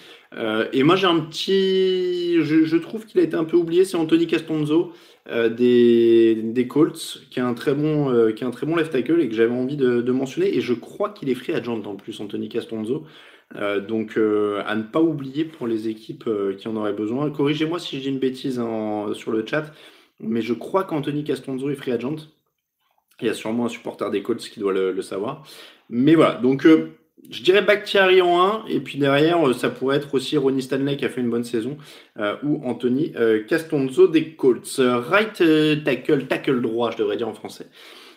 et 0.74 0.84
moi, 0.84 0.96
j'ai 0.96 1.08
un 1.08 1.20
petit. 1.20 2.42
Je, 2.42 2.78
trouve 2.78 3.06
qu'il 3.06 3.20
a 3.20 3.24
été 3.24 3.36
un 3.36 3.44
peu 3.44 3.58
oublié, 3.58 3.86
c'est 3.86 3.98
Anthony 3.98 4.26
Castonzo. 4.26 4.94
des, 5.30 6.42
des 6.44 6.68
Colts, 6.68 7.22
qui 7.30 7.40
est 7.40 7.44
un 7.44 7.54
très 7.54 7.76
bon, 7.76 8.32
qui 8.34 8.44
un 8.46 8.52
très 8.52 8.66
bon 8.66 8.76
left 8.76 8.94
tackle 8.94 9.22
et 9.22 9.30
que 9.30 9.36
j'avais 9.36 9.54
envie 9.54 9.78
de, 9.78 10.02
de, 10.02 10.12
mentionner. 10.12 10.58
Et 10.58 10.62
je 10.62 10.74
crois 10.74 11.10
qu'il 11.10 11.30
est 11.30 11.36
free 11.36 11.54
agent 11.54 11.84
en 11.86 11.96
plus, 11.96 12.20
Anthony 12.20 12.50
Castonzo. 12.50 13.06
Euh, 13.58 13.82
donc 13.82 14.18
euh, 14.18 14.62
à 14.66 14.76
ne 14.76 14.84
pas 14.84 15.02
oublier 15.02 15.44
pour 15.44 15.68
les 15.68 15.90
équipes 15.90 16.26
euh, 16.28 16.56
qui 16.56 16.68
en 16.68 16.76
auraient 16.76 16.94
besoin. 16.94 17.30
Corrigez-moi 17.30 17.80
si 17.80 17.98
je 17.98 18.04
dis 18.04 18.10
une 18.10 18.20
bêtise 18.20 18.62
sur 19.14 19.32
le 19.32 19.46
chat, 19.46 19.72
mais 20.20 20.42
je 20.42 20.54
crois 20.54 20.84
qu'Anthony 20.84 21.24
Castonzo 21.24 21.70
est 21.70 21.76
free 21.76 21.92
agent. 21.92 22.16
Il 23.20 23.28
y 23.28 23.30
a 23.30 23.34
sûrement 23.34 23.66
un 23.66 23.70
supporter 23.70 24.10
des 24.10 24.24
Colts 24.24 24.40
qui 24.40 24.60
doit 24.60 24.74
le, 24.74 25.02
savoir. 25.02 25.44
Mais 25.90 26.16
voilà, 26.16 26.36
donc 26.36 26.66
je 26.66 27.44
dirais 27.44 27.62
Bakhtiari 27.62 28.20
en 28.20 28.44
1, 28.44 28.66
et 28.68 28.80
puis 28.80 28.98
derrière, 28.98 29.54
ça 29.54 29.70
pourrait 29.70 29.98
être 29.98 30.16
aussi 30.16 30.38
Ronnie 30.38 30.64
Stanley 30.64 30.98
qui 30.98 31.06
a 31.06 31.10
fait 31.10 31.22
une 31.22 31.30
bonne 31.30 31.44
saison, 31.44 31.78
ou 32.42 32.62
Anthony 32.66 33.14
Castonzo 33.48 34.08
des 34.08 34.34
Colts. 34.34 34.80
right 34.80 35.84
tackle, 35.84 36.26
tackle 36.26 36.62
droit, 36.62 36.90
je 36.90 36.98
devrais 36.98 37.18
dire 37.18 37.28
en 37.28 37.36
français. 37.36 37.68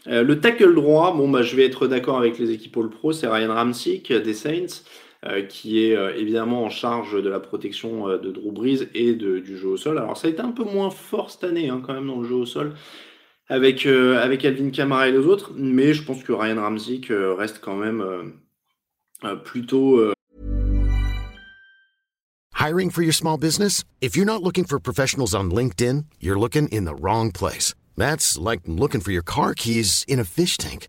le 0.07 0.41
tackle 0.41 0.75
droit, 0.75 1.15
bon, 1.15 1.29
bah, 1.29 1.43
je 1.43 1.55
vais 1.55 1.67
être 1.67 1.87
d'accord 1.87 2.17
avec 2.17 2.39
les 2.39 2.51
équipes 2.51 2.79
All 2.79 2.89
Pro, 2.89 3.13
c'est 3.13 3.27
Ryan 3.27 3.53
Ramsick 3.53 4.11
des 4.11 4.35
Saints. 4.35 4.85
Euh, 5.27 5.41
qui 5.43 5.87
est 5.87 5.97
euh, 5.97 6.15
évidemment 6.15 6.65
en 6.65 6.69
charge 6.69 7.23
de 7.23 7.31
la 7.31 7.41
protection 7.41 8.09
euh, 8.09 8.19
de 8.19 8.31
Drew 8.31 8.53
Brees 8.53 8.91
et 8.93 9.15
du 9.15 9.57
jeu 9.57 9.69
au 9.69 9.77
sol. 9.79 9.97
Alors 9.97 10.19
ça 10.19 10.29
a 10.29 10.31
été 10.31 10.43
un 10.43 10.51
peu 10.51 10.65
moins 10.65 10.91
fort 10.91 11.31
cette 11.31 11.45
année 11.45 11.71
hein, 11.71 11.81
quand 11.83 11.95
même 11.95 12.09
dans 12.09 12.21
le 12.21 12.29
jeu 12.29 12.35
au 12.35 12.45
sol 12.45 12.75
avec, 13.49 13.87
avec 13.87 14.45
Alvin 14.45 14.71
Kamara 14.71 15.09
et 15.09 15.13
les 15.13 15.19
autres, 15.19 15.53
mais 15.55 15.95
je 15.95 16.03
pense 16.03 16.23
que 16.23 16.33
Ryan 16.33 16.61
Ramsey 16.61 17.01
reste 17.11 17.61
quand 17.63 17.77
même 17.77 18.33
plutôt... 19.45 20.01
Hiring 22.55 22.91
for 22.91 23.03
your 23.03 23.13
small 23.13 23.37
business? 23.37 23.85
If 24.01 24.17
you're 24.17 24.25
not 24.25 24.43
looking 24.43 24.65
for 24.65 24.79
professionals 24.81 25.35
on 25.35 25.51
LinkedIn, 25.51 26.07
you're 26.21 26.39
looking 26.39 26.69
in 26.69 26.87
the 26.87 26.95
wrong 26.95 27.31
place. 27.33 27.75
That's 27.99 28.39
like 28.39 28.61
looking 28.67 29.03
for 29.03 29.13
your 29.13 29.23
car 29.23 29.53
keys 29.53 30.07
in 30.09 30.19
a 30.19 30.25
fish 30.25 30.57
tank. 30.57 30.89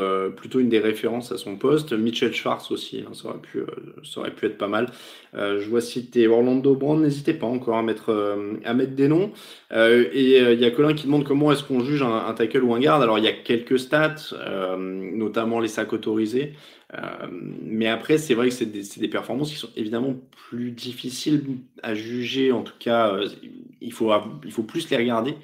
Euh, 0.00 0.30
plutôt 0.30 0.60
une 0.60 0.68
des 0.68 0.78
références 0.78 1.32
à 1.32 1.38
son 1.38 1.56
poste. 1.56 1.92
Mitchell 1.92 2.32
Schwartz 2.32 2.70
aussi, 2.70 3.04
hein, 3.06 3.12
ça, 3.12 3.28
aurait 3.28 3.38
pu, 3.38 3.58
euh, 3.58 3.66
ça 4.02 4.20
aurait 4.20 4.30
pu 4.30 4.46
être 4.46 4.58
pas 4.58 4.68
mal. 4.68 4.90
Euh, 5.34 5.60
je 5.60 5.68
vois 5.68 5.80
citer 5.80 6.26
Orlando 6.26 6.74
Brown, 6.74 7.02
n'hésitez 7.02 7.34
pas 7.34 7.46
encore 7.46 7.76
à 7.76 7.82
mettre, 7.82 8.36
à 8.64 8.74
mettre 8.74 8.94
des 8.94 9.08
noms. 9.08 9.32
et 9.72 10.38
il 10.38 10.60
y 10.60 10.64
a 10.64 10.70
Colin 10.70 10.94
qui 10.94 11.06
demande 11.06 11.24
comment 11.24 11.52
est-ce 11.52 11.64
qu'on 11.64 11.80
juge 11.80 12.02
un, 12.02 12.32
tackle 12.34 12.64
ou 12.64 12.74
un 12.74 12.80
garde. 12.80 13.02
Alors 13.02 13.18
il 13.18 13.24
y 13.24 13.28
a 13.28 13.32
quelques 13.32 13.78
stats, 13.78 14.34
notamment 14.78 15.60
les 15.60 15.68
sacs 15.68 15.92
autorisés. 15.92 16.54
mais 17.62 17.88
après, 17.88 18.18
c'est 18.18 18.34
vrai 18.34 18.48
que 18.48 18.54
c'est 18.54 18.66
des, 18.66 18.82
des, 18.96 19.08
performances 19.08 19.50
qui 19.50 19.58
sont 19.58 19.70
évidemment 19.76 20.14
plus 20.48 20.70
difficiles 20.70 21.44
à 21.82 21.94
juger. 21.94 22.52
En 22.52 22.62
tout 22.62 22.78
cas, 22.78 23.18
il, 23.80 23.92
faut, 23.92 24.12
il 24.44 24.52
faut 24.52 24.64
plus 24.64 24.88
les 24.90 24.96
regarder. 24.96 25.34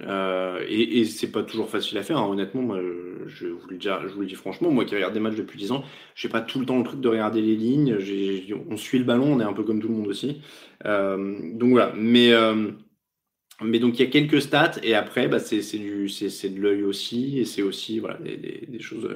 Euh, 0.00 0.64
et, 0.68 1.00
et 1.00 1.04
c'est 1.04 1.30
pas 1.30 1.42
toujours 1.42 1.68
facile 1.68 1.98
à 1.98 2.02
faire, 2.02 2.18
hein. 2.18 2.28
honnêtement. 2.28 2.62
Moi, 2.62 2.80
je, 3.26 3.46
vous 3.48 3.68
le 3.68 4.26
dis, 4.26 4.34
franchement, 4.34 4.70
moi 4.70 4.84
qui 4.84 4.94
regarde 4.94 5.14
des 5.14 5.20
matchs 5.20 5.36
depuis 5.36 5.58
10 5.58 5.72
ans, 5.72 5.84
j'ai 6.14 6.28
pas 6.28 6.40
tout 6.40 6.60
le 6.60 6.66
temps 6.66 6.78
le 6.78 6.84
truc 6.84 7.00
de 7.00 7.08
regarder 7.08 7.42
les 7.42 7.56
lignes. 7.56 7.96
on 8.70 8.76
suit 8.76 8.98
le 8.98 9.04
ballon, 9.04 9.34
on 9.34 9.40
est 9.40 9.44
un 9.44 9.52
peu 9.52 9.64
comme 9.64 9.80
tout 9.80 9.88
le 9.88 9.94
monde 9.94 10.08
aussi. 10.08 10.40
Euh, 10.86 11.38
donc 11.54 11.70
voilà. 11.70 11.92
Mais, 11.96 12.32
euh, 12.32 12.70
mais 13.62 13.78
donc 13.78 13.98
il 13.98 14.04
y 14.04 14.08
a 14.08 14.10
quelques 14.10 14.40
stats, 14.40 14.76
et 14.82 14.94
après, 14.94 15.28
bah, 15.28 15.38
c'est 15.38 15.60
de 15.60 16.60
l'œil 16.60 16.82
aussi, 16.84 17.38
et 17.38 17.44
c'est 17.44 17.62
aussi 17.62 17.98
voilà, 17.98 18.16
des, 18.18 18.66
des 18.66 18.80
choses 18.80 19.08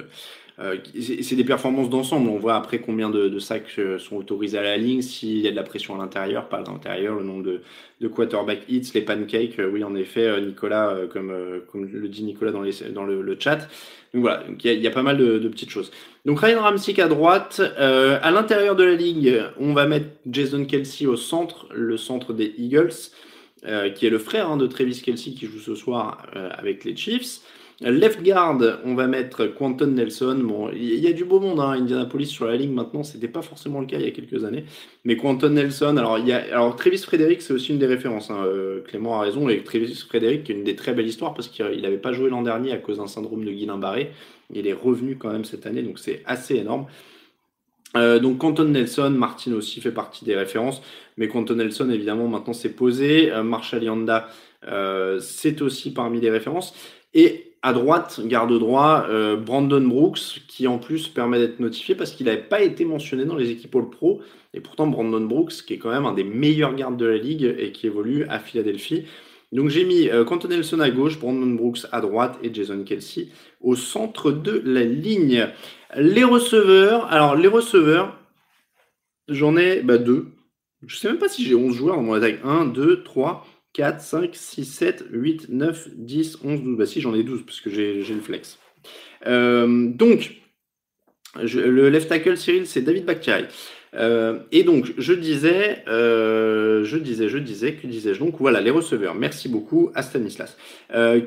euh, 0.59 0.77
c'est 0.99 1.35
des 1.35 1.43
performances 1.43 1.89
d'ensemble. 1.89 2.29
On 2.29 2.39
voit 2.39 2.55
après 2.55 2.79
combien 2.79 3.11
de, 3.11 3.37
sacs 3.37 3.75
euh, 3.77 3.99
sont 3.99 4.15
autorisés 4.15 4.57
à 4.57 4.63
la 4.63 4.77
ligne, 4.77 5.03
s'il 5.03 5.37
y 5.37 5.47
a 5.47 5.51
de 5.51 5.55
la 5.55 5.63
pression 5.63 5.93
à 5.95 5.99
l'intérieur, 5.99 6.49
pas 6.49 6.57
à 6.57 6.63
l'intérieur, 6.63 7.15
le 7.15 7.23
nombre 7.23 7.43
de, 7.43 7.61
de, 8.01 8.07
quarterback 8.07 8.61
hits, 8.67 8.89
les 8.95 9.01
pancakes. 9.01 9.59
Euh, 9.59 9.69
oui, 9.71 9.83
en 9.83 9.95
effet, 9.95 10.41
Nicolas, 10.41 10.95
comme, 11.13 11.31
le 11.75 12.07
dit 12.07 12.23
Nicolas 12.23 12.51
dans, 12.51 12.61
le, 12.61 13.37
chat. 13.39 13.67
Donc 14.13 14.21
voilà, 14.21 14.43
il 14.63 14.81
y, 14.81 14.87
a 14.87 14.91
pas 14.91 15.03
mal 15.03 15.17
de, 15.17 15.47
petites 15.47 15.69
choses. 15.69 15.91
Donc 16.25 16.39
Ryan 16.39 16.61
Ramsick 16.61 16.97
à 16.97 17.07
droite. 17.07 17.61
à 17.77 18.31
l'intérieur 18.31 18.75
de 18.75 18.83
la 18.83 18.95
ligue, 18.95 19.39
on 19.59 19.73
va 19.73 19.85
mettre 19.85 20.07
Jason 20.25 20.65
Kelsey 20.65 21.05
au 21.05 21.17
centre, 21.17 21.67
le 21.71 21.97
centre 21.97 22.33
des 22.33 22.53
Eagles, 22.57 23.11
qui 23.93 24.05
est 24.07 24.09
le 24.09 24.19
frère 24.19 24.49
hein, 24.49 24.57
de 24.57 24.65
Travis 24.65 25.01
Kelsey 25.01 25.33
qui 25.33 25.45
joue 25.45 25.59
ce 25.59 25.75
soir 25.75 26.25
avec 26.33 26.83
les 26.83 26.95
Chiefs. 26.95 27.41
Left 27.79 28.23
guard, 28.23 28.57
on 28.85 28.95
va 28.95 29.05
mettre 29.05 29.45
Quentin 29.45 29.85
Nelson. 29.85 30.39
Bon, 30.43 30.71
il 30.71 30.95
y 30.95 31.05
a 31.05 31.13
du 31.13 31.25
beau 31.25 31.39
monde, 31.39 31.59
hein, 31.59 31.73
Indianapolis 31.73 32.25
sur 32.25 32.47
la 32.47 32.55
ligne 32.55 32.73
maintenant, 32.73 33.03
c'était 33.03 33.27
pas 33.27 33.43
forcément 33.43 33.81
le 33.81 33.85
cas 33.85 33.97
il 33.99 34.05
y 34.05 34.07
a 34.07 34.11
quelques 34.11 34.43
années. 34.45 34.65
Mais 35.05 35.15
Quentin 35.15 35.49
Nelson, 35.49 35.95
alors, 35.95 36.17
il 36.17 36.25
y 36.25 36.31
a, 36.31 36.37
alors 36.37 36.75
Travis 36.75 36.97
Frederick, 36.97 37.39
c'est 37.39 37.53
aussi 37.53 37.73
une 37.73 37.77
des 37.77 37.85
références. 37.85 38.31
Hein, 38.31 38.43
euh, 38.47 38.81
Clément 38.81 39.21
a 39.21 39.21
raison, 39.21 39.47
et 39.47 39.63
Travis 39.63 39.93
Frederick, 40.09 40.43
qui 40.43 40.53
est 40.53 40.55
une 40.55 40.63
des 40.63 40.75
très 40.75 40.93
belles 40.93 41.05
histoires 41.05 41.35
parce 41.35 41.49
qu'il 41.49 41.81
n'avait 41.81 41.99
pas 41.99 42.13
joué 42.13 42.31
l'an 42.31 42.41
dernier 42.41 42.71
à 42.71 42.77
cause 42.77 42.97
d'un 42.97 43.05
syndrome 43.05 43.45
de 43.45 43.51
Guillain-Barré. 43.51 44.09
Il 44.51 44.65
est 44.65 44.73
revenu 44.73 45.15
quand 45.15 45.31
même 45.31 45.45
cette 45.45 45.67
année, 45.67 45.83
donc 45.83 45.99
c'est 45.99 46.23
assez 46.25 46.55
énorme. 46.55 46.87
Euh, 47.95 48.17
donc 48.17 48.39
Quentin 48.39 48.65
Nelson, 48.65 49.11
Martin 49.11 49.53
aussi 49.53 49.81
fait 49.81 49.91
partie 49.91 50.25
des 50.25 50.35
références, 50.35 50.81
mais 51.15 51.27
Quentin 51.27 51.53
Nelson 51.53 51.91
évidemment 51.91 52.27
maintenant 52.27 52.53
c'est 52.53 52.75
posé, 52.75 53.31
euh, 53.31 53.43
Marshall 53.43 53.83
Yanda 53.83 54.29
c'est 55.21 55.61
aussi 55.61 55.93
parmi 55.93 56.19
les 56.19 56.29
références, 56.29 56.73
et 57.13 57.53
à 57.67 57.73
droite, 57.73 58.21
garde 58.23 58.57
droit, 58.57 59.07
euh, 59.09 59.35
Brandon 59.35 59.81
Brooks, 59.81 60.41
qui 60.47 60.67
en 60.67 60.77
plus 60.77 61.09
permet 61.09 61.37
d'être 61.37 61.59
notifié 61.59 61.95
parce 61.95 62.11
qu'il 62.11 62.27
n'avait 62.27 62.41
pas 62.41 62.61
été 62.61 62.85
mentionné 62.85 63.25
dans 63.25 63.35
les 63.35 63.49
équipes 63.49 63.75
All 63.75 63.89
Pro. 63.89 64.21
Et 64.53 64.61
pourtant, 64.61 64.87
Brandon 64.87 65.19
Brooks, 65.19 65.51
qui 65.67 65.73
est 65.73 65.77
quand 65.77 65.89
même 65.89 66.05
un 66.05 66.13
des 66.13 66.23
meilleurs 66.23 66.73
gardes 66.75 66.95
de 66.95 67.05
la 67.05 67.17
ligue 67.17 67.55
et 67.59 67.73
qui 67.73 67.87
évolue 67.87 68.23
à 68.29 68.39
Philadelphie. 68.39 69.03
Donc 69.51 69.67
j'ai 69.67 69.83
mis 69.83 70.07
euh, 70.07 70.23
Quentin 70.23 70.47
Nelson 70.47 70.79
à 70.79 70.89
gauche, 70.89 71.19
Brandon 71.19 71.55
Brooks 71.55 71.79
à 71.91 71.99
droite 71.99 72.39
et 72.41 72.53
Jason 72.53 72.85
Kelsey 72.85 73.27
au 73.59 73.75
centre 73.75 74.31
de 74.31 74.61
la 74.63 74.85
ligne. 74.85 75.49
Les 75.97 76.23
receveurs, 76.23 77.11
alors 77.11 77.35
les 77.35 77.49
receveurs, 77.49 78.17
j'en 79.27 79.57
ai 79.57 79.81
bah, 79.81 79.97
deux. 79.97 80.27
Je 80.85 80.95
sais 80.95 81.09
même 81.09 81.19
pas 81.19 81.27
si 81.27 81.43
j'ai 81.43 81.55
11 81.55 81.75
joueurs 81.75 81.97
dans 81.97 82.03
mon 82.03 82.13
attaque. 82.13 82.39
1, 82.45 82.67
2, 82.67 83.03
3, 83.03 83.45
4, 83.77 84.01
5, 84.01 84.29
6, 84.33 84.65
7, 84.65 85.05
8, 85.11 85.49
9, 85.49 85.89
10, 85.93 86.39
11, 86.43 86.61
12. 86.63 86.77
Bah 86.77 86.85
si, 86.87 86.99
j'en 86.99 87.13
ai 87.13 87.21
12 87.21 87.43
parce 87.45 87.61
que 87.61 87.69
j'ai 87.69 88.01
le 88.01 88.21
flex. 88.21 88.57
Euh, 89.27 89.87
donc, 89.89 90.37
le 91.35 91.89
left 91.89 92.09
tackle 92.09 92.37
Cyril, 92.37 92.65
c'est 92.65 92.81
David 92.81 93.05
Bakhtiari. 93.05 93.45
Euh, 93.93 94.39
et 94.51 94.63
donc, 94.63 94.93
je 94.97 95.13
disais, 95.13 95.83
euh, 95.87 96.83
je 96.85 96.97
disais, 96.97 97.29
je 97.29 97.37
disais, 97.37 97.73
que 97.73 97.85
disais-je 97.85 98.19
donc 98.19 98.37
Voilà, 98.39 98.61
les 98.61 98.71
receveurs. 98.71 99.13
Merci 99.13 99.47
beaucoup 99.47 99.91
à 99.93 100.01
Stanislas, 100.01 100.57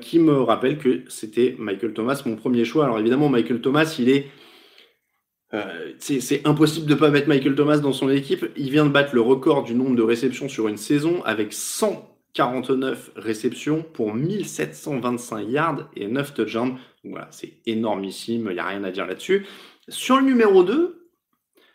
qui 0.01 0.19
me 0.19 0.41
rappelle 0.41 0.79
que 0.79 1.03
c'était 1.07 1.55
Michael 1.57 1.93
Thomas, 1.93 2.21
mon 2.27 2.35
premier 2.35 2.65
choix. 2.65 2.85
Alors 2.85 2.99
évidemment, 2.99 3.29
Michael 3.29 3.61
Thomas, 3.61 3.95
il 4.01 4.11
est 4.11 4.27
c'est 5.99 6.47
impossible 6.47 6.87
de 6.87 6.95
ne 6.95 6.99
pas 6.99 7.11
mettre 7.11 7.29
Michael 7.29 7.55
Thomas 7.57 7.79
dans 7.79 7.93
son 7.93 8.09
équipe. 8.09 8.47
Il 8.57 8.71
vient 8.71 8.87
de 8.87 8.91
battre 8.91 9.15
le 9.15 9.21
record 9.21 9.65
du 9.65 9.75
nombre 9.75 9.97
de 9.97 10.03
réceptions 10.03 10.49
sur 10.49 10.69
une 10.69 10.77
saison 10.77 11.23
avec 11.25 11.53
100 11.53 12.10
49 12.35 13.13
réceptions 13.17 13.83
pour 13.83 14.15
1725 14.15 15.49
yards 15.49 15.91
et 15.97 16.07
9 16.07 16.35
touchdowns. 16.35 16.77
Voilà, 17.05 17.29
c'est 17.31 17.55
énormissime, 17.67 18.47
il 18.51 18.55
n'y 18.55 18.61
a 18.61 18.67
rien 18.67 18.85
à 18.85 18.91
dire 18.91 19.07
là-dessus. 19.07 19.47
Sur 19.89 20.19
le 20.19 20.25
numéro 20.25 20.63
2, 20.63 21.01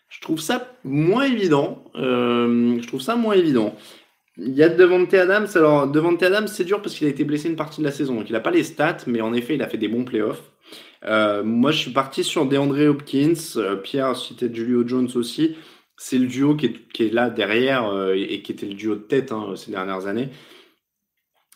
je 0.08 0.20
trouve 0.20 0.40
ça 0.40 0.72
moins 0.84 1.24
évident. 1.24 1.84
Euh, 1.96 2.80
je 2.80 2.86
trouve 2.86 3.00
ça 3.00 3.16
moins 3.16 3.34
évident. 3.34 3.74
Il 4.38 4.54
y 4.54 4.62
a 4.62 4.68
Devante 4.68 5.12
Adams. 5.14 5.48
Alors, 5.54 5.88
Devante 5.88 6.22
Adams, 6.22 6.46
c'est 6.46 6.64
dur 6.64 6.80
parce 6.80 6.94
qu'il 6.94 7.06
a 7.06 7.10
été 7.10 7.24
blessé 7.24 7.48
une 7.48 7.56
partie 7.56 7.80
de 7.80 7.86
la 7.86 7.92
saison. 7.92 8.14
Donc, 8.16 8.28
il 8.28 8.32
n'a 8.32 8.40
pas 8.40 8.50
les 8.50 8.62
stats, 8.62 8.98
mais 9.06 9.20
en 9.20 9.32
effet, 9.32 9.54
il 9.54 9.62
a 9.62 9.68
fait 9.68 9.78
des 9.78 9.88
bons 9.88 10.04
playoffs. 10.04 10.42
Euh, 11.04 11.42
moi, 11.42 11.70
je 11.70 11.78
suis 11.78 11.90
parti 11.90 12.22
sur 12.24 12.46
DeAndre 12.46 12.88
Hopkins. 12.88 13.34
Euh, 13.56 13.76
Pierre 13.76 14.16
citait 14.16 14.50
Julio 14.52 14.86
Jones 14.86 15.08
aussi 15.14 15.56
c'est 15.96 16.18
le 16.18 16.26
duo 16.26 16.56
qui 16.56 16.66
est, 16.66 17.12
là 17.12 17.30
derrière 17.30 17.88
euh, 17.88 18.14
et 18.14 18.42
qui 18.42 18.52
était 18.52 18.66
le 18.66 18.74
duo 18.74 18.94
de 18.94 19.00
tête 19.00 19.32
hein, 19.32 19.54
ces 19.56 19.70
dernières 19.70 20.06
années. 20.06 20.28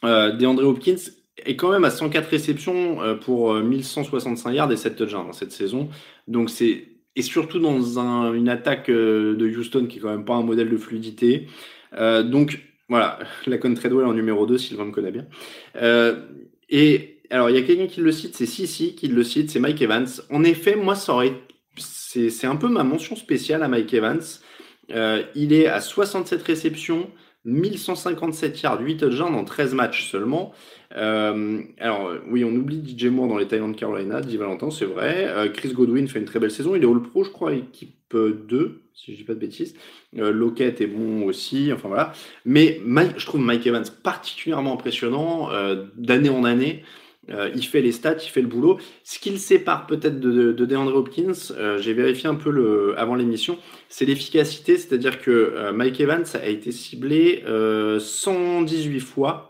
Euh, 0.05 0.33
DeAndre 0.33 0.67
Hopkins 0.67 0.97
est 1.45 1.57
quand 1.57 1.71
même 1.71 1.85
à 1.85 1.91
104 1.91 2.29
réceptions 2.29 3.03
euh, 3.03 3.15
pour 3.15 3.55
1165 3.55 4.53
yards 4.53 4.73
et 4.73 4.77
7 4.77 4.97
touchdowns 4.97 5.33
cette 5.33 5.53
saison. 5.53 5.89
Donc 6.27 6.51
c'est 6.51 6.87
et 7.17 7.23
surtout 7.23 7.59
dans 7.59 7.99
une 8.33 8.49
attaque 8.49 8.89
de 8.89 9.57
Houston 9.59 9.87
qui 9.87 9.99
est 9.99 10.01
quand 10.01 10.11
même 10.11 10.25
pas 10.25 10.35
un 10.35 10.45
modèle 10.45 10.71
de 10.71 10.77
fluidité. 10.77 11.49
donc 11.99 12.61
voilà, 12.89 13.19
la 13.47 13.59
Treadwell 13.59 14.07
en 14.07 14.15
numéro 14.15 14.47
2, 14.47 14.57
Sylvain 14.57 14.85
me 14.85 14.93
connaît 14.93 15.11
bien. 15.11 15.27
et 16.69 17.21
alors 17.31 17.51
il 17.51 17.57
y 17.57 17.59
a 17.59 17.63
quelqu'un 17.63 17.89
qui 17.89 18.01
le 18.01 18.13
cite, 18.13 18.37
c'est 18.37 18.47
Sissi 18.47 18.95
qui 18.95 19.09
le 19.09 19.25
cite, 19.25 19.51
c'est 19.51 19.59
Mike 19.59 19.83
Evans. 19.83 20.07
En 20.31 20.45
effet, 20.45 20.77
moi 20.77 20.95
ça 20.95 21.13
aurait 21.13 21.35
c'est 22.29 22.47
un 22.47 22.57
peu 22.57 22.69
ma 22.69 22.83
mention 22.83 23.15
spéciale 23.15 23.63
à 23.63 23.69
Mike 23.69 23.95
Evans. 23.95 24.23
Euh, 24.93 25.23
il 25.37 25.53
est 25.53 25.67
à 25.67 25.81
67 25.81 26.43
réceptions, 26.43 27.09
1157 27.45 28.61
yards, 28.63 28.81
8 28.81 28.97
touchdowns 28.97 29.35
en 29.35 29.45
13 29.45 29.75
matchs 29.75 30.11
seulement. 30.11 30.53
alors, 30.91 32.13
oui, 32.29 32.45
on 32.45 32.51
oublie 32.51 32.83
DJ 32.85 33.07
Moore 33.07 33.29
dans 33.29 33.39
les 33.39 33.47
de 33.47 33.77
Carolina, 33.77 34.21
dit 34.21 34.37
Valentin, 34.37 34.71
c'est 34.71 34.87
vrai. 34.87 35.51
Chris 35.55 35.73
Godwin 35.73 36.09
fait 36.09 36.19
une 36.19 36.25
très 36.25 36.41
belle 36.41 36.51
saison. 36.51 36.75
Il 36.75 36.83
est 36.83 36.87
All-Pro, 36.87 37.23
je 37.23 37.31
crois, 37.31 37.55
équipe 37.55 37.95
2, 38.13 38.83
si 38.93 39.13
je 39.13 39.19
dis 39.19 39.25
pas 39.25 39.35
de 39.35 39.39
bêtises. 39.39 39.77
Lockett 40.13 40.81
est 40.81 40.89
bon 40.89 41.25
aussi, 41.27 41.73
enfin 41.73 41.87
voilà. 41.87 42.13
Mais 42.45 42.81
je 43.17 43.25
trouve 43.25 43.41
Mike 43.41 43.67
Evans 43.69 43.85
particulièrement 44.03 44.75
impressionnant 44.75 45.49
d'année 45.97 46.31
en 46.31 46.43
année. 46.43 46.83
Euh, 47.33 47.51
il 47.55 47.65
fait 47.65 47.81
les 47.81 47.93
stats, 47.93 48.17
il 48.23 48.29
fait 48.29 48.43
le 48.43 48.49
boulot. 48.49 48.79
Ce 49.05 49.19
qui 49.19 49.31
le 49.31 49.37
sépare 49.37 49.87
peut-être 49.87 50.19
de, 50.21 50.53
de, 50.53 50.65
DeAndre 50.65 50.95
Hopkins, 50.97 51.33
euh, 51.53 51.79
j'ai 51.79 51.93
vérifié 51.93 52.29
un 52.29 52.35
peu 52.35 52.95
avant 52.97 53.15
l'émission, 53.15 53.59
c'est 53.89 54.05
l'efficacité, 54.05 54.77
c'est-à-dire 54.77 55.21
que 55.21 55.31
euh, 55.31 55.73
Mike 55.73 56.01
Evans 56.01 56.25
a 56.35 56.49
été 56.49 56.73
ciblé 56.73 57.45
118 57.99 59.01
fois 59.01 59.47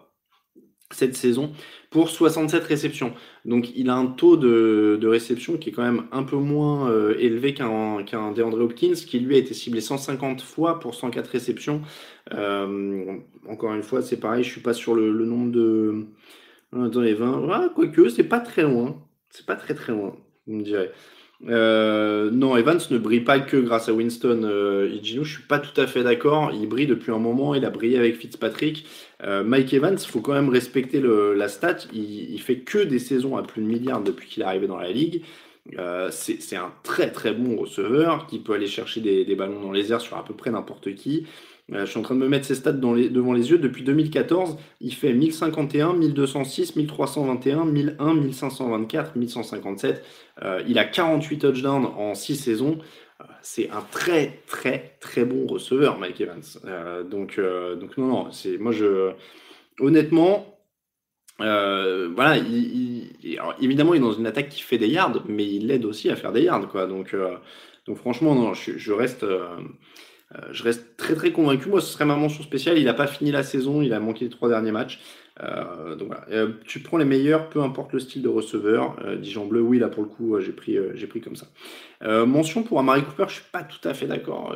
cette 0.92 1.14
saison 1.14 1.52
pour 1.90 2.08
67 2.08 2.64
réceptions. 2.64 3.12
Donc 3.44 3.70
il 3.76 3.90
a 3.90 3.94
un 3.94 4.06
taux 4.06 4.36
de, 4.36 5.06
réception 5.06 5.56
qui 5.56 5.70
est 5.70 5.72
quand 5.72 5.82
même 5.82 6.04
un 6.12 6.24
peu 6.24 6.36
moins 6.36 6.92
élevé 7.18 7.54
qu'un 7.54 8.02
DeAndre 8.02 8.60
Hopkins, 8.60 8.94
qui 8.94 9.20
lui 9.20 9.36
a 9.36 9.38
été 9.38 9.54
ciblé 9.54 9.80
150 9.80 10.42
fois 10.42 10.80
pour 10.80 10.94
104 10.94 11.28
réceptions. 11.28 11.82
encore 12.30 13.74
une 13.74 13.82
fois, 13.82 14.02
c'est 14.02 14.18
pareil, 14.18 14.44
je 14.44 14.50
suis 14.50 14.60
pas 14.60 14.74
sur 14.74 14.94
le 14.94 15.24
nombre 15.24 15.52
de 15.52 16.06
dans 16.72 17.00
les 17.00 17.14
20. 17.14 17.48
Ah, 17.50 17.68
quoique, 17.74 18.08
c'est 18.08 18.24
pas 18.24 18.40
très 18.40 18.62
loin. 18.62 18.96
C'est 19.30 19.46
pas 19.46 19.56
très 19.56 19.74
très 19.74 19.92
loin, 19.92 20.16
vous 20.46 20.54
me 20.54 20.62
direz. 20.62 20.90
Euh, 21.48 22.30
non, 22.30 22.56
Evans 22.56 22.80
ne 22.90 22.98
brille 22.98 23.22
pas 23.22 23.40
que 23.40 23.56
grâce 23.56 23.88
à 23.88 23.94
Winston 23.94 24.42
euh, 24.44 24.98
Je 25.02 25.22
suis 25.22 25.42
pas 25.44 25.58
tout 25.58 25.78
à 25.80 25.86
fait 25.86 26.02
d'accord. 26.02 26.52
Il 26.52 26.68
brille 26.68 26.86
depuis 26.86 27.12
un 27.12 27.18
moment. 27.18 27.54
Il 27.54 27.64
a 27.64 27.70
brillé 27.70 27.98
avec 27.98 28.16
Fitzpatrick. 28.16 28.86
Euh, 29.22 29.42
Mike 29.42 29.72
Evans, 29.72 29.98
faut 29.98 30.20
quand 30.20 30.34
même 30.34 30.50
respecter 30.50 31.00
la 31.00 31.48
stat. 31.48 31.78
Il, 31.94 32.38
fait 32.40 32.58
que 32.58 32.78
des 32.78 32.98
saisons 32.98 33.36
à 33.36 33.42
plus 33.42 33.62
de 33.62 33.66
milliards 33.66 34.02
depuis 34.02 34.28
qu'il 34.28 34.42
est 34.42 34.46
arrivé 34.46 34.66
dans 34.66 34.76
la 34.76 34.90
ligue. 34.90 35.22
Euh, 35.78 36.10
c'est 36.10 36.56
un 36.56 36.72
très 36.82 37.12
très 37.12 37.32
bon 37.32 37.56
receveur 37.56 38.26
qui 38.26 38.38
peut 38.38 38.54
aller 38.54 38.66
chercher 38.66 39.00
des, 39.00 39.34
ballons 39.34 39.60
dans 39.60 39.72
les 39.72 39.92
airs 39.92 40.00
sur 40.00 40.16
à 40.16 40.24
peu 40.24 40.34
près 40.34 40.50
n'importe 40.50 40.94
qui. 40.94 41.26
Euh, 41.72 41.86
je 41.86 41.90
suis 41.90 41.98
en 41.98 42.02
train 42.02 42.14
de 42.14 42.20
me 42.20 42.28
mettre 42.28 42.46
ses 42.46 42.54
stats 42.54 42.72
devant 42.72 43.32
les 43.32 43.50
yeux. 43.50 43.58
Depuis 43.58 43.84
2014, 43.84 44.56
il 44.80 44.94
fait 44.94 45.12
1051, 45.12 45.94
1206, 45.94 46.76
1321, 46.76 47.64
1001, 47.64 48.14
1524, 48.14 49.16
1157. 49.16 50.04
il 50.66 50.78
a 50.78 50.84
48 50.84 51.38
touchdowns 51.38 51.86
en 51.86 52.14
6 52.14 52.36
saisons. 52.36 52.78
Euh, 53.20 53.24
c'est 53.42 53.70
un 53.70 53.82
très 53.90 54.40
très 54.46 54.96
très 55.00 55.24
bon 55.24 55.46
receveur, 55.46 55.98
Mike 55.98 56.20
Evans. 56.20 56.42
Euh, 56.64 57.02
donc, 57.02 57.38
non, 57.38 58.06
non, 58.06 58.32
c'est 58.32 58.58
moi 58.58 58.72
je 58.72 59.12
honnêtement, 59.78 60.58
voilà, 61.38 62.36
évidemment, 63.60 63.94
il 63.94 63.98
est 63.98 64.00
dans 64.00 64.12
une 64.12 64.26
attaque 64.26 64.50
qui 64.50 64.60
fait 64.60 64.76
des 64.76 64.88
yards, 64.88 65.24
mais 65.26 65.46
il 65.46 65.68
l'aide 65.68 65.86
aussi 65.86 66.10
à 66.10 66.16
faire 66.16 66.32
des 66.32 66.42
yards. 66.42 66.68
Donc, 66.86 67.16
franchement, 67.96 68.34
non, 68.34 68.52
je 68.54 68.92
reste, 68.92 69.24
euh, 70.36 70.48
je 70.52 70.62
reste 70.62 70.96
très 70.96 71.14
très 71.14 71.32
convaincu. 71.32 71.68
Moi, 71.68 71.80
ce 71.80 71.92
serait 71.92 72.04
ma 72.04 72.16
mention 72.16 72.42
spéciale. 72.42 72.78
Il 72.78 72.84
n'a 72.84 72.94
pas 72.94 73.06
fini 73.06 73.32
la 73.32 73.42
saison, 73.42 73.82
il 73.82 73.92
a 73.92 74.00
manqué 74.00 74.24
les 74.24 74.30
trois 74.30 74.48
derniers 74.48 74.70
matchs. 74.70 75.00
Euh, 75.42 75.96
donc 75.96 76.08
voilà. 76.08 76.24
Euh, 76.30 76.52
tu 76.66 76.80
prends 76.80 76.98
les 76.98 77.04
meilleurs, 77.04 77.48
peu 77.48 77.62
importe 77.62 77.92
le 77.92 77.98
style 77.98 78.22
de 78.22 78.28
receveur. 78.28 78.96
Dijon 79.20 79.46
bleu, 79.46 79.60
oui, 79.60 79.78
là 79.78 79.88
pour 79.88 80.02
le 80.02 80.08
coup, 80.08 80.38
j'ai 80.40 80.52
pris, 80.52 80.76
j'ai 80.94 81.06
pris 81.06 81.20
comme 81.20 81.36
ça. 81.36 81.46
mention 82.26 82.62
pour 82.62 82.78
Amari 82.78 83.02
Cooper, 83.02 83.24
je 83.28 83.34
suis 83.34 83.50
pas 83.50 83.64
tout 83.64 83.88
à 83.88 83.94
fait 83.94 84.06
d'accord 84.06 84.54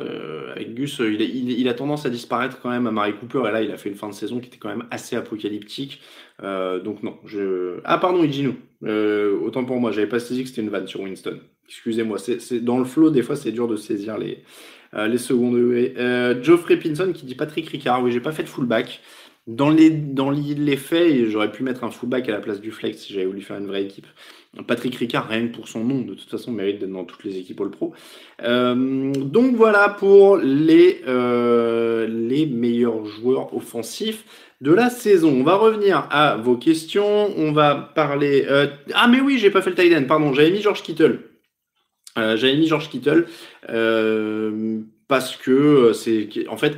avec 0.55 0.73
Gus. 0.75 0.99
Il, 0.99 1.67
a 1.67 1.73
tendance 1.73 2.05
à 2.05 2.09
disparaître 2.09 2.61
quand 2.61 2.69
même, 2.69 2.87
Amari 2.87 3.13
Cooper. 3.15 3.43
Et 3.49 3.51
là, 3.51 3.61
il 3.61 3.71
a 3.71 3.77
fait 3.77 3.89
une 3.89 3.95
fin 3.95 4.07
de 4.07 4.13
saison 4.13 4.39
qui 4.39 4.47
était 4.47 4.57
quand 4.57 4.69
même 4.69 4.85
assez 4.91 5.15
apocalyptique. 5.15 6.01
donc 6.41 7.03
non. 7.03 7.17
Je... 7.25 7.79
Ah 7.83 7.97
pardon, 7.97 8.23
Ijinu. 8.23 8.53
autant 8.81 9.65
pour 9.65 9.79
moi, 9.79 9.91
j'avais 9.91 10.07
pas 10.07 10.19
saisi 10.19 10.43
que 10.43 10.49
c'était 10.49 10.61
une 10.61 10.69
vanne 10.69 10.87
sur 10.87 11.01
Winston. 11.01 11.39
Excusez-moi. 11.67 12.17
C'est 12.19 12.59
dans 12.63 12.79
le 12.79 12.85
flow, 12.85 13.09
des 13.09 13.21
fois, 13.21 13.35
c'est 13.35 13.51
dur 13.51 13.67
de 13.67 13.75
saisir 13.75 14.17
les 14.17 14.43
euh, 14.95 15.07
les 15.07 15.17
secondes 15.17 15.55
euh, 15.55 16.41
Geoffrey 16.41 16.77
Pinson 16.77 17.11
qui 17.13 17.25
dit 17.25 17.35
Patrick 17.35 17.67
Ricard. 17.69 18.03
Oui, 18.03 18.11
j'ai 18.11 18.21
pas 18.21 18.31
fait 18.31 18.43
de 18.43 18.49
fullback. 18.49 19.01
Dans 19.47 19.69
les, 19.69 19.91
dans 19.91 20.31
les 20.31 20.75
faits, 20.75 21.29
j'aurais 21.29 21.51
pu 21.51 21.61
mettre 21.61 21.83
un 21.83 21.91
fullback 21.91 22.27
à 22.29 22.31
la 22.31 22.39
place 22.39 22.59
du 22.59 22.71
flex 22.71 22.97
si 22.97 23.13
j'avais 23.13 23.27
voulu 23.27 23.41
faire 23.41 23.57
une 23.57 23.67
vraie 23.67 23.83
équipe. 23.83 24.07
Patrick 24.65 24.95
Ricard, 24.95 25.27
rien 25.27 25.47
que 25.47 25.55
pour 25.55 25.67
son 25.67 25.83
nom, 25.83 26.01
de 26.01 26.15
toute 26.15 26.29
façon, 26.29 26.51
mérite 26.51 26.79
d'être 26.79 26.91
dans 26.91 27.03
toutes 27.03 27.23
les 27.25 27.37
équipes 27.37 27.61
All 27.61 27.69
Pro. 27.69 27.93
Euh, 28.41 29.11
donc 29.13 29.55
voilà 29.55 29.89
pour 29.89 30.37
les, 30.37 31.01
les 32.07 32.45
meilleurs 32.47 33.05
joueurs 33.05 33.55
offensifs 33.55 34.23
de 34.61 34.71
la 34.71 34.89
saison. 34.89 35.31
On 35.31 35.43
va 35.43 35.57
revenir 35.57 36.07
à 36.09 36.37
vos 36.37 36.55
questions. 36.55 37.29
On 37.37 37.51
va 37.51 37.75
parler. 37.75 38.47
Ah, 38.95 39.07
mais 39.07 39.19
oui, 39.19 39.37
j'ai 39.37 39.51
pas 39.51 39.61
fait 39.61 39.69
le 39.69 39.75
tight 39.75 40.07
pardon, 40.07 40.33
j'avais 40.33 40.49
mis 40.49 40.61
George 40.61 40.81
Kittle. 40.81 41.19
Euh, 42.17 42.37
j'avais 42.37 42.55
mis 42.55 42.67
George 42.67 42.89
Kittle 42.89 43.27
euh, 43.69 44.79
parce 45.07 45.35
que 45.35 45.51
euh, 45.51 45.93
c'est 45.93 46.29
en 46.47 46.57
fait 46.57 46.77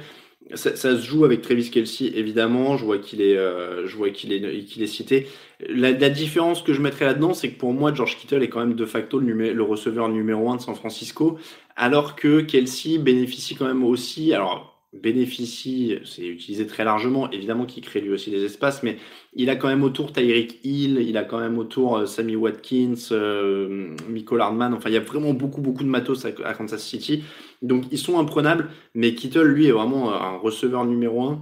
ça, 0.56 0.76
se 0.76 0.98
joue 1.02 1.26
avec 1.26 1.42
Travis 1.42 1.70
Kelsey 1.70 2.12
évidemment. 2.16 2.78
Je 2.78 2.86
vois 2.86 2.98
qu'il 3.00 3.22
est, 3.22 3.36
je 3.36 3.96
vois 3.98 4.12
qu'il 4.12 4.32
est, 4.32 4.64
qu'il 4.64 4.82
est 4.82 4.88
cité. 4.88 5.28
La, 5.68 5.92
différence 5.92 6.62
que 6.62 6.72
je 6.72 6.82
mettrais 6.82 7.04
là-dedans, 7.04 7.34
c'est 7.34 7.50
que 7.52 7.60
pour 7.60 7.74
moi, 7.74 7.94
George 7.94 8.18
Kittle 8.18 8.42
est 8.44 8.48
quand 8.48 8.62
même 8.62 8.76
de 8.76 8.86
facto 8.86 9.20
le, 9.20 9.34
le 9.34 9.64
receveur 9.64 10.08
numéro 10.08 10.50
un 10.50 10.56
de 10.56 10.62
San 10.62 10.74
Francisco, 10.74 11.38
alors 11.76 12.16
que 12.16 12.40
Kelsey 12.40 12.98
bénéficie 12.98 13.56
quand 13.56 13.66
même 13.66 13.84
aussi. 13.84 14.34
Alors 14.34 14.77
bénéficie, 15.02 15.98
c'est 16.04 16.26
utilisé 16.26 16.68
très 16.68 16.84
largement, 16.84 17.30
évidemment 17.32 17.66
qu'il 17.66 17.84
crée 17.84 18.02
lui 18.02 18.12
aussi 18.12 18.32
des 18.32 18.44
espaces, 18.44 18.84
mais 18.84 18.98
il 19.34 19.50
a 19.50 19.56
quand 19.56 19.68
même 19.68 19.84
autour 19.84 20.12
Tyreek 20.12 20.60
Hill, 20.64 21.00
il 21.00 21.18
a 21.18 21.24
quand 21.24 21.40
même 21.40 21.58
autour 21.58 21.98
euh, 21.98 22.06
Sammy 22.06 22.36
Watkins, 22.36 22.96
euh, 23.12 23.96
Michael 24.10 24.42
Hardman, 24.42 24.74
enfin 24.74 24.90
il 24.90 24.94
y 24.94 24.98
a 24.98 25.02
vraiment 25.02 25.34
beaucoup 25.34 25.62
beaucoup 25.62 25.84
de 25.84 25.90
matos 25.90 26.26
à, 26.26 26.32
Kansas 26.54 26.84
City, 26.84 27.24
donc 27.62 27.86
ils 27.92 27.98
sont 27.98 28.20
imprenables, 28.20 28.70
mais 28.94 29.16
Kittle 29.16 29.44
lui 29.44 29.68
est 29.68 29.72
vraiment 29.72 30.14
un 30.14 30.38
receveur 30.38 30.86
numéro 30.86 31.24
1, 31.24 31.42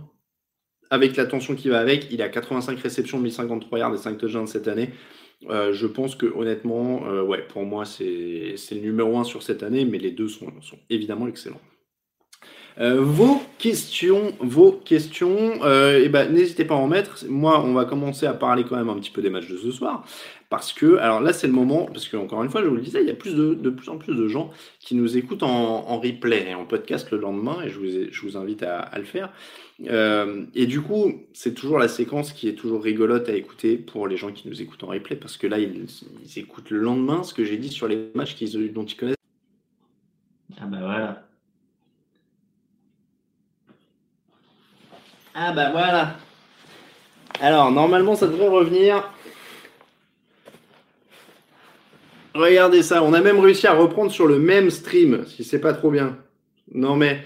avec 0.90 1.16
l'attention 1.16 1.56
qui 1.56 1.70
va 1.70 1.80
avec, 1.80 2.08
il 2.12 2.22
a 2.22 2.30
85 2.30 2.80
réceptions, 2.80 3.20
1053 3.20 3.80
yards 3.80 3.96
et 3.96 3.98
5 3.98 4.18
touchdowns 4.18 4.48
cette 4.48 4.68
année, 4.68 4.90
euh, 5.50 5.74
je 5.74 5.88
pense 5.88 6.16
que 6.16 6.26
honnêtement, 6.26 7.04
pour 7.50 7.64
moi 7.64 7.86
c'est 7.86 8.56
le 8.72 8.80
numéro 8.80 9.18
1 9.18 9.24
sur 9.24 9.44
cette 9.44 9.64
année, 9.64 9.86
mais 9.86 9.98
les 9.98 10.12
deux 10.12 10.28
sont 10.28 10.52
évidemment 10.90 11.28
excellents. 11.28 11.62
Euh, 12.80 13.00
vos 13.00 13.42
questions, 13.58 14.34
vos 14.40 14.74
questions, 14.74 15.64
euh, 15.64 16.04
et 16.04 16.10
ben, 16.10 16.32
n'hésitez 16.32 16.66
pas 16.66 16.76
à 16.76 16.78
en 16.78 16.88
mettre. 16.88 17.24
Moi, 17.30 17.64
on 17.64 17.74
va 17.74 17.86
commencer 17.86 18.26
à 18.26 18.34
parler 18.34 18.66
quand 18.66 18.76
même 18.76 18.90
un 18.90 18.96
petit 18.96 19.12
peu 19.12 19.22
des 19.22 19.30
matchs 19.30 19.48
de 19.48 19.58
ce 19.58 19.72
soir. 19.72 20.06
Parce 20.50 20.74
que, 20.74 20.98
alors 20.98 21.22
là, 21.22 21.34
c'est 21.34 21.48
le 21.48 21.54
moment, 21.54 21.86
parce 21.86 22.08
que 22.08 22.18
encore 22.18 22.44
une 22.44 22.50
fois, 22.50 22.62
je 22.62 22.68
vous 22.68 22.76
le 22.76 22.82
disais, 22.82 23.02
il 23.02 23.08
y 23.08 23.12
a 23.12 23.16
plus 23.16 23.34
de, 23.34 23.54
de 23.54 23.70
plus 23.70 23.90
en 23.90 23.98
plus 23.98 24.14
de 24.14 24.28
gens 24.28 24.52
qui 24.80 24.96
nous 24.96 25.18
écoutent 25.18 25.44
en, 25.44 26.00
replay 26.00 26.50
et 26.50 26.54
en 26.54 26.66
podcast 26.66 27.10
le 27.12 27.18
lendemain, 27.18 27.62
et 27.64 27.70
je 27.70 27.80
vous, 27.80 28.12
je 28.12 28.22
vous 28.22 28.38
invite 28.38 28.62
à, 28.64 28.92
le 28.98 29.06
faire. 29.06 29.32
Euh, 29.90 30.46
et 30.54 30.68
du 30.68 30.82
coup, 30.82 31.24
c'est 31.34 31.54
toujours 31.54 31.80
la 31.80 31.88
séquence 31.88 32.32
qui 32.32 32.48
est 32.48 32.56
toujours 32.56 32.84
rigolote 32.84 33.28
à 33.30 33.36
écouter 33.36 33.78
pour 33.78 34.08
les 34.08 34.18
gens 34.18 34.32
qui 34.32 34.48
nous 34.48 34.62
écoutent 34.62 34.84
en 34.84 34.88
replay, 34.88 35.16
parce 35.16 35.38
que 35.38 35.48
là, 35.48 35.60
ils, 35.60 35.88
ils 36.24 36.40
écoutent 36.40 36.70
le 36.70 36.80
lendemain 36.80 37.24
ce 37.24 37.34
que 37.34 37.44
j'ai 37.44 37.58
dit 37.58 37.70
sur 37.70 37.88
les 37.88 38.12
matchs 38.14 38.36
qu'ils, 38.36 38.74
dont 38.74 38.86
ils 38.86 38.96
connaissent. 38.96 39.16
Ah 40.62 40.66
bah 40.68 40.78
voilà. 40.80 41.25
Ah 45.38 45.52
bah 45.52 45.70
voilà. 45.72 46.16
Alors, 47.42 47.70
normalement, 47.70 48.16
ça 48.16 48.26
devrait 48.26 48.48
revenir. 48.48 49.12
Regardez 52.34 52.82
ça, 52.84 53.04
on 53.04 53.14
a 53.14 53.20
même 53.20 53.40
réussi 53.40 53.68
à 53.68 53.74
reprendre 53.74 54.12
sur 54.12 54.28
le 54.28 54.40
même 54.40 54.70
stream, 54.70 55.26
si 55.28 55.44
c'est 55.44 55.60
pas 55.60 55.74
trop 55.74 55.92
bien. 55.92 56.18
Non 56.74 56.96
mais, 56.96 57.20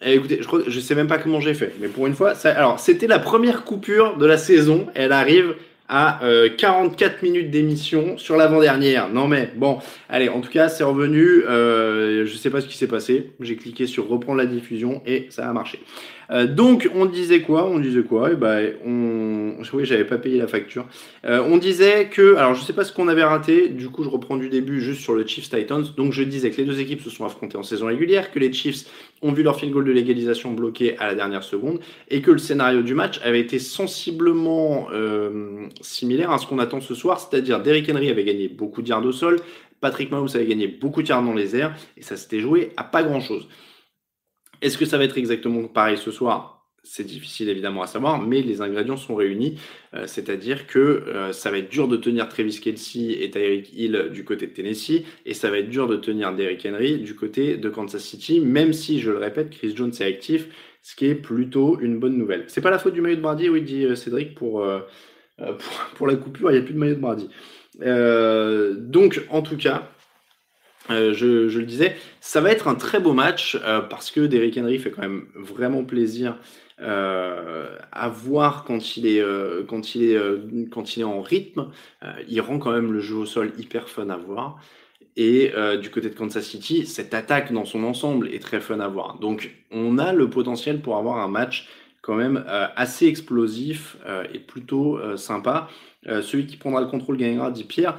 eh, 0.00 0.14
écoutez, 0.14 0.40
je, 0.42 0.70
je 0.70 0.80
sais 0.80 0.94
même 0.94 1.06
pas 1.08 1.18
comment 1.18 1.40
j'ai 1.40 1.54
fait, 1.54 1.74
mais 1.80 1.88
pour 1.88 2.06
une 2.06 2.14
fois, 2.14 2.34
alors 2.44 2.80
c'était 2.80 3.06
la 3.06 3.18
première 3.18 3.64
coupure 3.64 4.16
de 4.16 4.26
la 4.26 4.38
saison, 4.38 4.86
elle 4.94 5.12
arrive 5.12 5.54
à 5.88 6.20
44 6.56 7.12
euh, 7.12 7.16
minutes 7.22 7.50
d'émission 7.50 8.16
sur 8.16 8.36
l'avant-dernière. 8.36 9.10
Non 9.10 9.28
mais 9.28 9.50
bon, 9.54 9.78
allez, 10.08 10.28
en 10.28 10.40
tout 10.40 10.50
cas, 10.50 10.68
c'est 10.68 10.84
revenu. 10.84 11.44
Euh, 11.46 12.24
je 12.26 12.36
sais 12.36 12.50
pas 12.50 12.60
ce 12.60 12.66
qui 12.66 12.76
s'est 12.76 12.88
passé. 12.88 13.32
J'ai 13.40 13.56
cliqué 13.56 13.86
sur 13.86 14.08
reprendre 14.08 14.38
la 14.38 14.46
diffusion 14.46 15.02
et 15.06 15.26
ça 15.30 15.48
a 15.48 15.52
marché. 15.52 15.80
Euh, 16.30 16.46
donc, 16.46 16.88
on 16.94 17.06
disait 17.06 17.40
quoi 17.40 17.66
On 17.66 17.78
disait 17.78 18.02
quoi? 18.02 18.30
Eh 18.32 18.36
ben, 18.36 18.72
on... 18.84 19.54
Oui, 19.72 19.84
j'avais 19.84 20.04
pas 20.04 20.18
payé 20.18 20.38
la 20.38 20.46
facture. 20.46 20.86
Euh, 21.24 21.42
on 21.46 21.58
disait 21.58 22.08
que... 22.08 22.36
Alors, 22.36 22.54
je 22.54 22.62
sais 22.62 22.72
pas 22.72 22.84
ce 22.84 22.92
qu'on 22.92 23.08
avait 23.08 23.24
raté. 23.24 23.68
Du 23.68 23.88
coup, 23.88 24.04
je 24.04 24.08
reprends 24.08 24.36
du 24.36 24.48
début 24.48 24.80
juste 24.80 25.00
sur 25.00 25.14
le 25.14 25.26
Chiefs 25.26 25.50
Titans. 25.50 25.84
Donc, 25.96 26.12
je 26.12 26.22
disais 26.22 26.50
que 26.50 26.58
les 26.58 26.64
deux 26.64 26.80
équipes 26.80 27.02
se 27.02 27.10
sont 27.10 27.24
affrontées 27.24 27.56
en 27.56 27.62
saison 27.62 27.86
régulière, 27.86 28.30
que 28.30 28.38
les 28.38 28.52
Chiefs 28.52 28.84
ont 29.24 29.32
vu 29.32 29.42
leur 29.42 29.58
field 29.58 29.72
goal 29.72 29.84
de 29.84 29.92
légalisation 29.92 30.52
bloqué 30.52 30.96
à 30.98 31.06
la 31.06 31.14
dernière 31.14 31.42
seconde 31.42 31.80
et 32.08 32.20
que 32.20 32.30
le 32.30 32.38
scénario 32.38 32.82
du 32.82 32.94
match 32.94 33.20
avait 33.24 33.40
été 33.40 33.58
sensiblement 33.58 34.88
euh, 34.92 35.66
similaire 35.80 36.30
à 36.30 36.38
ce 36.38 36.46
qu'on 36.46 36.58
attend 36.58 36.80
ce 36.80 36.94
soir, 36.94 37.18
c'est-à-dire 37.18 37.60
Derrick 37.62 37.88
Henry 37.90 38.10
avait 38.10 38.24
gagné 38.24 38.48
beaucoup 38.48 38.82
de 38.82 38.88
yards 38.88 39.04
au 39.04 39.12
sol, 39.12 39.36
Patrick 39.80 40.10
Mahomes 40.10 40.28
avait 40.34 40.46
gagné 40.46 40.68
beaucoup 40.68 41.02
de 41.02 41.08
yards 41.08 41.22
dans 41.22 41.34
les 41.34 41.56
airs 41.56 41.74
et 41.96 42.02
ça 42.02 42.16
s'était 42.16 42.40
joué 42.40 42.72
à 42.76 42.84
pas 42.84 43.02
grand-chose. 43.02 43.48
Est-ce 44.64 44.78
que 44.78 44.86
ça 44.86 44.96
va 44.96 45.04
être 45.04 45.18
exactement 45.18 45.68
pareil 45.68 45.98
ce 45.98 46.10
soir? 46.10 46.64
C'est 46.82 47.04
difficile 47.04 47.50
évidemment 47.50 47.82
à 47.82 47.86
savoir, 47.86 48.18
mais 48.18 48.40
les 48.40 48.62
ingrédients 48.62 48.96
sont 48.96 49.14
réunis. 49.14 49.58
Euh, 49.92 50.06
c'est-à-dire 50.06 50.66
que 50.66 50.78
euh, 50.78 51.32
ça 51.32 51.50
va 51.50 51.58
être 51.58 51.68
dur 51.68 51.86
de 51.86 51.98
tenir 51.98 52.30
Travis 52.30 52.58
Kelsey 52.60 53.22
et 53.22 53.30
Tyreek 53.30 53.70
Hill 53.74 54.08
du 54.10 54.24
côté 54.24 54.46
de 54.46 54.52
Tennessee, 54.52 55.02
et 55.26 55.34
ça 55.34 55.50
va 55.50 55.58
être 55.58 55.68
dur 55.68 55.86
de 55.86 55.96
tenir 55.96 56.34
Derrick 56.34 56.64
Henry 56.64 56.96
du 56.96 57.14
côté 57.14 57.58
de 57.58 57.68
Kansas 57.68 58.02
City, 58.02 58.40
même 58.40 58.72
si, 58.72 59.00
je 59.00 59.10
le 59.10 59.18
répète, 59.18 59.50
Chris 59.50 59.74
Jones 59.76 59.92
est 60.00 60.04
actif, 60.04 60.46
ce 60.80 60.96
qui 60.96 61.08
est 61.08 61.14
plutôt 61.14 61.78
une 61.80 61.98
bonne 61.98 62.16
nouvelle. 62.16 62.44
C'est 62.46 62.62
pas 62.62 62.70
la 62.70 62.78
faute 62.78 62.94
du 62.94 63.02
maillot 63.02 63.16
de 63.16 63.20
Brady, 63.20 63.50
oui, 63.50 63.60
dit 63.60 63.84
euh, 63.84 63.96
Cédric, 63.96 64.34
pour, 64.34 64.66
pour, 65.96 66.06
la 66.06 66.16
coupure, 66.16 66.50
il 66.50 66.54
n'y 66.54 66.60
a 66.60 66.62
plus 66.62 66.72
de 66.72 66.78
maillot 66.78 66.94
de 66.94 67.00
Brady. 67.00 67.28
donc, 68.80 69.20
en 69.28 69.42
tout 69.42 69.58
cas, 69.58 69.90
je, 70.88 71.48
je, 71.48 71.58
le 71.58 71.64
disais, 71.64 71.96
ça 72.20 72.40
va 72.40 72.50
être 72.50 72.68
un 72.68 72.74
très 72.74 73.00
beau 73.00 73.12
match 73.12 73.58
parce 73.88 74.10
que 74.10 74.20
Derrick 74.20 74.58
Henry 74.58 74.78
fait 74.78 74.90
quand 74.90 75.02
même 75.02 75.26
vraiment 75.34 75.84
plaisir 75.84 76.36
euh, 76.80 77.76
à 77.92 78.08
voir 78.08 78.64
quand 78.64 78.96
il 78.96 79.06
est, 79.06 79.20
euh, 79.20 79.62
quand, 79.64 79.94
il 79.94 80.02
est, 80.02 80.16
euh, 80.16 80.66
quand 80.72 80.96
il 80.96 81.02
est 81.02 81.04
en 81.04 81.22
rythme. 81.22 81.70
il 82.28 82.40
rend 82.40 82.58
quand 82.58 82.72
même 82.72 82.92
le 82.92 83.00
jeu 83.00 83.14
au 83.16 83.26
sol 83.26 83.52
hyper 83.58 83.88
fun 83.88 84.10
à 84.10 84.16
voir. 84.16 84.58
Et 85.16 85.52
du 85.80 85.90
côté 85.90 86.10
de 86.10 86.14
Kansas 86.14 86.44
City, 86.44 86.86
cette 86.86 87.14
attaque 87.14 87.52
dans 87.52 87.64
son 87.64 87.84
ensemble 87.84 88.28
est 88.34 88.42
très 88.42 88.60
fun 88.60 88.80
à 88.80 88.88
voir. 88.88 89.20
Donc 89.20 89.52
on 89.70 89.98
a 89.98 90.12
le 90.12 90.28
potentiel 90.28 90.80
pour 90.80 90.96
avoir 90.96 91.18
un 91.18 91.28
match 91.28 91.68
quand 92.02 92.16
même 92.16 92.44
assez 92.74 93.06
explosif 93.06 93.96
et 94.32 94.40
plutôt 94.40 94.98
sympa. 95.16 95.68
celui 96.04 96.46
qui 96.46 96.56
prendra 96.56 96.80
le 96.80 96.88
contrôle 96.88 97.16
gagnera, 97.16 97.52
dit 97.52 97.62
Pierre 97.62 97.96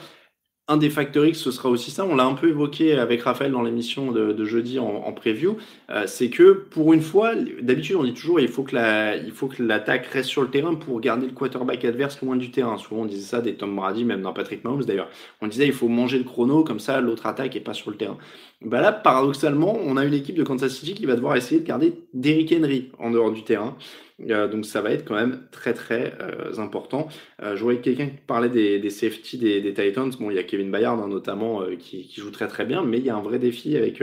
un 0.67 0.77
des 0.77 0.89
facteurs 0.89 1.25
X, 1.25 1.39
ce 1.39 1.51
sera 1.51 1.69
aussi 1.69 1.91
ça. 1.91 2.05
On 2.05 2.15
l'a 2.15 2.25
un 2.25 2.33
peu 2.33 2.49
évoqué 2.49 2.93
avec 2.93 3.21
Raphaël 3.21 3.51
dans 3.51 3.61
l'émission 3.61 4.11
de, 4.11 4.45
jeudi 4.45 4.79
en, 4.79 5.11
preview. 5.13 5.57
Euh, 5.91 6.05
c'est 6.07 6.29
que 6.29 6.53
pour 6.53 6.93
une 6.93 7.01
fois, 7.01 7.33
d'habitude 7.61 7.95
on 7.97 8.03
dit 8.03 8.13
toujours 8.13 8.39
il 8.39 8.47
faut 8.47 8.63
que 8.63 8.75
la, 8.75 9.15
il 9.15 9.31
faut 9.31 9.47
que 9.47 9.61
l'attaque 9.61 10.07
reste 10.07 10.29
sur 10.29 10.41
le 10.41 10.49
terrain 10.49 10.73
pour 10.73 10.99
garder 10.99 11.27
le 11.27 11.33
quarterback 11.33 11.85
adverse 11.85 12.19
loin 12.21 12.35
du 12.35 12.49
terrain. 12.49 12.77
Souvent 12.77 13.01
on 13.01 13.05
disait 13.05 13.21
ça 13.21 13.41
des 13.41 13.55
Tom 13.55 13.75
Brady, 13.75 14.05
même 14.05 14.21
dans 14.21 14.33
Patrick 14.33 14.63
Mahomes 14.63 14.85
d'ailleurs. 14.85 15.09
On 15.41 15.47
disait 15.47 15.67
il 15.67 15.73
faut 15.73 15.87
manger 15.87 16.17
le 16.17 16.23
chrono 16.23 16.63
comme 16.63 16.79
ça 16.79 16.99
l'autre 16.99 17.27
attaque 17.27 17.55
est 17.55 17.61
pas 17.61 17.73
sur 17.73 17.91
le 17.91 17.97
terrain. 17.97 18.17
Bah 18.61 18.81
là, 18.81 18.91
paradoxalement, 18.91 19.77
on 19.85 19.97
a 19.97 20.05
une 20.05 20.13
équipe 20.13 20.35
de 20.35 20.43
Kansas 20.43 20.73
City 20.73 20.95
qui 20.95 21.05
va 21.05 21.15
devoir 21.15 21.35
essayer 21.35 21.61
de 21.61 21.67
garder 21.67 21.93
Derrick 22.13 22.51
Henry 22.57 22.89
en 22.97 23.11
dehors 23.11 23.31
du 23.31 23.43
terrain. 23.43 23.77
Euh, 24.21 24.47
donc 24.47 24.65
ça 24.65 24.81
va 24.81 24.91
être 24.91 25.05
quand 25.05 25.15
même 25.15 25.41
très 25.51 25.73
très 25.73 26.13
euh, 26.21 26.57
important. 26.59 27.07
Euh, 27.43 27.55
je 27.55 27.63
voyais 27.63 27.81
quelqu'un 27.81 28.07
qui 28.07 28.17
parlait 28.25 28.49
des, 28.49 28.79
des 28.79 28.89
safety 28.89 29.37
des, 29.37 29.73
Titans. 29.73 30.09
Bon, 30.19 30.29
il 30.29 30.35
y 30.35 30.39
a 30.39 30.43
Kevin 30.43 30.71
Bayard 30.71 30.99
hein, 30.99 31.07
notamment 31.07 31.63
qui, 31.77 32.07
qui, 32.07 32.21
joue 32.21 32.31
très 32.31 32.47
très 32.47 32.65
bien, 32.65 32.83
mais 32.83 32.99
il 32.99 33.05
y 33.05 33.09
a 33.09 33.15
un 33.15 33.21
vrai 33.21 33.39
défi 33.39 33.75
avec, 33.75 34.01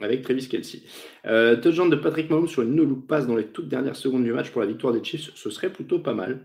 avec 0.00 0.22
Travis 0.22 0.48
Kelsey. 0.48 0.82
touchdown 1.62 1.88
de 1.88 1.96
Patrick 1.96 2.30
Mahomes 2.30 2.48
sur 2.48 2.62
une 2.62 2.74
no-look 2.74 3.06
pass 3.06 3.26
dans 3.26 3.36
les 3.36 3.46
toutes 3.46 3.68
dernières 3.68 3.96
secondes 3.96 4.24
du 4.24 4.32
match 4.32 4.50
pour 4.50 4.60
la 4.60 4.66
victoire 4.66 4.92
des 4.92 5.02
Chiefs, 5.02 5.30
ce 5.34 5.50
serait 5.50 5.70
plutôt 5.70 5.98
pas 5.98 6.14
mal 6.14 6.40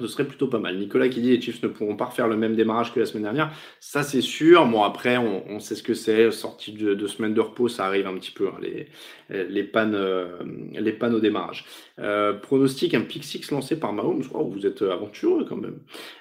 ce 0.00 0.12
serait 0.12 0.26
plutôt 0.26 0.46
pas 0.48 0.58
mal. 0.58 0.76
Nicolas 0.76 1.08
qui 1.08 1.20
dit 1.20 1.30
les 1.30 1.40
Chiefs 1.40 1.62
ne 1.62 1.68
pourront 1.68 1.96
pas 1.96 2.06
refaire 2.06 2.28
le 2.28 2.36
même 2.36 2.54
démarrage 2.54 2.92
que 2.92 3.00
la 3.00 3.06
semaine 3.06 3.24
dernière, 3.24 3.52
ça 3.80 4.02
c'est 4.02 4.20
sûr. 4.20 4.66
Bon 4.66 4.82
après 4.82 5.16
on, 5.16 5.60
sait 5.60 5.74
ce 5.74 5.82
que 5.82 5.94
c'est, 5.94 6.30
sortie 6.30 6.72
de, 6.72 7.06
semaine 7.06 7.34
de 7.34 7.40
repos, 7.40 7.68
ça 7.68 7.86
arrive 7.86 8.06
un 8.06 8.14
petit 8.14 8.30
peu 8.30 8.48
hein, 8.48 8.58
les, 8.60 8.88
les 9.30 9.62
pannes 9.62 9.94
euh, 9.94 11.20
démarrage. 11.20 11.64
Euh, 11.98 12.32
pronostic 12.32 12.94
un 12.94 13.02
pick 13.02 13.24
six 13.24 13.50
lancé 13.50 13.78
par 13.78 13.92
Mahomes, 13.92 14.24
oh, 14.32 14.44
vous 14.44 14.66
êtes 14.66 14.82
aventureux 14.82 15.44
quand 15.48 15.56
même. 15.56 15.78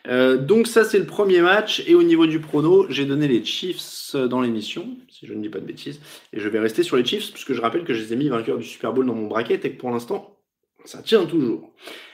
Euh, 0.07 0.37
donc 0.37 0.67
ça 0.67 0.83
c'est 0.83 0.99
le 0.99 1.05
premier 1.05 1.41
match 1.41 1.83
et 1.87 1.95
au 1.95 2.03
niveau 2.03 2.27
du 2.27 2.39
prono, 2.39 2.85
j'ai 2.89 3.05
donné 3.05 3.27
les 3.27 3.43
Chiefs 3.43 4.15
dans 4.15 4.41
l'émission, 4.41 4.87
si 5.09 5.27
je 5.27 5.33
ne 5.33 5.41
dis 5.41 5.49
pas 5.49 5.59
de 5.59 5.65
bêtises, 5.65 5.99
et 6.33 6.39
je 6.39 6.49
vais 6.49 6.59
rester 6.59 6.83
sur 6.83 6.97
les 6.97 7.05
Chiefs 7.05 7.31
puisque 7.31 7.53
je 7.53 7.61
rappelle 7.61 7.83
que 7.83 7.93
je 7.93 8.03
les 8.03 8.13
ai 8.13 8.15
mis 8.15 8.29
vainqueurs 8.29 8.57
du 8.57 8.65
Super 8.65 8.93
Bowl 8.93 9.05
dans 9.05 9.15
mon 9.15 9.27
bracket 9.27 9.63
et 9.65 9.71
que 9.71 9.77
pour 9.77 9.91
l'instant 9.91 10.38
ça 10.85 11.01
tient 11.01 11.25
toujours. 11.25 11.71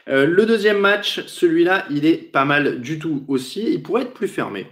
Euh, 0.07 0.25
le 0.25 0.45
deuxième 0.45 0.79
match, 0.79 1.25
celui-là, 1.27 1.85
il 1.89 2.05
est 2.05 2.17
pas 2.17 2.45
mal 2.45 2.81
du 2.81 2.99
tout 2.99 3.23
aussi. 3.27 3.65
Il 3.71 3.83
pourrait 3.83 4.03
être 4.03 4.13
plus 4.13 4.27
fermé. 4.27 4.67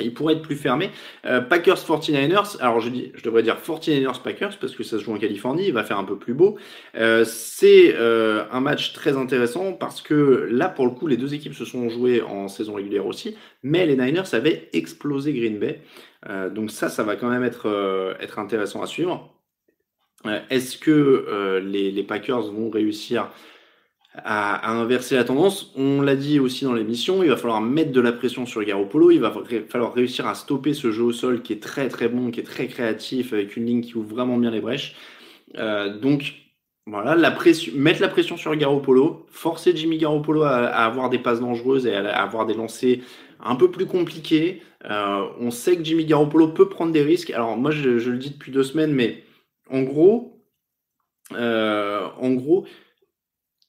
Il 0.00 0.12
pourrait 0.12 0.34
être 0.34 0.42
plus 0.42 0.56
fermé. 0.56 0.90
Euh, 1.24 1.40
Packers 1.40 1.76
49ers, 1.76 2.60
alors 2.60 2.80
je 2.80 2.88
dis, 2.88 3.12
je 3.14 3.22
devrais 3.22 3.44
dire 3.44 3.58
49ers 3.64 4.20
Packers 4.22 4.58
parce 4.58 4.74
que 4.74 4.82
ça 4.82 4.98
se 4.98 5.04
joue 5.04 5.14
en 5.14 5.18
Californie, 5.18 5.68
il 5.68 5.72
va 5.72 5.84
faire 5.84 5.98
un 5.98 6.04
peu 6.04 6.18
plus 6.18 6.34
beau. 6.34 6.58
Euh, 6.96 7.24
c'est 7.24 7.94
un 7.96 8.60
match 8.60 8.92
très 8.92 9.16
intéressant 9.16 9.72
parce 9.72 10.02
que 10.02 10.48
là, 10.50 10.68
pour 10.68 10.86
le 10.86 10.90
coup, 10.92 11.06
les 11.06 11.16
deux 11.16 11.32
équipes 11.32 11.54
se 11.54 11.64
sont 11.64 11.88
jouées 11.88 12.22
en 12.22 12.48
saison 12.48 12.74
régulière 12.74 13.06
aussi, 13.06 13.36
mais 13.62 13.86
les 13.86 13.96
Niners 13.96 14.34
avaient 14.34 14.68
explosé 14.72 15.32
Green 15.32 15.60
Bay. 15.60 15.80
donc 16.50 16.72
ça, 16.72 16.88
ça 16.88 17.04
va 17.04 17.14
quand 17.14 17.30
même 17.30 17.44
être, 17.44 18.16
être 18.20 18.40
intéressant 18.40 18.82
à 18.82 18.86
suivre. 18.86 19.33
Est-ce 20.50 20.78
que 20.78 21.60
les, 21.62 21.90
les, 21.90 22.02
Packers 22.02 22.50
vont 22.50 22.70
réussir 22.70 23.30
à, 24.14 24.70
inverser 24.70 25.16
la 25.16 25.24
tendance? 25.24 25.72
On 25.76 26.00
l'a 26.00 26.16
dit 26.16 26.40
aussi 26.40 26.64
dans 26.64 26.72
l'émission, 26.72 27.22
il 27.22 27.28
va 27.28 27.36
falloir 27.36 27.60
mettre 27.60 27.92
de 27.92 28.00
la 28.00 28.12
pression 28.12 28.46
sur 28.46 28.62
Garoppolo, 28.62 29.10
il 29.10 29.20
va 29.20 29.32
falloir 29.68 29.92
réussir 29.92 30.26
à 30.26 30.34
stopper 30.34 30.74
ce 30.74 30.90
jeu 30.90 31.02
au 31.02 31.12
sol 31.12 31.42
qui 31.42 31.52
est 31.52 31.62
très 31.62 31.88
très 31.88 32.08
bon, 32.08 32.30
qui 32.30 32.40
est 32.40 32.44
très 32.44 32.66
créatif, 32.68 33.32
avec 33.32 33.56
une 33.56 33.66
ligne 33.66 33.80
qui 33.82 33.96
ouvre 33.96 34.14
vraiment 34.14 34.38
bien 34.38 34.50
les 34.50 34.60
brèches. 34.60 34.94
Euh, 35.58 35.98
donc 35.98 36.34
voilà, 36.86 37.14
la 37.14 37.30
pression, 37.30 37.72
mettre 37.76 38.02
la 38.02 38.08
pression 38.08 38.36
sur 38.36 38.54
Garoppolo, 38.54 39.26
forcer 39.30 39.74
Jimmy 39.74 39.98
Garoppolo 39.98 40.42
à, 40.42 40.66
avoir 40.66 41.08
des 41.08 41.18
passes 41.18 41.40
dangereuses 41.40 41.86
et 41.86 41.94
à, 41.94 42.22
avoir 42.22 42.46
des 42.46 42.54
lancers 42.54 42.98
un 43.42 43.56
peu 43.56 43.70
plus 43.70 43.86
compliqués. 43.86 44.62
Euh, 44.90 45.24
on 45.40 45.50
sait 45.50 45.76
que 45.76 45.84
Jimmy 45.84 46.04
Garoppolo 46.04 46.48
peut 46.48 46.68
prendre 46.68 46.92
des 46.92 47.02
risques. 47.02 47.30
Alors 47.30 47.56
moi 47.56 47.70
je, 47.70 47.88
le 47.88 48.18
dis 48.18 48.30
depuis 48.30 48.52
deux 48.52 48.64
semaines, 48.64 48.92
mais 48.92 49.24
en 49.70 49.82
gros, 49.82 50.34
euh, 51.32 52.08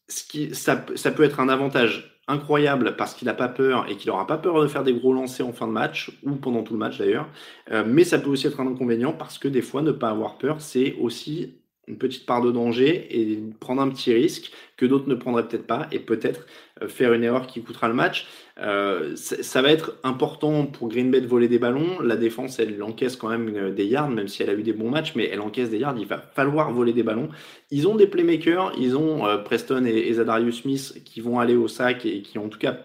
ça, 0.08 0.76
peut 0.76 1.24
être 1.24 1.40
un 1.40 1.50
avantage 1.50 2.22
incroyable 2.28 2.96
parce 2.96 3.14
qu'il 3.14 3.28
n'a 3.28 3.34
pas 3.34 3.48
peur 3.48 3.86
et 3.90 3.98
qu'il 3.98 4.10
n'aura 4.10 4.28
pas 4.28 4.38
peur 4.38 4.62
de 4.62 4.68
faire 4.68 4.84
des 4.84 4.94
gros 4.94 5.14
lancers 5.14 5.48
en 5.48 5.54
fin 5.54 5.68
de 5.68 5.72
match 5.72 6.12
ou 6.24 6.36
pendant 6.36 6.64
tout 6.64 6.74
le 6.74 6.80
match 6.80 6.98
d'ailleurs. 6.98 7.30
Euh, 7.72 7.84
mais 7.86 8.04
ça 8.04 8.20
peut 8.20 8.30
aussi 8.30 8.48
être 8.48 8.60
un 8.60 8.68
inconvénient 8.68 9.14
parce 9.14 9.38
que 9.38 9.48
des 9.48 9.62
fois, 9.62 9.82
ne 9.82 9.92
pas 9.92 10.10
avoir 10.10 10.38
peur, 10.38 10.62
c'est 10.62 10.96
aussi 11.00 11.60
une 11.88 11.98
petite 11.98 12.26
part 12.26 12.42
de 12.42 12.52
danger 12.52 13.08
et 13.12 13.40
prendre 13.60 13.82
un 13.82 13.90
petit 13.90 14.12
risque 14.12 14.52
que 14.76 14.86
d'autres 14.86 15.08
ne 15.08 15.16
prendraient 15.16 15.48
peut-être 15.48 15.68
pas 15.68 15.88
et 15.92 16.00
peut-être 16.00 16.48
faire 16.88 17.14
une 17.14 17.24
erreur 17.24 17.48
qui 17.48 17.62
coûtera 17.62 17.88
le 17.88 17.94
match. 17.94 18.28
Euh, 18.60 19.16
ça 19.16 19.62
va 19.62 19.72
être 19.72 19.98
important 20.04 20.66
pour 20.66 20.90
Green 20.90 21.10
Bay 21.10 21.22
de 21.22 21.28
voler 21.28 21.48
des 21.48 21.60
ballons. 21.60 22.00
La 22.02 22.18
défense, 22.18 22.60
elle 22.60 22.82
encaisse 22.84 23.16
quand 23.16 23.30
même 23.30 23.74
des 23.74 23.86
yards, 23.86 24.10
même 24.10 24.28
si 24.28 24.44
elle 24.44 24.50
a 24.50 24.54
eu 24.54 24.64
des 24.64 24.74
bons 24.74 24.90
matchs, 24.90 25.14
mais 25.16 25.30
elle 25.32 25.42
encaisse 25.42 25.70
des 25.70 25.80
yards. 25.80 25.98
Il 25.98 26.08
va 26.08 26.18
falloir 26.18 26.72
voler 26.72 26.94
des 26.94 27.04
ballons. 27.04 27.30
Ils 27.72 27.88
ont 27.88 27.96
des 27.96 28.08
playmakers, 28.08 28.74
ils 28.78 28.98
ont 28.98 29.26
euh, 29.26 29.38
Preston 29.38 29.86
et, 29.86 30.14
Zadarius 30.14 30.62
Smith 30.62 31.02
qui 31.06 31.22
vont 31.22 31.40
aller 31.40 31.56
au 31.56 31.68
sac 31.68 32.06
et 32.06 32.22
qui 32.22 32.38
en 32.38 32.50
tout 32.50 32.60
cas 32.60 32.78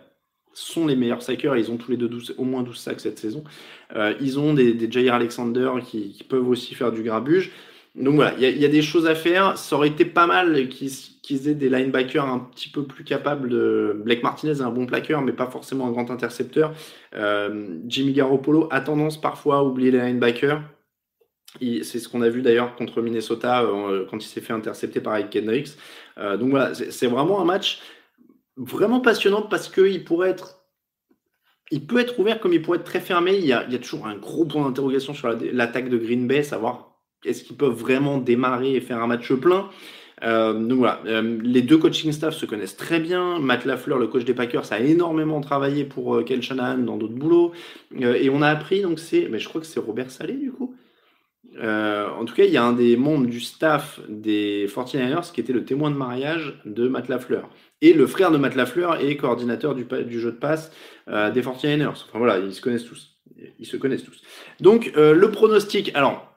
sont 0.52 0.86
les 0.86 0.96
meilleurs 0.96 1.22
sackers. 1.22 1.56
Ils 1.56 1.70
ont 1.70 1.76
tous 1.76 1.90
les 1.90 1.96
deux 1.96 2.10
au 2.36 2.44
moins 2.44 2.62
12 2.62 2.76
sacs 2.76 3.00
cette 3.00 3.18
saison. 3.18 3.44
ils 4.20 4.38
ont 4.38 4.52
des, 4.52 4.74
des 4.74 4.90
Jair 4.90 5.14
Alexander 5.14 5.70
qui, 5.84 6.24
peuvent 6.28 6.48
aussi 6.48 6.74
faire 6.74 6.90
du 6.90 7.02
grabuge. 7.02 7.52
Donc 7.96 8.14
voilà, 8.14 8.34
il 8.38 8.58
y, 8.58 8.64
a 8.64 8.68
des 8.68 8.82
choses 8.82 9.06
à 9.06 9.16
faire. 9.16 9.58
Ça 9.58 9.74
aurait 9.74 9.88
été 9.88 10.04
pas 10.04 10.26
mal 10.26 10.68
qu'ils 10.68 11.48
aient 11.48 11.54
des 11.54 11.68
linebackers 11.68 12.24
un 12.24 12.38
petit 12.38 12.68
peu 12.68 12.84
plus 12.84 13.02
capables 13.02 13.48
de. 13.48 14.00
Blake 14.04 14.22
Martinez 14.22 14.52
est 14.52 14.62
un 14.62 14.70
bon 14.70 14.86
plaqueur, 14.86 15.22
mais 15.22 15.32
pas 15.32 15.48
forcément 15.48 15.88
un 15.88 15.90
grand 15.90 16.08
intercepteur. 16.10 16.72
Euh, 17.16 17.78
Jimmy 17.86 18.12
Garoppolo 18.12 18.68
a 18.70 18.80
tendance 18.80 19.20
parfois 19.20 19.58
à 19.58 19.62
oublier 19.64 19.90
les 19.90 19.98
linebackers. 19.98 20.62
C'est 21.60 21.98
ce 21.98 22.08
qu'on 22.08 22.22
a 22.22 22.28
vu 22.28 22.42
d'ailleurs 22.42 22.76
contre 22.76 23.02
Minnesota 23.02 23.64
euh, 23.64 24.06
quand 24.08 24.24
il 24.24 24.28
s'est 24.28 24.40
fait 24.40 24.52
intercepter 24.52 25.00
par 25.00 25.14
Ike 25.14 25.30
Kendricks. 25.30 25.70
Euh, 26.18 26.36
donc 26.36 26.50
voilà, 26.50 26.74
c'est 26.74 27.08
vraiment 27.08 27.40
un 27.40 27.44
match 27.44 27.80
vraiment 28.56 29.00
passionnant 29.00 29.42
parce 29.42 29.68
qu'il 29.68 30.04
pourrait 30.04 30.30
être 30.30 30.58
il 31.72 31.86
peut 31.86 31.98
être 31.98 32.18
ouvert 32.18 32.40
comme 32.40 32.52
il 32.52 32.62
pourrait 32.62 32.78
être 32.78 32.84
très 32.84 33.00
fermé. 33.00 33.36
Il 33.36 33.46
y 33.46 33.52
a, 33.52 33.64
il 33.66 33.72
y 33.72 33.76
a 33.76 33.78
toujours 33.78 34.06
un 34.06 34.16
gros 34.16 34.44
point 34.44 34.64
d'interrogation 34.64 35.12
sur 35.12 35.36
l'attaque 35.52 35.88
de 35.88 35.98
Green 35.98 36.28
Bay, 36.28 36.44
savoir 36.44 36.89
est-ce 37.24 37.44
qu'ils 37.44 37.56
peuvent 37.56 37.74
vraiment 37.74 38.18
démarrer 38.18 38.74
et 38.74 38.80
faire 38.80 39.02
un 39.02 39.06
match 39.06 39.32
plein? 39.32 39.68
Euh, 40.22 40.52
donc 40.52 40.78
voilà, 40.78 41.00
euh, 41.06 41.38
les 41.42 41.62
deux 41.62 41.78
coaching 41.78 42.12
staff 42.12 42.34
se 42.34 42.46
connaissent 42.46 42.76
très 42.76 43.00
bien. 43.00 43.38
Matt 43.38 43.64
Lafleur, 43.64 43.98
le 43.98 44.06
coach 44.06 44.24
des 44.24 44.34
Packers, 44.34 44.72
a 44.72 44.80
énormément 44.80 45.40
travaillé 45.40 45.84
pour 45.84 46.16
euh, 46.16 46.22
Kel 46.22 46.42
Shanahan 46.42 46.78
dans 46.78 46.96
d'autres 46.96 47.14
boulots. 47.14 47.52
et 47.98 48.28
on 48.30 48.42
a 48.42 48.48
appris, 48.48 48.82
donc 48.82 48.98
c'est, 48.98 49.28
mais 49.30 49.38
je 49.38 49.48
crois 49.48 49.60
que 49.60 49.66
c'est 49.66 49.80
Robert 49.80 50.10
Salé 50.10 50.34
du 50.34 50.52
coup. 50.52 50.74
en 51.58 52.24
tout 52.24 52.34
cas, 52.34 52.44
il 52.44 52.50
y 52.50 52.56
a 52.56 52.64
un 52.64 52.72
des 52.72 52.96
membres 52.96 53.26
du 53.26 53.40
staff 53.40 54.00
des 54.08 54.66
49ers 54.66 55.32
qui 55.32 55.40
était 55.40 55.52
le 55.52 55.64
témoin 55.64 55.90
de 55.90 55.96
mariage 55.96 56.60
de 56.64 56.88
Matt 56.88 57.08
Lafleur. 57.08 57.48
Et 57.82 57.94
le 57.94 58.06
frère 58.06 58.30
de 58.30 58.36
Matt 58.36 58.54
Lafleur 58.54 59.00
est 59.00 59.16
coordinateur 59.16 59.74
du, 59.74 59.84
du 59.84 60.20
jeu 60.20 60.32
de 60.32 60.36
passe 60.36 60.70
des 61.06 61.42
49ers. 61.42 61.88
Enfin 61.88 62.18
voilà, 62.18 62.38
ils 62.38 62.54
se 62.54 62.60
connaissent 62.60 62.84
tous. 62.84 63.18
Ils 63.58 63.66
se 63.66 63.78
connaissent 63.78 64.04
tous. 64.04 64.22
Donc 64.60 64.92
le 64.94 65.30
pronostic, 65.30 65.90
alors 65.94 66.29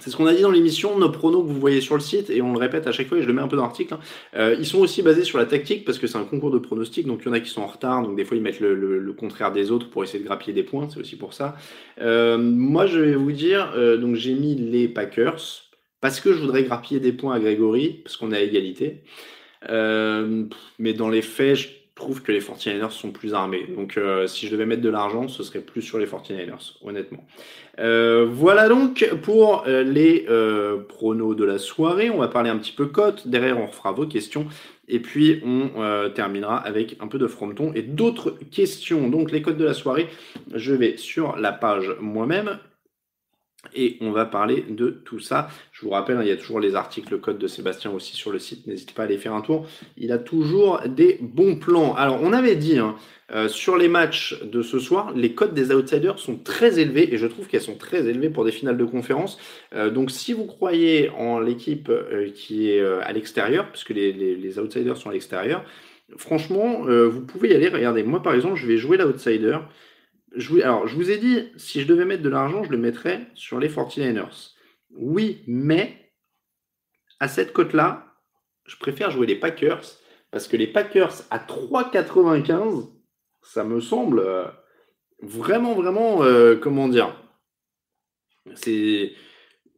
c'est 0.00 0.10
ce 0.10 0.16
qu'on 0.16 0.26
a 0.26 0.34
dit 0.34 0.42
dans 0.42 0.50
l'émission, 0.50 0.98
nos 0.98 1.10
pronos 1.10 1.42
que 1.42 1.48
vous 1.48 1.60
voyez 1.60 1.80
sur 1.80 1.94
le 1.94 2.00
site, 2.00 2.28
et 2.28 2.42
on 2.42 2.52
le 2.52 2.58
répète 2.58 2.86
à 2.86 2.92
chaque 2.92 3.06
fois, 3.06 3.18
et 3.18 3.22
je 3.22 3.26
le 3.26 3.32
mets 3.32 3.42
un 3.42 3.48
peu 3.48 3.56
dans 3.56 3.62
l'article, 3.62 3.94
hein, 3.94 4.00
euh, 4.36 4.56
ils 4.58 4.66
sont 4.66 4.80
aussi 4.80 5.02
basés 5.02 5.22
sur 5.22 5.38
la 5.38 5.46
tactique, 5.46 5.84
parce 5.84 5.98
que 5.98 6.06
c'est 6.06 6.18
un 6.18 6.24
concours 6.24 6.50
de 6.50 6.58
pronostics, 6.58 7.06
donc 7.06 7.20
il 7.22 7.26
y 7.26 7.28
en 7.30 7.32
a 7.32 7.40
qui 7.40 7.48
sont 7.48 7.62
en 7.62 7.66
retard, 7.66 8.02
donc 8.02 8.16
des 8.16 8.24
fois 8.24 8.36
ils 8.36 8.42
mettent 8.42 8.60
le, 8.60 9.14
contraire 9.16 9.52
des 9.52 9.70
autres 9.70 9.88
pour 9.88 10.02
essayer 10.02 10.18
de 10.18 10.24
grappiller 10.24 10.52
des 10.52 10.64
points, 10.64 10.88
c'est 10.90 10.98
aussi 10.98 11.16
pour 11.16 11.32
ça. 11.32 11.56
Euh, 12.00 12.38
moi 12.38 12.86
je 12.86 12.98
vais 12.98 13.14
vous 13.14 13.32
dire, 13.32 13.72
euh, 13.76 13.96
donc 13.96 14.16
j'ai 14.16 14.34
mis 14.34 14.56
les 14.56 14.88
Packers, 14.88 15.40
parce 16.00 16.20
que 16.20 16.32
je 16.32 16.40
voudrais 16.40 16.64
grappiller 16.64 16.98
des 16.98 17.12
points 17.12 17.34
à 17.34 17.40
Grégory, 17.40 18.00
parce 18.02 18.16
qu'on 18.16 18.32
est 18.32 18.36
à 18.36 18.42
égalité. 18.42 19.04
Mais 20.78 20.92
dans 20.92 21.08
les 21.08 21.22
faits, 21.22 21.54
je 21.54 21.68
trouve 21.94 22.22
que 22.22 22.32
les 22.32 22.40
49ers 22.40 22.90
sont 22.90 23.12
plus 23.12 23.34
armés. 23.34 23.66
Donc 23.68 23.96
euh, 23.96 24.26
si 24.26 24.46
je 24.46 24.52
devais 24.52 24.66
mettre 24.66 24.82
de 24.82 24.88
l'argent, 24.88 25.28
ce 25.28 25.42
serait 25.42 25.60
plus 25.60 25.82
sur 25.82 25.98
les 25.98 26.06
49ers, 26.06 26.74
honnêtement. 26.82 27.24
Euh, 27.78 28.26
voilà 28.28 28.68
donc 28.68 29.08
pour 29.22 29.64
euh, 29.66 29.82
les 29.82 30.26
pronos 30.88 31.34
de 31.34 31.44
la 31.44 31.58
soirée. 31.58 32.10
On 32.10 32.18
va 32.18 32.28
parler 32.28 32.50
un 32.50 32.58
petit 32.58 32.72
peu 32.72 32.86
cote. 32.86 33.28
Derrière, 33.28 33.58
on 33.58 33.66
refera 33.66 33.92
vos 33.92 34.06
questions. 34.06 34.46
Et 34.86 35.00
puis, 35.00 35.40
on 35.46 35.70
terminera 36.14 36.58
avec 36.58 36.96
un 37.00 37.06
peu 37.06 37.16
de 37.16 37.26
fronton 37.26 37.72
et 37.74 37.80
d'autres 37.80 38.36
questions. 38.50 39.08
Donc, 39.08 39.32
les 39.32 39.40
codes 39.40 39.56
de 39.56 39.64
la 39.64 39.72
soirée, 39.72 40.08
je 40.54 40.74
vais 40.74 40.98
sur 40.98 41.36
la 41.36 41.52
page 41.52 41.96
moi-même. 42.00 42.58
Et 43.74 43.96
on 44.00 44.10
va 44.10 44.24
parler 44.24 44.64
de 44.68 44.90
tout 44.90 45.18
ça. 45.18 45.48
Je 45.72 45.82
vous 45.82 45.90
rappelle, 45.90 46.16
hein, 46.16 46.22
il 46.22 46.28
y 46.28 46.32
a 46.32 46.36
toujours 46.36 46.60
les 46.60 46.74
articles 46.74 47.18
code 47.18 47.38
de 47.38 47.46
Sébastien 47.46 47.90
aussi 47.90 48.16
sur 48.16 48.30
le 48.30 48.38
site. 48.38 48.66
N'hésitez 48.66 48.92
pas 48.94 49.02
à 49.02 49.04
aller 49.06 49.18
faire 49.18 49.34
un 49.34 49.40
tour. 49.40 49.66
Il 49.96 50.12
a 50.12 50.18
toujours 50.18 50.80
des 50.86 51.18
bons 51.20 51.56
plans. 51.56 51.94
Alors, 51.94 52.20
on 52.22 52.32
avait 52.32 52.56
dit 52.56 52.78
hein, 52.78 52.96
euh, 53.32 53.48
sur 53.48 53.76
les 53.76 53.88
matchs 53.88 54.38
de 54.42 54.62
ce 54.62 54.78
soir, 54.78 55.12
les 55.14 55.32
codes 55.34 55.54
des 55.54 55.72
outsiders 55.72 56.18
sont 56.18 56.36
très 56.36 56.78
élevés 56.78 57.14
et 57.14 57.18
je 57.18 57.26
trouve 57.26 57.48
qu'elles 57.48 57.62
sont 57.62 57.76
très 57.76 58.06
élevées 58.06 58.30
pour 58.30 58.44
des 58.44 58.52
finales 58.52 58.76
de 58.76 58.84
conférence. 58.84 59.38
Euh, 59.74 59.90
donc, 59.90 60.10
si 60.10 60.32
vous 60.32 60.44
croyez 60.44 61.10
en 61.10 61.40
l'équipe 61.40 61.88
euh, 61.88 62.30
qui 62.34 62.70
est 62.70 62.84
à 62.84 63.12
l'extérieur, 63.12 63.70
puisque 63.70 63.90
les, 63.90 64.12
les, 64.12 64.58
outsiders 64.58 64.96
sont 64.96 65.10
à 65.10 65.12
l'extérieur, 65.12 65.64
franchement, 66.16 66.82
vous 66.84 67.22
pouvez 67.22 67.50
y 67.50 67.54
aller. 67.54 67.68
Regardez, 67.68 68.02
moi 68.02 68.22
par 68.22 68.34
exemple, 68.34 68.56
je 68.56 68.66
vais 68.66 68.76
jouer 68.76 68.96
l'outsider. 68.96 69.58
Je 70.36 70.48
vous, 70.48 70.60
alors, 70.60 70.86
je 70.86 70.94
vous 70.96 71.10
ai 71.10 71.18
dit, 71.18 71.48
si 71.56 71.80
je 71.80 71.86
devais 71.86 72.04
mettre 72.04 72.22
de 72.22 72.28
l'argent, 72.28 72.64
je 72.64 72.70
le 72.70 72.78
mettrais 72.78 73.26
sur 73.34 73.60
les 73.60 73.68
49ers. 73.68 74.54
Oui, 74.96 75.42
mais 75.46 76.12
à 77.20 77.28
cette 77.28 77.52
cote-là, 77.52 78.14
je 78.66 78.76
préfère 78.76 79.10
jouer 79.10 79.26
les 79.26 79.36
Packers 79.36 79.82
parce 80.30 80.48
que 80.48 80.56
les 80.56 80.66
Packers 80.66 81.22
à 81.30 81.38
3,95, 81.38 82.90
ça 83.42 83.62
me 83.62 83.80
semble 83.80 84.18
euh, 84.18 84.46
vraiment, 85.22 85.74
vraiment, 85.74 86.24
euh, 86.24 86.56
comment 86.56 86.88
dire, 86.88 87.14
c'est, 88.54 89.12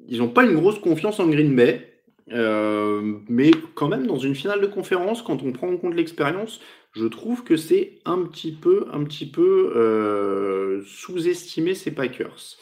ils 0.06 0.18
n'ont 0.18 0.30
pas 0.30 0.44
une 0.44 0.54
grosse 0.54 0.78
confiance 0.78 1.20
en 1.20 1.28
Green 1.28 1.54
Bay, 1.54 1.85
euh, 2.32 3.20
mais 3.28 3.50
quand 3.74 3.88
même 3.88 4.06
dans 4.06 4.18
une 4.18 4.34
finale 4.34 4.60
de 4.60 4.66
conférence, 4.66 5.22
quand 5.22 5.42
on 5.42 5.52
prend 5.52 5.68
en 5.72 5.76
compte 5.76 5.94
l'expérience, 5.94 6.60
je 6.92 7.06
trouve 7.06 7.44
que 7.44 7.56
c'est 7.56 8.00
un 8.04 8.24
petit 8.24 8.52
peu, 8.52 8.86
un 8.92 9.04
petit 9.04 9.30
peu 9.30 9.72
euh, 9.76 10.82
sous-estimé 10.86 11.74
ces 11.74 11.92
Packers. 11.94 12.56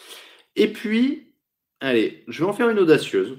Et 0.56 0.72
puis, 0.72 1.34
allez, 1.80 2.24
je 2.28 2.40
vais 2.44 2.48
en 2.48 2.52
faire 2.52 2.68
une 2.70 2.78
audacieuse. 2.78 3.38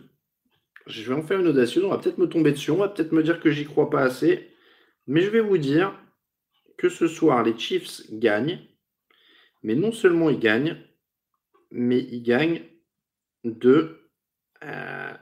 Je 0.88 1.03
vais 1.03 1.15
en 1.15 1.23
faire 1.23 1.39
une 1.39 1.47
audacieuse. 1.47 1.84
On 1.86 1.89
va 1.89 1.97
peut-être 1.97 2.17
me 2.19 2.30
tomber 2.30 2.51
dessus. 2.51 2.71
On 2.71 2.78
va 2.78 2.89
peut-être 2.89 3.11
me 3.11 3.23
dire 3.23 3.39
que 3.39 3.51
j'y 3.51 3.65
crois 3.65 3.89
pas 3.89 4.01
assez. 4.01 4.51
Mais 5.07 5.21
je 5.21 5.30
vais 5.30 5.41
vous 5.41 5.57
dire 5.57 5.93
que 6.78 6.89
ce 6.89 7.07
soir, 7.07 7.43
les 7.43 7.57
Chiefs 7.57 8.03
gagnent. 8.11 8.59
Mais 9.63 9.76
non 9.76 9.91
seulement 9.91 10.30
ils 10.30 10.39
gagnent, 10.39 10.78
mais 11.71 11.99
ils 11.99 12.23
gagnent 12.23 12.63
de. 13.43 14.09
euh, 14.63 15.13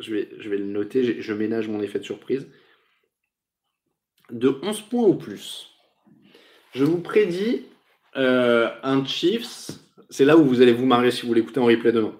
je, 0.00 0.14
vais, 0.14 0.58
le 0.58 0.64
noter. 0.64 1.20
Je, 1.20 1.32
ménage 1.32 1.68
mon 1.68 1.80
effet 1.80 1.98
de 1.98 2.04
surprise 2.04 2.46
de 4.30 4.58
11 4.62 4.82
points 4.82 5.06
ou 5.06 5.14
plus. 5.14 5.68
Je 6.74 6.84
vous 6.84 6.98
prédis 6.98 7.62
euh, 8.16 8.68
un 8.82 9.04
Chiefs. 9.04 9.70
C'est 10.10 10.24
là 10.24 10.36
où 10.36 10.44
vous 10.44 10.62
allez 10.62 10.72
vous 10.72 10.86
marrer 10.86 11.10
si 11.10 11.26
vous 11.26 11.34
l'écoutez 11.34 11.60
en 11.60 11.66
replay 11.66 11.92
demain. 11.92 12.14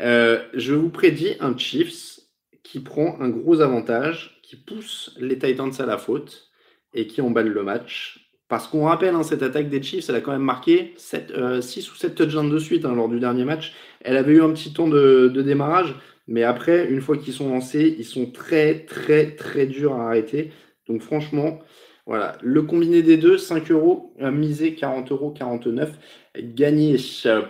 Euh, 0.00 0.42
je 0.54 0.74
vous 0.74 0.90
prédis 0.90 1.34
un 1.40 1.56
Chiefs 1.56 2.20
qui 2.62 2.80
prend 2.80 3.20
un 3.20 3.28
gros 3.28 3.60
avantage, 3.60 4.40
qui 4.42 4.56
pousse 4.56 5.14
les 5.20 5.38
Titans 5.38 5.72
à 5.78 5.86
la 5.86 5.98
faute 5.98 6.50
et 6.94 7.06
qui 7.06 7.20
emballe 7.20 7.48
le 7.48 7.62
match. 7.62 8.18
Parce 8.48 8.66
qu'on 8.66 8.84
rappelle, 8.84 9.14
hein, 9.14 9.22
cette 9.22 9.42
attaque 9.42 9.70
des 9.70 9.82
Chiefs, 9.82 10.10
elle 10.10 10.16
a 10.16 10.20
quand 10.20 10.32
même 10.32 10.42
marqué 10.42 10.92
7, 10.96 11.62
6 11.62 11.92
ou 11.92 11.94
7 11.94 12.14
touchdowns 12.14 12.50
de 12.50 12.58
suite 12.58 12.84
hein, 12.84 12.94
lors 12.94 13.08
du 13.08 13.18
dernier 13.18 13.44
match. 13.44 13.72
Elle 14.00 14.16
avait 14.16 14.34
eu 14.34 14.42
un 14.42 14.52
petit 14.52 14.74
temps 14.74 14.88
de 14.88 15.28
démarrage, 15.42 15.94
mais 16.28 16.42
après, 16.42 16.88
une 16.90 17.00
fois 17.00 17.16
qu'ils 17.16 17.32
sont 17.32 17.48
lancés, 17.48 17.94
ils 17.98 18.04
sont 18.04 18.26
très, 18.26 18.80
très, 18.80 19.32
très 19.34 19.66
durs 19.66 19.94
à 19.94 20.06
arrêter. 20.06 20.52
Donc 20.88 21.02
franchement, 21.02 21.60
voilà, 22.06 22.36
le 22.42 22.62
combiné 22.62 23.02
des 23.02 23.16
deux, 23.16 23.38
5 23.38 23.70
euros, 23.70 24.14
misé 24.18 24.74
40 24.74 25.12
euros, 25.12 25.30
49, 25.30 25.98
gagné 26.38 26.96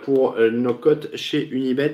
pour 0.03 0.35
euh, 0.37 0.51
nos 0.51 0.73
cotes 0.73 1.15
chez 1.15 1.47
Unibet. 1.49 1.93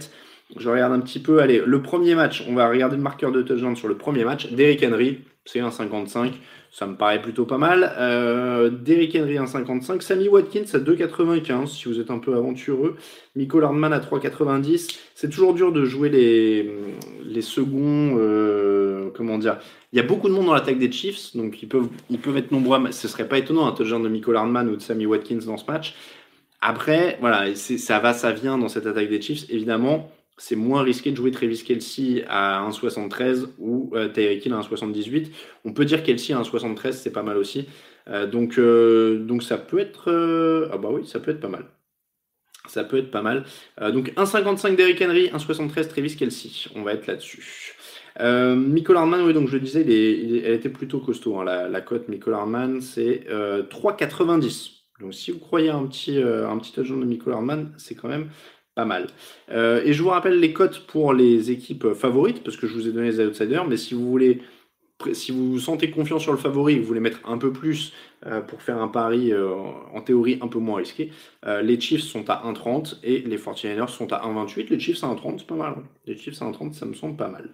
Je 0.57 0.67
regarde 0.69 0.93
un 0.93 0.99
petit 0.99 1.19
peu, 1.19 1.39
allez, 1.41 1.61
le 1.63 1.81
premier 1.81 2.15
match, 2.15 2.43
on 2.47 2.55
va 2.55 2.67
regarder 2.67 2.95
le 2.95 3.03
marqueur 3.03 3.31
de 3.31 3.41
touchdown 3.41 3.75
sur 3.75 3.87
le 3.87 3.97
premier 3.97 4.25
match. 4.25 4.51
Derrick 4.51 4.83
Henry, 4.83 5.19
c'est 5.45 5.59
1,55, 5.59 6.33
ça 6.71 6.85
me 6.87 6.95
paraît 6.95 7.21
plutôt 7.21 7.45
pas 7.45 7.57
mal. 7.57 7.93
Euh, 7.97 8.69
Derrick 8.69 9.15
Henry 9.15 9.35
1,55, 9.35 10.01
Sammy 10.01 10.27
Watkins 10.27 10.65
à 10.73 10.77
2,95 10.79 11.67
si 11.67 11.85
vous 11.89 11.99
êtes 11.99 12.11
un 12.11 12.19
peu 12.19 12.35
aventureux. 12.35 12.95
Michael 13.35 13.63
Hardman 13.63 13.91
à 13.93 13.99
3,90. 13.99 14.95
C'est 15.15 15.29
toujours 15.29 15.53
dur 15.53 15.71
de 15.71 15.83
jouer 15.85 16.09
les, 16.09 16.71
les 17.25 17.41
seconds, 17.41 18.15
euh, 18.19 19.09
comment 19.15 19.37
dire. 19.37 19.57
Il 19.93 19.97
y 19.97 19.99
a 19.99 20.03
beaucoup 20.03 20.29
de 20.29 20.33
monde 20.33 20.45
dans 20.45 20.53
l'attaque 20.53 20.77
des 20.77 20.91
Chiefs, 20.91 21.35
donc 21.35 21.61
ils 21.63 21.67
peuvent, 21.67 21.89
ils 22.09 22.19
peuvent 22.19 22.37
être 22.37 22.51
nombreux. 22.51 22.77
à- 22.87 22.91
Ce 22.91 23.07
serait 23.07 23.27
pas 23.27 23.39
étonnant 23.39 23.65
un 23.67 23.71
touchdown 23.71 24.03
de 24.03 24.09
Michael 24.09 24.35
Hardman 24.37 24.69
ou 24.69 24.75
de 24.75 24.81
Sammy 24.81 25.05
Watkins 25.07 25.39
dans 25.45 25.57
ce 25.57 25.65
match. 25.69 25.95
Après, 26.61 27.17
voilà, 27.21 27.55
ça 27.55 27.99
va, 27.99 28.13
ça 28.13 28.31
vient 28.31 28.57
dans 28.57 28.67
cette 28.69 28.85
attaque 28.85 29.09
des 29.09 29.21
Chiefs. 29.21 29.45
Évidemment, 29.49 30.11
c'est 30.39 30.55
moins 30.55 30.81
risqué 30.83 31.11
de 31.11 31.17
jouer 31.17 31.31
Travis 31.31 31.63
Kelsey 31.63 32.25
à 32.27 32.65
1,73 32.69 33.47
ou 33.59 33.91
euh, 33.95 34.07
Hill 34.17 34.53
à 34.53 34.59
1,78. 34.61 35.31
On 35.65 35.73
peut 35.73 35.85
dire 35.85 36.01
Kelsey 36.03 36.33
à 36.33 36.41
1,73, 36.41 36.93
c'est 36.93 37.11
pas 37.11 37.23
mal 37.23 37.37
aussi. 37.37 37.67
Euh, 38.07 38.25
donc, 38.25 38.57
euh, 38.57 39.19
donc 39.19 39.43
ça 39.43 39.57
peut 39.57 39.79
être. 39.79 40.09
euh, 40.11 40.69
Ah 40.71 40.77
bah 40.77 40.89
oui, 40.91 41.05
ça 41.05 41.19
peut 41.19 41.31
être 41.31 41.41
pas 41.41 41.49
mal. 41.49 41.65
Ça 42.67 42.83
peut 42.83 42.97
être 42.97 43.11
pas 43.11 43.21
mal. 43.21 43.45
Donc 43.81 44.13
1,55 44.15 44.75
Derrick 44.75 45.01
Henry, 45.01 45.29
1,73 45.29 45.87
Travis 45.87 46.15
Kelsey. 46.15 46.69
On 46.75 46.83
va 46.83 46.93
être 46.93 47.07
là-dessus. 47.07 47.73
Euh, 48.19 48.55
Michael 48.55 48.97
oui, 49.25 49.33
donc 49.33 49.47
je 49.47 49.53
le 49.53 49.59
disais, 49.61 49.81
elle 49.81 50.53
était 50.53 50.69
plutôt 50.69 50.99
costaud. 50.99 51.39
hein, 51.39 51.45
la, 51.45 51.67
la 51.69 51.81
cote 51.81 52.07
Michael 52.09 52.33
Hardman, 52.35 52.81
c'est 52.81 53.25
euh, 53.29 53.63
3,90. 53.63 54.71
Donc 54.99 55.13
si 55.13 55.31
vous 55.31 55.39
croyez 55.39 55.69
un 55.69 55.85
petit, 55.87 56.21
un 56.21 56.57
petit 56.59 56.73
touchdown 56.73 56.99
de 56.99 57.05
Michael 57.05 57.33
Hardman, 57.33 57.73
c'est 57.77 57.95
quand 57.95 58.09
même 58.09 58.29
mal. 58.85 59.07
Euh, 59.51 59.81
et 59.83 59.93
je 59.93 60.01
vous 60.03 60.09
rappelle 60.09 60.39
les 60.39 60.53
cotes 60.53 60.85
pour 60.87 61.13
les 61.13 61.51
équipes 61.51 61.93
favorites, 61.93 62.43
parce 62.43 62.57
que 62.57 62.67
je 62.67 62.73
vous 62.73 62.87
ai 62.87 62.91
donné 62.91 63.11
les 63.11 63.19
outsiders, 63.19 63.67
mais 63.67 63.77
si 63.77 63.93
vous 63.93 64.09
voulez, 64.09 64.41
si 65.13 65.31
vous 65.31 65.59
sentez 65.59 65.89
confiant 65.91 66.19
sur 66.19 66.31
le 66.31 66.37
favori 66.37 66.77
vous 66.77 66.85
voulez 66.85 66.99
mettre 66.99 67.19
un 67.25 67.37
peu 67.37 67.53
plus 67.53 67.93
pour 68.47 68.61
faire 68.61 68.81
un 68.81 68.87
pari 68.89 69.31
euh, 69.31 69.53
en 69.93 70.01
théorie 70.01 70.39
un 70.41 70.47
peu 70.47 70.59
moins 70.59 70.77
risqué, 70.77 71.11
euh, 71.45 71.61
les 71.61 71.79
Chiefs 71.79 72.01
sont 72.01 72.29
à 72.29 72.43
1,30 72.45 72.97
et 73.03 73.19
les 73.19 73.37
49ers 73.37 73.87
sont 73.87 74.11
à 74.11 74.17
1,28. 74.27 74.67
Les 74.69 74.79
Chiefs 74.79 75.03
à 75.03 75.07
1,30, 75.07 75.35
c'est 75.39 75.47
pas 75.47 75.55
mal. 75.55 75.73
hein. 75.77 75.83
Les 76.05 76.17
Chiefs 76.17 76.41
à 76.41 76.45
1,30, 76.45 76.73
ça 76.73 76.85
me 76.85 76.93
semble 76.93 77.15
pas 77.15 77.29
mal. 77.29 77.49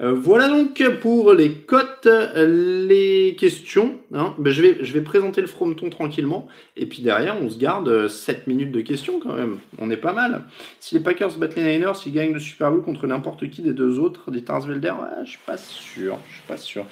Euh, 0.00 0.12
voilà 0.12 0.48
donc 0.48 0.82
pour 1.00 1.32
les 1.32 1.52
cotes, 1.52 2.06
euh, 2.06 2.86
les 2.86 3.34
questions. 3.38 3.98
hein. 4.12 4.34
Ben, 4.38 4.52
je, 4.52 4.60
vais, 4.62 4.78
je 4.82 4.92
vais 4.92 5.00
présenter 5.00 5.40
le 5.40 5.46
frometon 5.46 5.88
tranquillement. 5.90 6.48
Et 6.76 6.86
puis 6.86 7.02
derrière, 7.02 7.36
on 7.40 7.48
se 7.48 7.58
garde 7.58 7.88
euh, 7.88 8.08
7 8.08 8.46
minutes 8.46 8.72
de 8.72 8.80
questions 8.82 9.20
quand 9.20 9.34
même. 9.34 9.58
On 9.78 9.90
est 9.90 9.96
pas 9.96 10.12
mal. 10.12 10.44
Si 10.80 10.94
les 10.96 11.00
Packers 11.02 11.38
battent 11.38 11.56
les 11.56 11.62
Niners, 11.62 11.92
ils 12.04 12.12
gagnent 12.12 12.32
le 12.34 12.40
Super 12.40 12.70
Bowl 12.70 12.82
contre 12.82 13.06
n'importe 13.06 13.48
qui 13.48 13.62
des 13.62 13.72
deux 13.72 13.98
autres, 13.98 14.30
des 14.30 14.42
Tarsvelder, 14.42 14.92
je 15.24 15.30
suis 15.30 15.38
pas 15.46 15.56
sûr. 15.56 16.18
Je 16.28 16.34
suis 16.34 16.46
pas 16.46 16.56
sûr. 16.56 16.86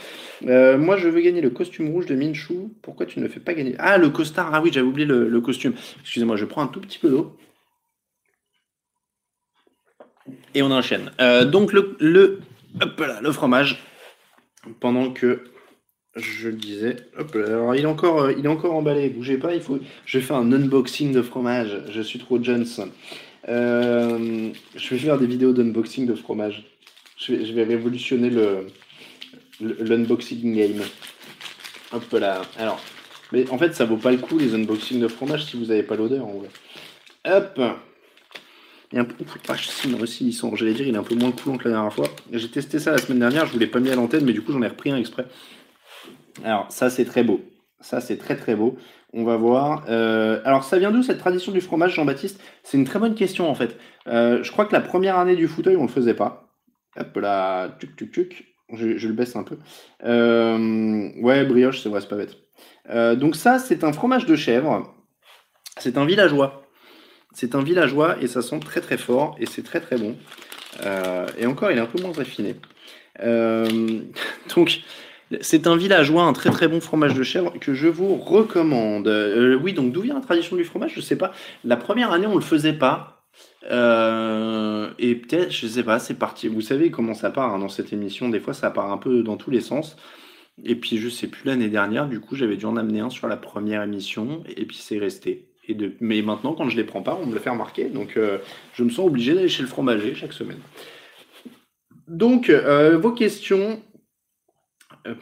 Euh, 0.46 0.78
moi, 0.78 0.96
je 0.96 1.08
veux 1.08 1.20
gagner 1.20 1.40
le 1.40 1.50
costume 1.50 1.90
rouge 1.90 2.06
de 2.06 2.14
Minshew. 2.14 2.70
Pourquoi 2.82 3.06
tu 3.06 3.17
ne 3.18 3.24
le 3.24 3.28
fais 3.28 3.40
pas 3.40 3.54
gagner 3.54 3.74
Ah, 3.78 3.98
le 3.98 4.10
costard. 4.10 4.50
Ah 4.54 4.60
oui, 4.62 4.70
j'avais 4.72 4.86
oublié 4.86 5.06
le, 5.06 5.40
costume. 5.40 5.74
Excusez-moi, 6.00 6.36
je 6.36 6.44
prends 6.44 6.62
un 6.62 6.68
tout 6.68 6.80
petit 6.80 6.98
peu 6.98 7.08
d'eau. 7.10 7.36
Et 10.54 10.62
on 10.62 10.70
enchaîne. 10.70 11.10
Euh, 11.20 11.44
donc, 11.44 11.72
le, 11.72 11.96
le, 12.00 12.40
hop 12.80 13.00
là, 13.00 13.20
le 13.20 13.32
fromage. 13.32 13.82
Pendant 14.80 15.10
que 15.12 15.44
je 16.16 16.48
le 16.48 16.56
disais. 16.56 16.96
Alors, 17.34 17.74
il 17.74 17.82
est, 17.82 17.86
encore, 17.86 18.22
euh, 18.22 18.32
il 18.36 18.44
est 18.44 18.48
encore 18.48 18.74
emballé. 18.74 19.08
Bougez 19.08 19.38
pas, 19.38 19.54
il 19.54 19.60
faut. 19.62 19.78
Je 20.04 20.18
fais 20.18 20.34
un 20.34 20.52
unboxing 20.52 21.12
de 21.12 21.22
fromage. 21.22 21.80
Je 21.90 22.02
suis 22.02 22.18
trop 22.18 22.42
Jones. 22.42 22.66
Euh, 23.48 24.50
je 24.74 24.90
vais 24.90 24.98
faire 24.98 25.18
des 25.18 25.26
vidéos 25.26 25.52
d'unboxing 25.52 26.06
de 26.06 26.14
fromage. 26.14 26.64
Je 27.16 27.32
vais, 27.32 27.46
je 27.46 27.52
vais 27.52 27.64
révolutionner 27.64 28.30
le- 28.30 28.66
l'unboxing 29.60 30.54
game. 30.56 30.82
Hop 31.92 32.12
là. 32.12 32.42
Alors, 32.58 32.80
mais 33.32 33.48
en 33.50 33.58
fait, 33.58 33.74
ça 33.74 33.84
vaut 33.84 33.96
pas 33.96 34.10
le 34.10 34.18
coup 34.18 34.38
les 34.38 34.54
unboxings 34.54 35.00
de 35.00 35.08
fromage 35.08 35.44
si 35.44 35.58
vous 35.58 35.66
n'avez 35.66 35.82
pas 35.82 35.96
l'odeur 35.96 36.26
en 36.26 36.38
vrai. 36.38 36.48
Hop. 37.26 37.58
A 37.58 39.00
un 39.00 39.04
peu... 39.04 39.14
Vache, 39.46 39.68
si, 39.68 39.88
moi 39.88 40.00
aussi, 40.00 40.26
ils 40.26 40.32
sont, 40.32 40.56
j'allais 40.56 40.72
dire, 40.72 40.86
il 40.88 40.94
est 40.94 40.98
un 40.98 41.02
peu 41.02 41.14
moins 41.14 41.30
coulant 41.30 41.58
que 41.58 41.64
la 41.68 41.74
dernière 41.74 41.92
fois. 41.92 42.08
J'ai 42.32 42.50
testé 42.50 42.78
ça 42.78 42.92
la 42.92 42.98
semaine 42.98 43.18
dernière, 43.18 43.46
je 43.46 43.52
vous 43.52 43.58
l'ai 43.58 43.66
pas 43.66 43.80
mis 43.80 43.90
à 43.90 43.94
l'antenne, 43.94 44.24
mais 44.24 44.32
du 44.32 44.42
coup, 44.42 44.52
j'en 44.52 44.62
ai 44.62 44.68
repris 44.68 44.90
un 44.90 44.96
exprès. 44.96 45.26
Alors, 46.42 46.66
ça, 46.70 46.88
c'est 46.88 47.04
très 47.04 47.22
beau. 47.22 47.42
Ça, 47.80 48.00
c'est 48.00 48.16
très 48.16 48.36
très 48.36 48.56
beau. 48.56 48.78
On 49.12 49.24
va 49.24 49.36
voir. 49.36 49.84
Euh, 49.88 50.40
alors, 50.44 50.64
ça 50.64 50.78
vient 50.78 50.90
d'où 50.90 51.02
cette 51.02 51.18
tradition 51.18 51.52
du 51.52 51.60
fromage, 51.60 51.94
Jean-Baptiste? 51.94 52.40
C'est 52.62 52.76
une 52.76 52.84
très 52.84 52.98
bonne 52.98 53.14
question 53.14 53.48
en 53.48 53.54
fait. 53.54 53.78
Euh, 54.06 54.42
je 54.42 54.50
crois 54.50 54.64
que 54.66 54.72
la 54.72 54.80
première 54.80 55.18
année 55.18 55.36
du 55.36 55.48
fauteuil, 55.48 55.76
on 55.76 55.82
le 55.82 55.88
faisait 55.88 56.14
pas. 56.14 56.48
Hop 56.98 57.16
là, 57.16 57.76
tuc 57.78 57.94
tuc 57.96 58.10
tuc. 58.10 58.54
Je, 58.72 58.98
je 58.98 59.08
le 59.08 59.14
baisse 59.14 59.36
un 59.36 59.44
peu. 59.44 59.58
Euh, 60.04 61.10
ouais, 61.22 61.44
brioche, 61.44 61.80
c'est 61.80 61.88
vrai, 61.88 62.00
c'est 62.00 62.08
pas 62.08 62.16
bête. 62.16 62.36
Euh, 62.90 63.16
donc 63.16 63.36
ça, 63.36 63.58
c'est 63.58 63.84
un 63.84 63.92
fromage 63.92 64.26
de 64.26 64.36
chèvre. 64.36 64.94
C'est 65.78 65.98
un 65.98 66.04
villageois. 66.04 66.62
C'est 67.34 67.54
un 67.54 67.62
villageois 67.62 68.16
et 68.20 68.26
ça 68.26 68.42
sent 68.42 68.60
très 68.60 68.80
très 68.80 68.96
fort 68.96 69.36
et 69.38 69.46
c'est 69.46 69.62
très 69.62 69.80
très 69.80 69.96
bon. 69.96 70.16
Euh, 70.84 71.26
et 71.38 71.46
encore, 71.46 71.70
il 71.70 71.78
est 71.78 71.80
un 71.80 71.86
peu 71.86 72.00
moins 72.00 72.12
raffiné. 72.12 72.56
Euh, 73.22 74.00
donc, 74.56 74.80
c'est 75.40 75.66
un 75.66 75.76
villageois, 75.76 76.22
un 76.22 76.32
très 76.32 76.50
très 76.50 76.68
bon 76.68 76.80
fromage 76.80 77.14
de 77.14 77.22
chèvre 77.22 77.52
que 77.60 77.74
je 77.74 77.86
vous 77.86 78.16
recommande. 78.16 79.08
Oui, 79.62 79.74
donc 79.74 79.92
d'où 79.92 80.00
vient 80.00 80.14
la 80.14 80.20
tradition 80.20 80.56
du 80.56 80.64
fromage 80.64 80.92
Je 80.94 81.00
sais 81.00 81.16
pas. 81.16 81.32
La 81.64 81.76
première 81.76 82.12
année, 82.12 82.26
on 82.26 82.34
le 82.34 82.40
faisait 82.40 82.72
pas. 82.72 83.22
Et 83.64 85.14
peut-être, 85.14 85.52
je 85.52 85.66
sais 85.66 85.82
pas, 85.82 85.98
c'est 85.98 86.14
parti. 86.14 86.48
Vous 86.48 86.62
savez 86.62 86.90
comment 86.90 87.12
ça 87.12 87.30
part 87.30 87.54
hein, 87.54 87.58
dans 87.58 87.68
cette 87.68 87.92
émission. 87.92 88.30
Des 88.30 88.40
fois, 88.40 88.54
ça 88.54 88.70
part 88.70 88.90
un 88.90 88.96
peu 88.96 89.22
dans 89.22 89.36
tous 89.36 89.50
les 89.50 89.60
sens. 89.60 89.96
Et 90.64 90.74
puis, 90.74 90.98
je 90.98 91.08
sais 91.08 91.28
plus 91.28 91.46
l'année 91.46 91.68
dernière, 91.68 92.08
du 92.08 92.20
coup, 92.20 92.36
j'avais 92.36 92.56
dû 92.56 92.64
en 92.66 92.76
amener 92.76 93.00
un 93.00 93.10
sur 93.10 93.28
la 93.28 93.36
première 93.36 93.82
émission. 93.82 94.42
Et 94.56 94.64
puis, 94.66 94.76
c'est 94.76 94.98
resté. 94.98 95.48
Et 95.68 95.74
de... 95.74 95.92
Mais 96.00 96.22
maintenant, 96.22 96.54
quand 96.54 96.68
je 96.68 96.76
les 96.76 96.84
prends 96.84 97.02
pas, 97.02 97.18
on 97.20 97.26
me 97.26 97.34
le 97.34 97.40
fait 97.40 97.50
remarquer. 97.50 97.84
Donc, 97.86 98.16
euh, 98.16 98.38
je 98.74 98.82
me 98.82 98.90
sens 98.90 99.06
obligé 99.06 99.34
d'aller 99.34 99.48
chez 99.48 99.62
le 99.62 99.68
fromager 99.68 100.14
chaque 100.14 100.32
semaine. 100.32 100.60
Donc, 102.08 102.48
euh, 102.48 102.96
vos 102.96 103.12
questions. 103.12 103.82
Euh, 105.06 105.14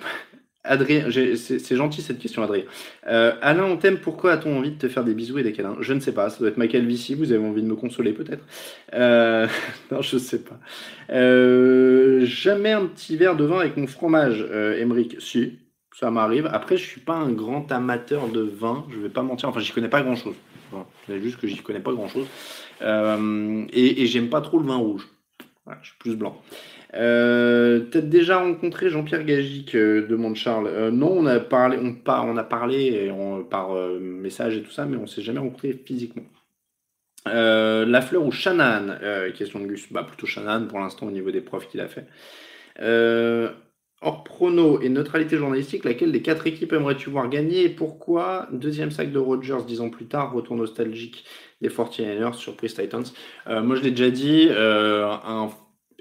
Adrien, 0.66 1.08
c'est 1.10 1.76
gentil 1.76 2.02
cette 2.02 2.18
question, 2.18 2.42
Adrien. 2.42 2.64
Euh, 3.06 3.34
Alain, 3.40 3.64
on 3.64 3.76
t'aime, 3.76 3.98
pourquoi 3.98 4.32
a-t-on 4.32 4.58
envie 4.58 4.72
de 4.72 4.78
te 4.78 4.88
faire 4.88 5.04
des 5.04 5.14
bisous 5.14 5.38
et 5.38 5.42
des 5.42 5.52
câlins? 5.52 5.76
Je 5.80 5.92
ne 5.92 6.00
sais 6.00 6.12
pas, 6.12 6.28
ça 6.30 6.38
doit 6.38 6.48
être 6.48 6.56
ma 6.56 6.68
calvitie, 6.68 7.14
vous 7.14 7.32
avez 7.32 7.44
envie 7.44 7.62
de 7.62 7.66
me 7.66 7.76
consoler 7.76 8.12
peut-être? 8.12 8.44
Euh, 8.94 9.46
Non, 9.90 10.02
je 10.02 10.18
sais 10.18 10.40
pas. 10.40 10.58
Euh, 11.10 12.24
jamais 12.24 12.72
un 12.72 12.86
petit 12.86 13.16
verre 13.16 13.36
de 13.36 13.44
vin 13.44 13.60
avec 13.60 13.76
mon 13.76 13.86
fromage, 13.86 14.42
Emeric 14.78 15.20
Si, 15.20 15.58
ça 15.94 16.10
m'arrive. 16.10 16.48
Après, 16.52 16.76
je 16.76 16.84
suis 16.84 17.00
pas 17.00 17.14
un 17.14 17.32
grand 17.32 17.70
amateur 17.72 18.28
de 18.28 18.42
vin, 18.42 18.86
je 18.90 18.98
vais 18.98 19.08
pas 19.08 19.22
mentir, 19.22 19.48
enfin, 19.48 19.60
j'y 19.60 19.72
connais 19.72 19.88
pas 19.88 20.02
grand-chose. 20.02 20.34
C'est 21.06 21.22
juste 21.22 21.38
que 21.38 21.46
j'y 21.46 21.56
connais 21.58 21.80
pas 21.80 21.92
grand-chose. 21.92 22.26
Et 22.82 24.06
j'aime 24.06 24.28
pas 24.28 24.40
trop 24.40 24.58
le 24.58 24.66
vin 24.66 24.76
rouge. 24.76 25.08
Je 25.82 25.88
suis 25.88 25.98
plus 25.98 26.16
blanc. 26.16 26.40
Euh, 26.96 27.80
T'as 27.90 28.00
déjà 28.00 28.38
rencontré 28.38 28.88
Jean-Pierre 28.90 29.24
Gagic, 29.24 29.76
demande 29.76 30.36
Charles. 30.36 30.66
Euh, 30.68 30.90
non, 30.90 31.12
on 31.12 31.26
a 31.26 31.40
parlé, 31.40 31.78
on, 31.80 31.92
par, 31.94 32.26
a 32.36 32.44
parlé 32.44 33.12
par 33.50 33.76
euh, 33.76 33.98
message 34.00 34.56
et 34.56 34.62
tout 34.62 34.70
ça, 34.70 34.86
mais 34.86 34.96
on 34.96 35.06
s'est 35.06 35.22
jamais 35.22 35.40
rencontré 35.40 35.72
physiquement. 35.72 36.24
La 37.26 38.00
fleur 38.02 38.24
ou 38.24 38.30
Shannon 38.30 38.98
Question 39.36 39.60
de 39.60 39.66
Gus. 39.66 39.92
Bah, 39.92 40.04
plutôt 40.04 40.26
Shannon 40.26 40.66
pour 40.68 40.78
l'instant 40.78 41.06
au 41.06 41.10
niveau 41.10 41.30
des 41.30 41.40
profs 41.40 41.68
qu'il 41.68 41.80
a 41.80 41.88
fait. 41.88 42.06
Hors 44.02 44.24
prono 44.24 44.80
et 44.80 44.88
neutralité 44.90 45.36
journalistique, 45.36 45.84
laquelle 45.84 46.12
des 46.12 46.22
quatre 46.22 46.46
équipes 46.46 46.72
aimerais-tu 46.74 47.10
voir 47.10 47.28
gagner 47.28 47.68
pourquoi? 47.68 48.46
Deuxième 48.52 48.90
sac 48.90 49.10
de 49.10 49.18
Rodgers 49.18 49.64
dix 49.66 49.80
ans 49.80 49.88
plus 49.90 50.06
tard, 50.06 50.32
retour 50.32 50.54
nostalgique 50.54 51.24
des 51.62 51.68
49ers, 51.70 52.34
surprise 52.34 52.74
Titans. 52.74 53.06
Moi 53.46 53.74
je 53.74 53.82
l'ai 53.82 53.90
déjà 53.90 54.10
dit, 54.10 54.48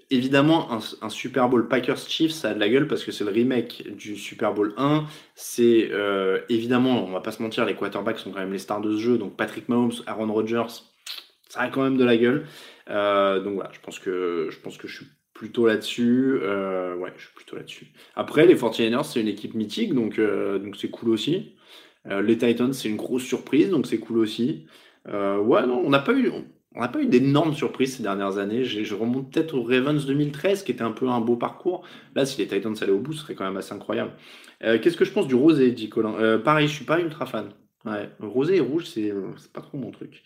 évidemment, 0.10 0.70
un, 0.72 1.10
Super 1.10 1.50
Bowl 1.50 1.68
Packers 1.68 1.98
Chiefs, 1.98 2.32
ça 2.32 2.50
a 2.50 2.54
de 2.54 2.60
la 2.60 2.70
gueule 2.70 2.88
parce 2.88 3.04
que 3.04 3.12
c'est 3.12 3.24
le 3.24 3.32
remake 3.32 3.84
du 3.96 4.16
Super 4.16 4.54
Bowl 4.54 4.74
1. 4.78 5.06
C'est 5.36 5.90
euh, 5.92 6.42
évidemment, 6.50 7.06
on 7.06 7.12
va 7.12 7.22
pas 7.22 7.32
se 7.32 7.42
mentir, 7.42 7.66
les 7.66 7.76
quarterbacks 7.76 8.20
sont 8.20 8.32
quand 8.32 8.40
même 8.40 8.54
les 8.54 8.60
stars 8.60 8.82
de 8.82 8.96
ce 8.96 9.02
jeu. 9.02 9.18
Donc 9.18 9.36
Patrick 9.36 9.70
Mahomes, 9.70 9.94
Aaron 10.08 10.32
Rodgers, 10.32 10.84
ça 11.50 11.62
a 11.62 11.70
quand 11.70 11.84
même 11.84 11.98
de 11.98 12.06
la 12.06 12.18
gueule. 12.18 12.46
Euh, 12.90 13.40
donc 13.42 13.56
voilà, 13.56 13.72
je 13.74 13.80
pense 13.80 14.00
que 14.00 14.48
je 14.52 14.60
pense 14.60 14.78
que 14.78 14.88
je 14.88 14.98
suis 14.98 15.08
plutôt 15.34 15.68
là-dessus. 15.68 16.40
Euh, 16.42 16.96
ouais, 16.96 17.12
je 17.18 17.24
suis 17.24 17.34
plutôt 17.34 17.56
là-dessus. 17.56 17.88
Après, 18.16 18.46
les 18.46 18.56
49ers, 18.56 19.04
c'est 19.04 19.22
une 19.22 19.28
équipe 19.28 19.54
mythique, 19.56 19.94
donc 19.94 20.20
donc 20.20 20.76
c'est 20.78 20.90
cool 20.90 21.10
aussi. 21.10 21.56
Les 22.06 22.38
Titans, 22.38 22.72
c'est 22.72 22.88
une 22.88 22.98
grosse 22.98 23.24
surprise, 23.24 23.72
donc 23.72 23.88
c'est 23.88 23.98
cool 23.98 24.20
aussi. 24.20 24.68
Ouais, 25.08 25.66
non, 25.66 25.82
on 25.84 25.90
n'a 25.90 26.00
pas 26.00 26.14
eu. 26.14 26.32
N'a 26.82 26.88
pas 26.88 27.02
eu 27.02 27.06
d'énormes 27.08 27.54
surprises 27.54 27.98
ces 27.98 28.04
dernières 28.04 28.38
années. 28.38 28.64
Je 28.64 28.96
remonte 28.96 29.32
peut-être 29.32 29.54
au 29.56 29.64
Ravens 29.64 30.06
2013, 30.06 30.64
qui 30.64 30.72
était 30.72 30.84
un 30.84 30.92
peu 30.92 31.08
un 31.10 31.22
beau 31.22 31.36
parcours. 31.38 31.84
Là, 32.16 32.26
si 32.26 32.40
les 32.40 32.48
Titans 32.48 32.76
allaient 32.82 32.92
au 32.92 33.00
bout, 33.00 33.14
ce 33.14 33.22
serait 33.22 33.36
quand 33.36 33.46
même 33.46 33.58
assez 33.58 33.74
incroyable. 33.74 34.12
Euh, 34.64 34.80
Qu'est-ce 34.82 34.98
que 34.98 35.06
je 35.06 35.12
pense 35.12 35.28
du 35.28 35.36
rosé, 35.36 35.72
dit 35.72 35.90
Colin? 35.90 36.16
Euh, 36.20 36.38
Pareil, 36.38 36.68
je 36.68 36.74
suis 36.74 36.86
pas 36.86 37.00
ultra 37.00 37.26
fan. 37.26 37.50
Rosé 38.20 38.56
et 38.58 38.60
rouge, 38.62 38.86
c'est 38.86 39.14
c'est 39.38 39.52
pas 39.54 39.62
trop 39.62 39.78
mon 39.78 39.92
truc. 39.92 40.24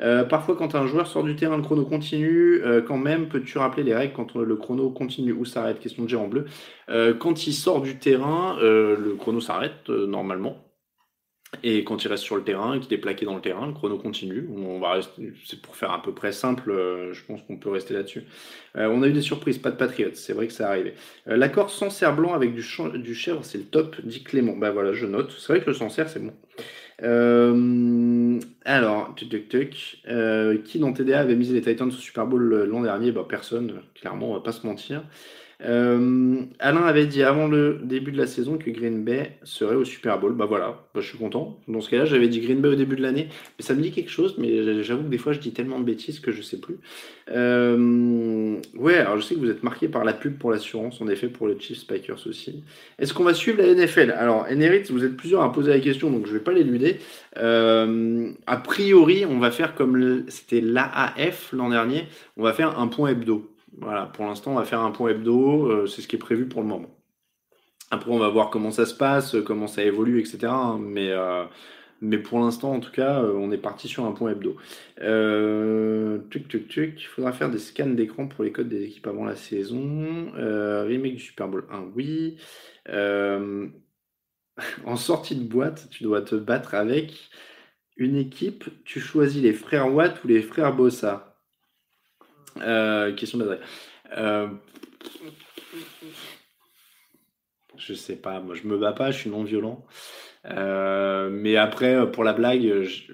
Euh, 0.00 0.22
parfois, 0.24 0.54
quand 0.56 0.76
un 0.76 0.86
joueur 0.86 1.08
sort 1.08 1.24
du 1.24 1.34
terrain, 1.34 1.56
le 1.56 1.62
chrono 1.62 1.84
continue. 1.84 2.62
Euh, 2.62 2.82
quand 2.82 2.98
même, 2.98 3.28
peux-tu 3.28 3.58
rappeler 3.58 3.82
les 3.82 3.94
règles 3.94 4.12
quand 4.14 4.36
le 4.36 4.56
chrono 4.56 4.90
continue? 4.90 5.32
Ou 5.32 5.44
s'arrête? 5.44 5.80
Question 5.80 6.04
de 6.04 6.08
Géant 6.08 6.28
Bleu. 6.28 6.44
Euh, 6.88 7.12
quand 7.14 7.48
il 7.48 7.52
sort 7.52 7.82
du 7.82 7.98
terrain, 7.98 8.58
euh, 8.62 8.96
le 8.96 9.16
chrono 9.16 9.40
s'arrête 9.40 9.88
euh, 9.90 10.06
normalement. 10.06 10.69
Et 11.62 11.84
quand 11.84 12.04
il 12.04 12.08
reste 12.08 12.22
sur 12.22 12.36
le 12.36 12.44
terrain 12.44 12.74
et 12.74 12.80
qu'il 12.80 12.92
est 12.94 12.98
plaqué 12.98 13.26
dans 13.26 13.34
le 13.34 13.40
terrain, 13.40 13.66
le 13.66 13.72
chrono 13.72 13.98
continue. 13.98 14.48
On 14.56 14.78
va 14.78 15.00
c'est 15.44 15.60
pour 15.60 15.76
faire 15.76 15.90
à 15.90 16.00
peu 16.00 16.12
près 16.12 16.32
simple, 16.32 16.70
euh, 16.70 17.12
je 17.12 17.24
pense 17.24 17.42
qu'on 17.42 17.56
peut 17.56 17.70
rester 17.70 17.92
là-dessus. 17.92 18.24
Euh, 18.76 18.88
on 18.88 19.02
a 19.02 19.08
eu 19.08 19.12
des 19.12 19.20
surprises, 19.20 19.58
pas 19.58 19.70
de 19.70 19.76
Patriots, 19.76 20.10
c'est 20.14 20.32
vrai 20.32 20.46
que 20.46 20.52
ça 20.52 20.68
arrivé. 20.68 20.94
Euh, 21.28 21.36
L'accord 21.36 21.70
Sancerre 21.70 22.14
blanc 22.14 22.34
avec 22.34 22.54
du, 22.54 22.64
du 22.94 23.14
chèvre, 23.14 23.44
c'est 23.44 23.58
le 23.58 23.64
top, 23.64 23.96
dit 24.04 24.22
Clément. 24.22 24.56
Bah 24.56 24.70
voilà, 24.70 24.92
je 24.92 25.06
note. 25.06 25.34
C'est 25.38 25.52
vrai 25.52 25.60
que 25.60 25.70
le 25.70 25.74
Sancerre, 25.74 26.08
c'est 26.08 26.20
bon. 26.20 26.32
Euh, 27.02 28.38
alors, 28.64 29.14
tuc, 29.16 29.28
tuc, 29.28 29.48
tuc. 29.48 30.02
Qui 30.64 30.78
dans 30.78 30.92
TDA 30.92 31.20
avait 31.20 31.34
misé 31.34 31.52
les 31.54 31.62
Titans 31.62 31.88
au 31.88 31.90
Super 31.90 32.26
Bowl 32.26 32.64
l'an 32.64 32.82
dernier? 32.82 33.10
Bah, 33.10 33.26
Personne, 33.28 33.82
clairement, 33.94 34.30
on 34.30 34.34
va 34.34 34.40
pas 34.40 34.52
se 34.52 34.66
mentir. 34.66 35.02
Euh, 35.62 36.42
Alain 36.58 36.84
avait 36.84 37.06
dit 37.06 37.22
avant 37.22 37.46
le 37.46 37.80
début 37.82 38.12
de 38.12 38.16
la 38.16 38.26
saison 38.26 38.56
que 38.56 38.70
Green 38.70 39.04
Bay 39.04 39.38
serait 39.42 39.74
au 39.74 39.84
Super 39.84 40.18
Bowl. 40.18 40.32
Bah 40.34 40.46
voilà, 40.46 40.86
bah, 40.94 41.00
je 41.00 41.08
suis 41.08 41.18
content. 41.18 41.58
Dans 41.68 41.80
ce 41.80 41.90
cas-là, 41.90 42.04
j'avais 42.06 42.28
dit 42.28 42.40
Green 42.40 42.60
Bay 42.60 42.68
au 42.68 42.74
début 42.74 42.96
de 42.96 43.02
l'année, 43.02 43.28
mais 43.58 43.64
ça 43.64 43.74
me 43.74 43.82
dit 43.82 43.90
quelque 43.90 44.10
chose, 44.10 44.36
mais 44.38 44.82
j'avoue 44.82 45.04
que 45.04 45.08
des 45.08 45.18
fois 45.18 45.32
je 45.32 45.38
dis 45.38 45.52
tellement 45.52 45.78
de 45.78 45.84
bêtises 45.84 46.20
que 46.20 46.32
je 46.32 46.42
sais 46.42 46.58
plus. 46.58 46.78
Euh, 47.30 48.56
ouais, 48.74 48.96
alors 48.96 49.18
je 49.18 49.22
sais 49.22 49.34
que 49.34 49.40
vous 49.40 49.50
êtes 49.50 49.62
marqué 49.62 49.88
par 49.88 50.04
la 50.04 50.12
pub 50.12 50.38
pour 50.38 50.50
l'assurance, 50.50 51.00
en 51.00 51.08
effet, 51.08 51.28
pour 51.28 51.46
le 51.46 51.58
Chiefs 51.58 51.80
Spikers 51.80 52.26
aussi. 52.26 52.62
Est-ce 52.98 53.12
qu'on 53.12 53.24
va 53.24 53.34
suivre 53.34 53.62
la 53.62 53.74
NFL 53.74 54.12
Alors, 54.12 54.46
Eneritz, 54.50 54.90
vous 54.90 55.04
êtes 55.04 55.16
plusieurs 55.16 55.42
à 55.42 55.52
poser 55.52 55.70
la 55.70 55.80
question, 55.80 56.10
donc 56.10 56.26
je 56.26 56.32
vais 56.32 56.40
pas 56.40 56.52
l'éluder. 56.52 56.98
Euh, 57.36 58.30
a 58.46 58.56
priori, 58.56 59.26
on 59.26 59.38
va 59.38 59.50
faire 59.50 59.74
comme 59.74 60.24
c'était 60.28 60.60
l'AAF 60.60 61.52
l'an 61.52 61.68
dernier, 61.68 62.06
on 62.36 62.42
va 62.42 62.52
faire 62.52 62.78
un 62.78 62.88
point 62.88 63.10
hebdo. 63.10 63.50
Voilà, 63.80 64.06
pour 64.06 64.26
l'instant, 64.26 64.52
on 64.52 64.56
va 64.56 64.64
faire 64.64 64.80
un 64.80 64.90
point 64.90 65.10
hebdo, 65.10 65.66
euh, 65.70 65.86
c'est 65.86 66.02
ce 66.02 66.08
qui 66.08 66.16
est 66.16 66.18
prévu 66.18 66.46
pour 66.46 66.60
le 66.60 66.68
moment. 66.68 66.90
Après, 67.90 68.10
on 68.10 68.18
va 68.18 68.28
voir 68.28 68.50
comment 68.50 68.70
ça 68.70 68.86
se 68.86 68.94
passe, 68.94 69.34
euh, 69.34 69.42
comment 69.42 69.66
ça 69.66 69.82
évolue, 69.82 70.20
etc. 70.20 70.46
hein, 70.52 70.78
mais, 70.80 71.10
euh, 71.10 71.44
mais 72.02 72.18
pour 72.18 72.40
l'instant, 72.40 72.72
en 72.74 72.80
tout 72.80 72.92
cas, 72.92 73.22
on 73.22 73.50
est 73.52 73.58
parti 73.58 73.88
sur 73.88 74.04
un 74.06 74.12
point 74.12 74.32
hebdo. 74.32 74.56
Tuc, 76.30 76.48
tuc, 76.48 76.68
tuc. 76.68 77.02
Il 77.02 77.06
faudra 77.06 77.32
faire 77.32 77.50
des 77.50 77.58
scans 77.58 77.86
d'écran 77.86 78.28
pour 78.28 78.44
les 78.44 78.52
codes 78.52 78.68
des 78.68 78.84
équipes 78.84 79.06
avant 79.06 79.24
la 79.24 79.36
saison. 79.36 80.32
Remake 80.34 81.14
du 81.16 81.20
Super 81.20 81.48
Bowl 81.48 81.66
1, 81.70 81.92
oui. 81.96 82.36
En 84.84 84.96
sortie 84.96 85.36
de 85.36 85.44
boîte, 85.44 85.88
tu 85.90 86.04
dois 86.04 86.22
te 86.22 86.34
battre 86.34 86.74
avec 86.74 87.30
une 87.96 88.16
équipe. 88.16 88.64
Tu 88.84 89.00
choisis 89.00 89.42
les 89.42 89.52
frères 89.52 89.92
Watt 89.92 90.22
ou 90.24 90.28
les 90.28 90.42
frères 90.42 90.74
Bossa 90.74 91.29
euh, 92.60 93.14
question 93.14 93.38
d'adresse. 93.38 93.60
Euh, 94.16 94.48
je 97.76 97.94
sais 97.94 98.16
pas, 98.16 98.40
moi 98.40 98.54
je 98.54 98.66
me 98.66 98.76
bats 98.76 98.92
pas, 98.92 99.10
je 99.10 99.18
suis 99.18 99.30
non 99.30 99.44
violent. 99.44 99.84
Euh, 100.46 101.30
mais 101.30 101.56
après, 101.56 102.10
pour 102.10 102.24
la 102.24 102.32
blague, 102.32 102.82
je, 102.82 103.12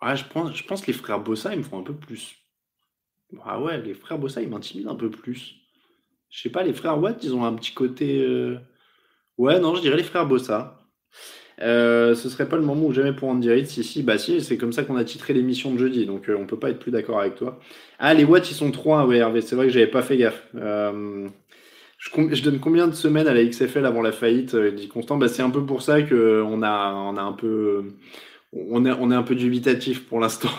ah, 0.00 0.14
je, 0.14 0.24
pense, 0.24 0.54
je 0.54 0.64
pense 0.64 0.82
que 0.82 0.88
les 0.88 0.92
frères 0.92 1.20
Bossa, 1.20 1.52
ils 1.52 1.58
me 1.58 1.64
font 1.64 1.78
un 1.78 1.84
peu 1.84 1.94
plus. 1.94 2.36
Ah 3.44 3.60
ouais, 3.60 3.80
les 3.80 3.94
frères 3.94 4.18
Bossa, 4.18 4.42
ils 4.42 4.48
m'intimident 4.48 4.90
un 4.90 4.96
peu 4.96 5.10
plus. 5.10 5.56
Je 6.30 6.40
sais 6.40 6.50
pas, 6.50 6.62
les 6.62 6.72
frères 6.72 6.98
Watt, 6.98 7.22
ils 7.22 7.34
ont 7.34 7.44
un 7.44 7.54
petit 7.54 7.74
côté. 7.74 8.26
Ouais, 9.38 9.60
non, 9.60 9.74
je 9.74 9.80
dirais 9.82 9.96
les 9.96 10.02
frères 10.02 10.26
Bossa. 10.26 10.78
Euh, 11.60 12.14
ce 12.14 12.28
serait 12.28 12.48
pas 12.48 12.56
le 12.56 12.62
moment 12.62 12.86
ou 12.86 12.92
jamais 12.92 13.12
pour 13.12 13.28
Andy 13.28 13.50
Reid. 13.50 13.66
Si, 13.66 13.84
si, 13.84 14.02
bah 14.02 14.18
si, 14.18 14.40
c'est 14.40 14.56
comme 14.56 14.72
ça 14.72 14.84
qu'on 14.84 14.96
a 14.96 15.04
titré 15.04 15.32
l'émission 15.34 15.72
de 15.72 15.78
jeudi, 15.78 16.06
donc 16.06 16.28
euh, 16.28 16.36
on 16.38 16.46
peut 16.46 16.58
pas 16.58 16.70
être 16.70 16.78
plus 16.78 16.90
d'accord 16.90 17.20
avec 17.20 17.34
toi. 17.34 17.58
Ah, 17.98 18.14
les 18.14 18.24
watts, 18.24 18.50
ils 18.50 18.54
sont 18.54 18.70
3, 18.70 19.06
ouais, 19.06 19.18
Hervé, 19.18 19.40
c'est 19.40 19.56
vrai 19.56 19.66
que 19.66 19.72
j'avais 19.72 19.86
pas 19.86 20.02
fait 20.02 20.16
gaffe. 20.16 20.42
Euh, 20.56 21.28
je, 21.98 22.42
donne 22.42 22.58
combien 22.58 22.88
de 22.88 22.94
semaines 22.94 23.28
à 23.28 23.34
la 23.34 23.44
XFL 23.44 23.86
avant 23.86 24.02
la 24.02 24.12
faillite 24.12 24.56
dit 24.56 24.88
Constant, 24.88 25.16
bah, 25.18 25.28
c'est 25.28 25.42
un 25.42 25.50
peu 25.50 25.64
pour 25.64 25.82
ça 25.82 26.02
que 26.02 26.42
on 26.44 26.62
a, 26.62 26.92
on 26.94 27.16
a 27.16 27.22
un 27.22 27.32
peu, 27.32 27.84
on 28.52 28.84
est, 28.84 28.92
on 28.92 29.10
est 29.10 29.14
un 29.14 29.22
peu 29.22 29.34
dubitatif 29.34 30.06
pour 30.08 30.20
l'instant. 30.20 30.50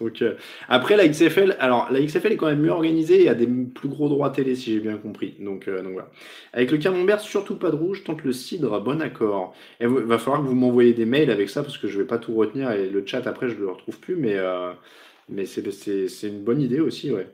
Donc, 0.00 0.22
euh, 0.22 0.34
après, 0.68 0.96
la 0.96 1.08
XFL, 1.08 1.56
alors 1.60 1.90
la 1.90 2.00
XFL 2.00 2.32
est 2.32 2.36
quand 2.36 2.46
même 2.46 2.60
mieux 2.60 2.70
organisée 2.70 3.24
et 3.24 3.28
a 3.28 3.34
des 3.34 3.46
plus 3.46 3.88
gros 3.88 4.08
droits 4.08 4.30
télé, 4.30 4.54
si 4.54 4.72
j'ai 4.72 4.80
bien 4.80 4.96
compris. 4.96 5.36
Donc, 5.40 5.68
euh, 5.68 5.82
donc 5.82 5.92
voilà. 5.92 6.10
Avec 6.52 6.70
le 6.70 6.78
camembert, 6.78 7.20
surtout 7.20 7.56
pas 7.56 7.70
de 7.70 7.76
rouge, 7.76 8.04
tant 8.04 8.14
que 8.14 8.24
le 8.24 8.32
cidre, 8.32 8.80
bon 8.80 9.00
accord. 9.02 9.54
Il 9.80 9.88
va 9.88 10.18
falloir 10.18 10.42
que 10.42 10.46
vous 10.48 10.54
m'envoyiez 10.54 10.94
des 10.94 11.06
mails 11.06 11.30
avec 11.30 11.48
ça 11.50 11.62
parce 11.62 11.78
que 11.78 11.88
je 11.88 11.98
vais 11.98 12.06
pas 12.06 12.18
tout 12.18 12.34
retenir 12.34 12.70
et 12.72 12.88
le 12.88 13.04
chat 13.06 13.26
après 13.26 13.48
je 13.48 13.56
le 13.56 13.68
retrouve 13.70 13.98
plus, 14.00 14.16
mais, 14.16 14.36
euh, 14.36 14.72
mais 15.28 15.46
c'est 15.46 16.28
une 16.28 16.42
bonne 16.44 16.60
idée 16.60 16.80
aussi, 16.80 17.12
ouais. 17.12 17.28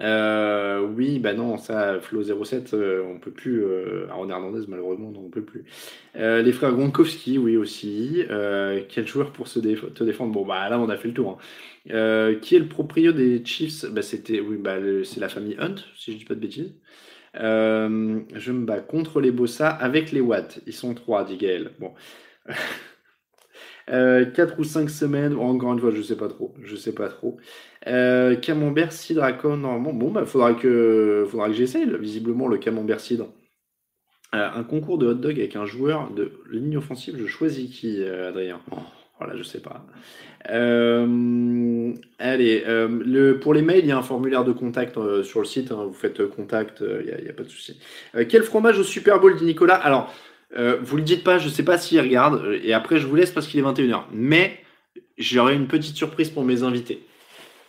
Euh, 0.00 0.80
oui, 0.86 1.18
bah 1.18 1.34
non, 1.34 1.58
ça, 1.58 2.00
Flo 2.00 2.22
07, 2.22 2.74
euh, 2.74 3.02
on 3.04 3.18
peut 3.18 3.32
plus. 3.32 3.62
Euh, 3.64 4.06
Aaron 4.10 4.30
Hernandez, 4.30 4.64
malheureusement, 4.68 5.10
non, 5.10 5.20
on 5.26 5.30
peut 5.30 5.44
plus. 5.44 5.64
Euh, 6.16 6.42
les 6.42 6.52
frères 6.52 6.72
Gronkowski, 6.72 7.38
oui 7.38 7.56
aussi. 7.56 8.24
Euh, 8.30 8.82
quel 8.88 9.06
joueur 9.06 9.32
pour 9.32 9.48
se 9.48 9.58
te 9.60 10.04
défendre? 10.04 10.32
Bon, 10.32 10.46
bah 10.46 10.68
là, 10.68 10.78
on 10.80 10.88
a 10.88 10.96
fait 10.96 11.08
le 11.08 11.14
tour. 11.14 11.38
hein. 11.88 12.34
Qui 12.40 12.56
est 12.56 12.58
le 12.60 12.68
proprio 12.68 13.12
des 13.12 13.44
Chiefs? 13.44 13.84
Bah, 13.90 14.02
C'était, 14.02 14.40
oui, 14.40 14.56
bah, 14.56 14.76
c'est 15.04 15.20
la 15.20 15.28
famille 15.28 15.56
Hunt, 15.58 15.76
si 15.96 16.12
je 16.12 16.18
dis 16.18 16.24
pas 16.24 16.34
de 16.34 16.40
bêtises. 16.40 16.74
Je 17.34 18.52
me 18.52 18.64
bats 18.64 18.80
contre 18.80 19.20
les 19.20 19.32
Bossa 19.32 19.70
avec 19.70 20.12
les 20.12 20.20
Watts. 20.20 20.60
Ils 20.66 20.72
sont 20.74 20.94
trois, 20.94 21.24
dit 21.24 21.36
Gaël. 21.36 21.72
Bon. 21.80 21.94
Euh, 23.90 24.24
4 24.24 24.58
ou 24.58 24.64
5 24.64 24.88
semaines, 24.88 25.36
encore 25.36 25.72
une 25.72 25.80
fois, 25.80 25.90
je 25.90 26.02
sais 26.02 26.16
pas 26.16 26.28
trop. 26.28 26.54
Je 26.62 26.76
sais 26.76 26.94
pas 26.94 27.08
trop. 27.08 27.38
Euh, 27.86 28.36
camembert, 28.36 28.92
cidre, 28.92 29.22
normalement. 29.44 29.92
Bon, 29.92 30.10
bah, 30.10 30.24
faudra 30.24 30.54
que, 30.54 31.26
faudra 31.28 31.48
que 31.48 31.54
j'essaye, 31.54 31.86
visiblement, 31.98 32.46
le 32.46 32.58
camembert 32.58 33.00
cidre. 33.00 33.28
Euh, 34.34 34.48
un 34.54 34.62
concours 34.62 34.98
de 34.98 35.08
hot 35.08 35.14
dog 35.14 35.38
avec 35.38 35.56
un 35.56 35.66
joueur 35.66 36.10
de 36.12 36.30
ligne 36.52 36.76
offensive, 36.76 37.16
je 37.18 37.26
choisis 37.26 37.68
qui, 37.68 38.00
euh, 38.00 38.28
Adrien? 38.28 38.60
Voilà, 39.18 39.36
je 39.36 39.42
sais 39.42 39.60
pas. 39.60 39.84
Euh, 40.48 41.92
allez, 42.18 42.62
euh, 42.66 42.88
le, 43.04 43.38
pour 43.38 43.52
les 43.52 43.60
mails, 43.60 43.80
il 43.80 43.88
y 43.88 43.92
a 43.92 43.98
un 43.98 44.02
formulaire 44.02 44.44
de 44.44 44.52
contact 44.52 44.96
euh, 44.96 45.22
sur 45.22 45.40
le 45.40 45.46
site. 45.46 45.72
hein, 45.72 45.84
vous 45.84 45.92
faites 45.92 46.20
euh, 46.20 46.28
contact, 46.28 46.80
il 46.80 47.22
n'y 47.22 47.28
a, 47.28 47.32
pas 47.32 47.42
de 47.42 47.48
souci. 47.48 47.78
Euh, 48.14 48.24
quel 48.26 48.44
fromage 48.44 48.78
au 48.78 48.84
Super 48.84 49.20
Bowl, 49.20 49.36
dit 49.36 49.44
Nicolas? 49.44 49.74
Alors, 49.74 50.14
euh, 50.56 50.78
vous 50.82 50.96
le 50.96 51.02
dites 51.02 51.22
pas, 51.22 51.38
je 51.38 51.48
sais 51.48 51.62
pas 51.62 51.78
s'il 51.78 52.00
regarde, 52.00 52.42
euh, 52.44 52.60
et 52.62 52.72
après 52.72 52.98
je 52.98 53.06
vous 53.06 53.14
laisse 53.14 53.30
parce 53.30 53.46
qu'il 53.46 53.60
est 53.60 53.62
21h. 53.62 54.02
Mais 54.12 54.58
j'aurai 55.18 55.54
une 55.54 55.68
petite 55.68 55.96
surprise 55.96 56.30
pour 56.30 56.44
mes 56.44 56.62
invités. 56.62 57.04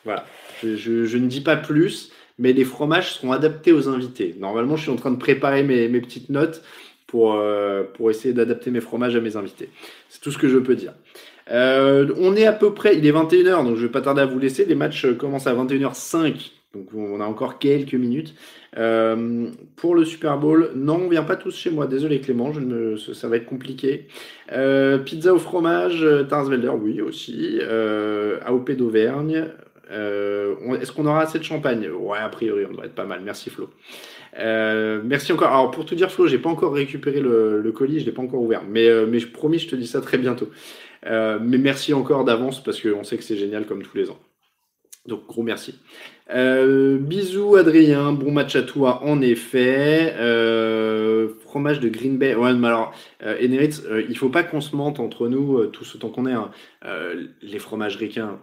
Voilà, 0.03 0.25
je, 0.63 1.17
ne 1.17 1.27
dis 1.27 1.41
pas 1.41 1.55
plus, 1.55 2.11
mais 2.39 2.53
les 2.53 2.65
fromages 2.65 3.13
seront 3.13 3.31
adaptés 3.31 3.71
aux 3.71 3.87
invités. 3.87 4.35
Normalement, 4.39 4.75
je 4.75 4.83
suis 4.83 4.91
en 4.91 4.95
train 4.95 5.11
de 5.11 5.17
préparer 5.17 5.61
mes, 5.63 5.87
petites 6.01 6.29
notes 6.29 6.63
pour, 7.05 7.35
euh, 7.35 7.83
pour 7.83 8.09
essayer 8.09 8.33
d'adapter 8.33 8.71
mes 8.71 8.81
fromages 8.81 9.15
à 9.15 9.21
mes 9.21 9.35
invités. 9.35 9.69
C'est 10.09 10.21
tout 10.21 10.31
ce 10.31 10.39
que 10.39 10.49
je 10.49 10.57
peux 10.57 10.75
dire. 10.75 10.93
Euh, 11.51 12.11
on 12.17 12.35
est 12.35 12.45
à 12.45 12.53
peu 12.53 12.73
près, 12.73 12.97
il 12.97 13.05
est 13.05 13.11
21h, 13.11 13.63
donc 13.63 13.75
je 13.75 13.85
vais 13.85 13.91
pas 13.91 14.01
tarder 14.01 14.21
à 14.21 14.25
vous 14.25 14.39
laisser. 14.39 14.65
Les 14.65 14.75
matchs 14.75 15.05
commencent 15.17 15.47
à 15.47 15.53
21h05, 15.53 16.51
donc 16.73 16.87
on 16.95 17.19
a 17.19 17.25
encore 17.25 17.59
quelques 17.59 17.93
minutes. 17.93 18.33
Euh, 18.77 19.49
pour 19.75 19.95
le 19.95 20.05
Super 20.05 20.37
Bowl, 20.37 20.71
non, 20.75 21.01
on 21.05 21.09
vient 21.09 21.23
pas 21.23 21.35
tous 21.35 21.55
chez 21.55 21.71
moi. 21.71 21.87
Désolé 21.87 22.21
Clément, 22.21 22.51
ça 23.13 23.27
va 23.27 23.37
être 23.37 23.45
compliqué. 23.45 24.07
Euh, 24.51 24.97
pizza 24.97 25.33
au 25.33 25.39
fromage, 25.39 26.03
euh, 26.03 26.23
Tarsvelder, 26.23 26.69
oui 26.69 27.01
aussi. 27.01 27.59
AOP 28.45 28.71
d'Auvergne. 28.71 29.47
Est-ce 29.89 30.91
qu'on 30.93 31.05
aura 31.05 31.21
assez 31.21 31.37
de 31.37 31.43
champagne? 31.43 31.89
Ouais, 31.89 32.19
a 32.19 32.29
priori, 32.29 32.65
on 32.65 32.71
devrait 32.71 32.87
être 32.87 32.95
pas 32.95 33.05
mal. 33.05 33.21
Merci 33.23 33.49
Flo. 33.49 33.69
Merci 34.37 35.33
encore. 35.33 35.49
Alors 35.49 35.71
pour 35.71 35.85
tout 35.85 35.95
dire, 35.95 36.11
Flo, 36.11 36.27
j'ai 36.27 36.39
pas 36.39 36.49
encore 36.49 36.73
récupéré 36.73 37.19
le, 37.19 37.71
colis, 37.75 37.99
je 37.99 38.05
l'ai 38.05 38.13
pas 38.13 38.21
encore 38.21 38.41
ouvert, 38.41 38.63
mais 38.67 38.87
je 38.87 39.27
promis, 39.27 39.59
je 39.59 39.67
te 39.67 39.75
dis 39.75 39.87
ça 39.87 39.99
très 39.99 40.17
bientôt. 40.17 40.49
Mais 41.03 41.57
merci 41.57 41.93
encore 41.93 42.23
d'avance 42.23 42.63
parce 42.63 42.79
qu'on 42.79 43.03
sait 43.03 43.17
que 43.17 43.23
c'est 43.23 43.35
génial 43.35 43.65
comme 43.65 43.83
tous 43.83 43.97
les 43.97 44.09
ans. 44.09 44.19
Donc 45.07 45.25
gros 45.27 45.43
merci. 45.43 45.79
Euh, 46.29 46.97
bisous 46.97 47.55
Adrien, 47.55 48.13
bon 48.13 48.31
match 48.31 48.55
à 48.55 48.61
toi 48.61 49.03
en 49.03 49.21
effet. 49.21 50.13
Euh, 50.17 51.29
fromage 51.41 51.79
de 51.79 51.89
Green 51.89 52.17
Bay. 52.17 52.35
Ouais, 52.35 52.53
mais 52.53 52.67
alors, 52.67 52.93
euh, 53.23 53.35
euh, 53.41 54.03
il 54.07 54.17
faut 54.17 54.29
pas 54.29 54.43
qu'on 54.43 54.61
se 54.61 54.75
mente 54.75 54.99
entre 54.99 55.27
nous, 55.27 55.57
euh, 55.57 55.67
tous 55.67 55.95
autant 55.95 56.09
qu'on 56.09 56.25
est. 56.25 56.33
hein. 56.33 56.51
Euh, 56.85 57.25
les 57.41 57.59
fromages 57.59 57.97
ricains, 57.97 58.39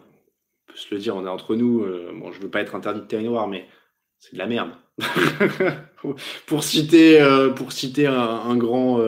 on 0.69 0.73
peut 0.73 0.79
se 0.79 0.95
le 0.95 1.01
dire, 1.01 1.17
on 1.17 1.25
est 1.25 1.31
entre 1.31 1.55
nous. 1.55 1.85
bon, 2.15 2.33
je 2.33 2.41
veux 2.41 2.51
pas 2.51 2.61
être 2.61 2.75
interdit 2.75 3.01
de 3.01 3.07
territoire, 3.07 3.49
mais 3.49 3.67
c'est 4.19 4.35
de 4.35 4.39
la 4.39 4.47
merde. 4.47 4.71
pour 6.47 6.65
citer, 6.65 7.25
pour 7.55 7.71
citer 7.71 8.09
un, 8.09 8.57
grand, 8.57 9.01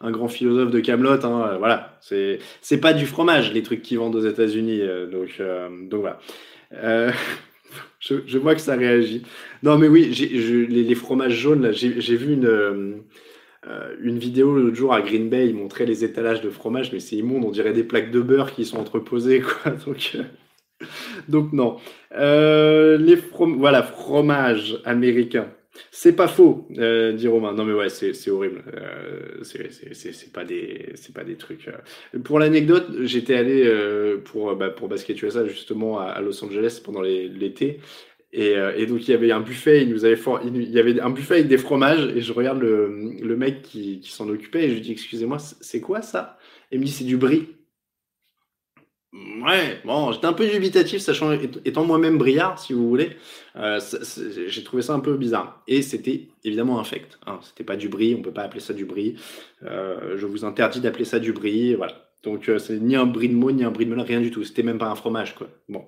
un 0.00 0.10
grand 0.10 0.26
philosophe 0.26 0.70
de 0.72 0.80
Camelot, 0.80 1.24
hein, 1.24 1.56
voilà, 1.58 1.96
c'est 2.00 2.80
pas 2.80 2.92
du 2.92 3.06
fromage 3.06 3.52
les 3.52 3.62
trucs 3.62 3.82
qui 3.82 3.94
vendent 3.96 4.16
aux 4.16 4.26
États-Unis, 4.26 4.82
donc 5.12 5.40
donc 5.88 6.00
voilà. 6.00 6.18
Je, 8.00 8.38
vois 8.38 8.54
que 8.54 8.60
ça 8.60 8.76
réagit. 8.76 9.22
Non 9.62 9.78
mais 9.78 9.88
oui, 9.88 10.06
les, 10.68 10.94
fromages 10.94 11.34
jaunes 11.34 11.72
j'ai 11.72 12.16
vu 12.16 12.34
une 12.34 12.46
euh, 12.46 12.94
euh, 13.66 13.94
une 14.00 14.18
vidéo 14.18 14.54
l'autre 14.56 14.76
jour 14.76 14.94
à 14.94 15.02
Green 15.02 15.28
Bay, 15.28 15.48
ils 15.48 15.54
montraient 15.54 15.86
les 15.86 16.04
étalages 16.04 16.40
de 16.40 16.50
fromage, 16.50 16.92
mais 16.92 17.00
c'est 17.00 17.16
immonde, 17.16 17.44
on 17.44 17.50
dirait 17.50 17.72
des 17.72 17.84
plaques 17.84 18.10
de 18.10 18.20
beurre 18.20 18.54
qui 18.54 18.64
sont 18.64 18.78
entreposées 18.78 19.42
donc. 19.86 20.12
euh, 20.14 20.22
donc 21.28 21.52
non. 21.52 21.78
Les 22.12 23.16
from 23.16 23.58
voilà, 23.58 23.82
fromage 23.82 24.80
américain. 24.84 25.48
C'est 25.90 26.14
pas 26.14 26.28
faux, 26.28 26.66
euh, 26.78 27.12
dit 27.12 27.28
Romain. 27.28 27.52
Non 27.52 27.64
mais 27.64 27.72
ouais, 27.72 27.88
c'est 27.88 28.30
horrible. 28.30 28.62
Euh, 28.74 29.42
c'est 29.42 30.32
pas 30.32 30.44
des 30.44 30.92
c'est 30.94 31.14
pas 31.14 31.24
des 31.24 31.36
trucs. 31.36 31.68
euh. 31.68 32.18
Pour 32.20 32.38
l'anecdote, 32.38 32.86
j'étais 33.02 33.34
allé 33.34 33.70
pour 34.24 34.54
bah, 34.56 34.70
pour 34.70 34.88
Basket 34.88 35.20
USA 35.22 35.46
justement 35.46 35.98
à, 35.98 36.20
Los 36.20 36.44
Angeles 36.44 36.80
pendant 36.84 37.02
l'été. 37.02 37.80
Et, 38.32 38.86
donc 38.86 39.08
il 39.08 39.10
y 39.10 39.14
avait 39.14 39.32
un 39.32 39.40
buffet, 39.40 39.82
il 39.82 40.70
y 40.70 40.78
avait 40.78 41.00
un 41.00 41.10
buffet 41.10 41.34
avec 41.34 41.48
des 41.48 41.58
fromages 41.58 42.12
et 42.14 42.20
je 42.20 42.32
regarde 42.32 42.60
le, 42.60 43.36
mec 43.36 43.62
qui, 43.62 44.00
s'en 44.04 44.28
occupait 44.28 44.64
et 44.64 44.68
je 44.68 44.74
lui 44.74 44.80
dis 44.80 44.92
excusez-moi 44.92 45.38
c'est 45.38 45.80
quoi 45.80 46.02
ça? 46.02 46.38
Et 46.70 46.76
il 46.76 46.80
me 46.80 46.84
dit 46.84 46.92
c'est 46.92 47.04
du 47.04 47.16
brie. 47.16 47.48
Ouais, 49.14 49.80
bon, 49.86 50.12
j'étais 50.12 50.26
un 50.26 50.34
peu 50.34 50.46
dubitatif, 50.46 51.00
sachant 51.00 51.32
étant 51.64 51.84
moi-même 51.84 52.18
briard, 52.18 52.58
si 52.58 52.74
vous 52.74 52.86
voulez. 52.88 53.16
Euh, 53.56 53.80
j'ai 54.48 54.62
trouvé 54.64 54.82
ça 54.82 54.92
un 54.92 55.00
peu 55.00 55.16
bizarre. 55.16 55.62
Et 55.66 55.80
c'était 55.80 56.28
évidemment 56.44 56.78
infect. 56.78 57.18
Hein. 57.26 57.38
C'était 57.42 57.64
pas 57.64 57.76
du 57.76 57.88
brie, 57.88 58.14
on 58.14 58.22
peut 58.22 58.32
pas 58.32 58.42
appeler 58.42 58.60
ça 58.60 58.74
du 58.74 58.84
brie. 58.84 59.16
Euh, 59.64 60.18
je 60.18 60.26
vous 60.26 60.44
interdis 60.44 60.80
d'appeler 60.80 61.06
ça 61.06 61.18
du 61.20 61.32
brie, 61.32 61.74
voilà. 61.74 62.04
Donc 62.22 62.50
euh, 62.50 62.58
c'est 62.58 62.78
ni 62.78 62.96
un 62.96 63.06
brie 63.06 63.30
de 63.30 63.34
mots, 63.34 63.50
ni 63.50 63.64
un 63.64 63.70
brie 63.70 63.86
de 63.86 63.90
melon, 63.90 64.02
rien 64.02 64.20
du 64.20 64.30
tout. 64.30 64.44
C'était 64.44 64.62
même 64.62 64.78
pas 64.78 64.90
un 64.90 64.94
fromage, 64.94 65.34
quoi. 65.34 65.48
Bon. 65.70 65.84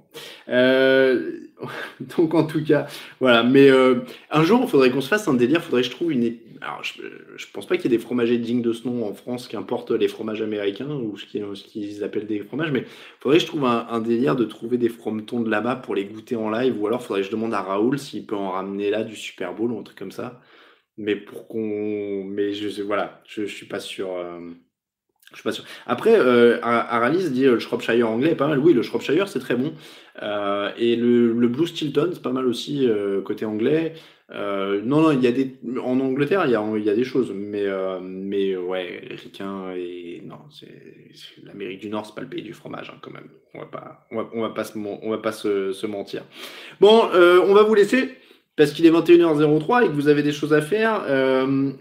Donc 2.17 2.35
en 2.35 2.47
tout 2.47 2.65
cas, 2.65 2.87
voilà. 3.21 3.43
Mais 3.43 3.69
un 4.31 4.45
jour, 4.45 4.61
il 4.63 4.69
faudrait 4.69 4.91
qu'on 4.91 5.03
se 5.03 5.09
fasse 5.09 5.29
un 5.29 5.35
délire. 5.35 5.63
Faudrait 5.63 5.83
que 5.83 5.89
je 5.89 5.93
trouve 5.93 6.13
une. 6.13 6.37
Alors, 6.63 6.83
je, 6.85 7.03
je 7.37 7.47
pense 7.53 7.67
pas 7.67 7.77
qu'il 7.77 7.91
y 7.91 7.95
ait 7.95 7.97
des 7.97 8.03
fromagers 8.03 8.37
dignes 8.39 8.61
de 8.61 8.73
ce 8.73 8.87
nom 8.87 9.07
en 9.09 9.15
France 9.15 9.49
qui 9.49 9.57
importent 9.57 9.93
les 9.93 10.09
fromages 10.09 10.43
américains 10.43 10.91
ou 10.91 11.17
ce 11.17 11.25
qu'ils 11.25 12.05
appellent 12.05 12.27
des 12.27 12.41
fromages, 12.41 12.71
mais 12.71 12.85
faudrait 13.21 13.39
que 13.39 13.43
je 13.43 13.47
trouve 13.47 13.65
un, 13.65 14.01
délire 14.01 14.37
de 14.37 14.45
trouver 14.45 14.77
des 14.77 14.91
frometons 14.91 15.41
de 15.41 15.51
là-bas 15.51 15.77
pour 15.77 15.95
les 15.95 16.05
goûter 16.05 16.37
en 16.37 16.51
live, 16.51 16.79
ou 16.79 16.87
alors 16.87 17.03
faudrait 17.03 17.23
que 17.23 17.27
je 17.27 17.33
demande 17.33 17.55
à 17.55 17.63
Raoul 17.63 17.99
s'il 17.99 18.27
peut 18.27 18.37
en 18.37 18.51
ramener 18.51 18.91
là 18.91 19.05
du 19.05 19.17
Super 19.17 19.55
Bowl 19.55 19.73
ou 19.73 19.79
un 19.79 19.83
truc 19.83 19.99
comme 19.99 20.13
ça. 20.13 20.41
Mais 20.99 21.17
pour 21.17 21.49
qu'on. 21.49 22.25
Mais 22.25 22.53
je 22.55 22.83
voilà, 22.83 23.23
je, 23.27 23.47
je 23.47 23.55
suis 23.55 23.67
pas 23.67 23.81
sûr. 23.81 24.13
euh, 24.13 24.53
Je 25.33 25.37
suis 25.37 25.45
pas 25.45 25.53
sûr. 25.53 25.65
Après, 25.87 26.19
euh, 26.19 26.59
Ar- 26.63 26.93
Aralis 26.93 27.31
dit 27.31 27.47
euh, 27.47 27.53
le 27.55 27.59
Shropshire 27.61 28.09
anglais 28.09 28.33
est 28.33 28.37
pas 28.37 28.49
mal. 28.49 28.59
Oui, 28.59 28.73
le 28.73 28.83
Shropshire 28.83 29.29
c'est 29.29 29.39
très 29.39 29.55
bon. 29.55 29.73
Euh, 30.23 30.71
et 30.77 30.97
le, 30.97 31.33
Blue 31.47 31.67
Stilton 31.67 32.11
c'est 32.13 32.23
pas 32.23 32.33
mal 32.33 32.47
aussi 32.47 32.89
euh, 32.89 33.21
côté 33.23 33.45
anglais. 33.45 33.95
Non, 34.33 35.01
non, 35.01 35.11
il 35.11 35.21
y 35.21 35.27
a 35.27 35.33
des 35.33 35.57
en 35.83 35.99
Angleterre 35.99 36.45
il 36.47 36.53
y 36.53 36.55
a, 36.55 36.79
y 36.79 36.91
a 36.91 36.95
des 36.95 37.05
choses, 37.05 37.33
mais 37.35 37.67
mais 38.01 38.57
ouais, 38.57 39.03
et 39.77 40.23
non, 40.25 40.37
c'est 40.51 40.69
l'Amérique 41.43 41.81
du 41.81 41.91
Nord, 41.91 42.07
c'est 42.07 42.15
pas 42.15 42.21
le 42.21 42.29
pays 42.29 42.43
du 42.43 42.53
fromage 42.53 42.91
hein, 42.95 42.99
quand 43.03 43.11
même. 43.11 43.29
On 43.55 43.59
va 43.59 43.67
pas, 43.67 44.07
on 44.13 44.17
va, 44.19 44.31
on 44.33 44.41
va 44.43 44.51
pas 44.51 44.63
se, 44.63 44.79
on 44.79 45.11
va 45.11 45.19
pas 45.19 45.33
se, 45.33 45.87
mentir. 45.87 46.23
Bon, 46.81 47.09
on 47.13 47.55
va 47.55 47.65
vous 47.65 47.75
laisser 47.75 48.15
parce 48.55 48.71
qu'il 48.73 48.87
est 48.87 48.93
21h03 48.93 49.85
et 49.85 49.89
que 49.89 49.93
vous 49.95 50.07
avez 50.07 50.23
des 50.23 50.33
choses 50.33 50.53
à 50.53 50.61
faire. 50.61 51.03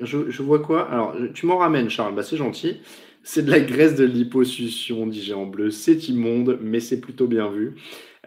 Je, 0.02 0.30
je 0.32 0.42
vois 0.42 0.60
quoi? 0.60 0.90
Alors, 0.92 1.16
tu 1.36 1.46
m'en 1.46 1.58
ramènes, 1.58 1.92
Charles. 1.92 2.16
Bah, 2.16 2.24
c'est 2.24 2.38
gentil. 2.38 2.82
C'est 3.24 3.44
de 3.44 3.52
la 3.52 3.60
graisse 3.60 3.96
de 3.96 4.06
liposuction, 4.06 5.06
dit 5.08 5.22
Géant 5.22 5.46
Bleu. 5.46 5.72
C'est 5.72 6.08
immonde, 6.10 6.58
mais 6.62 6.80
c'est 6.80 7.00
plutôt 7.02 7.28
bien 7.28 7.50
vu. 7.52 7.76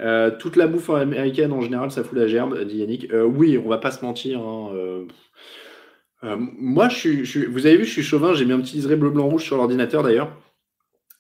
Euh, 0.01 0.31
toute 0.39 0.57
la 0.57 0.67
bouffe 0.67 0.91
américaine 0.91 1.53
en 1.53 1.61
général, 1.61 1.91
ça 1.91 2.05
fout 2.05 2.17
la 2.19 2.27
gerbe, 2.27 2.59
dit 2.65 2.79
Yannick. 2.79 3.11
Euh, 3.13 3.25
oui, 3.25 3.59
on 3.59 3.69
va 3.69 3.79
pas 3.79 3.91
se 3.91 4.05
mentir. 4.05 4.41
hein, 4.41 4.71
euh, 4.75 6.37
moi, 6.39 6.89
je 6.89 6.97
suis, 6.97 7.25
je 7.25 7.31
suis- 7.31 7.47
vous 7.47 7.67
avez 7.67 7.77
vu, 7.77 7.85
je 7.85 7.91
suis 7.93 8.03
chauvin. 8.03 8.35
J'ai 8.35 8.45
mis 8.45 8.53
un 8.53 8.61
petit 8.61 8.77
liseré 8.77 8.97
bleu, 8.97 9.11
blanc, 9.11 9.29
rouge 9.29 9.43
sur 9.45 9.57
l'ordinateur 9.57 10.03
d'ailleurs. 10.03 10.37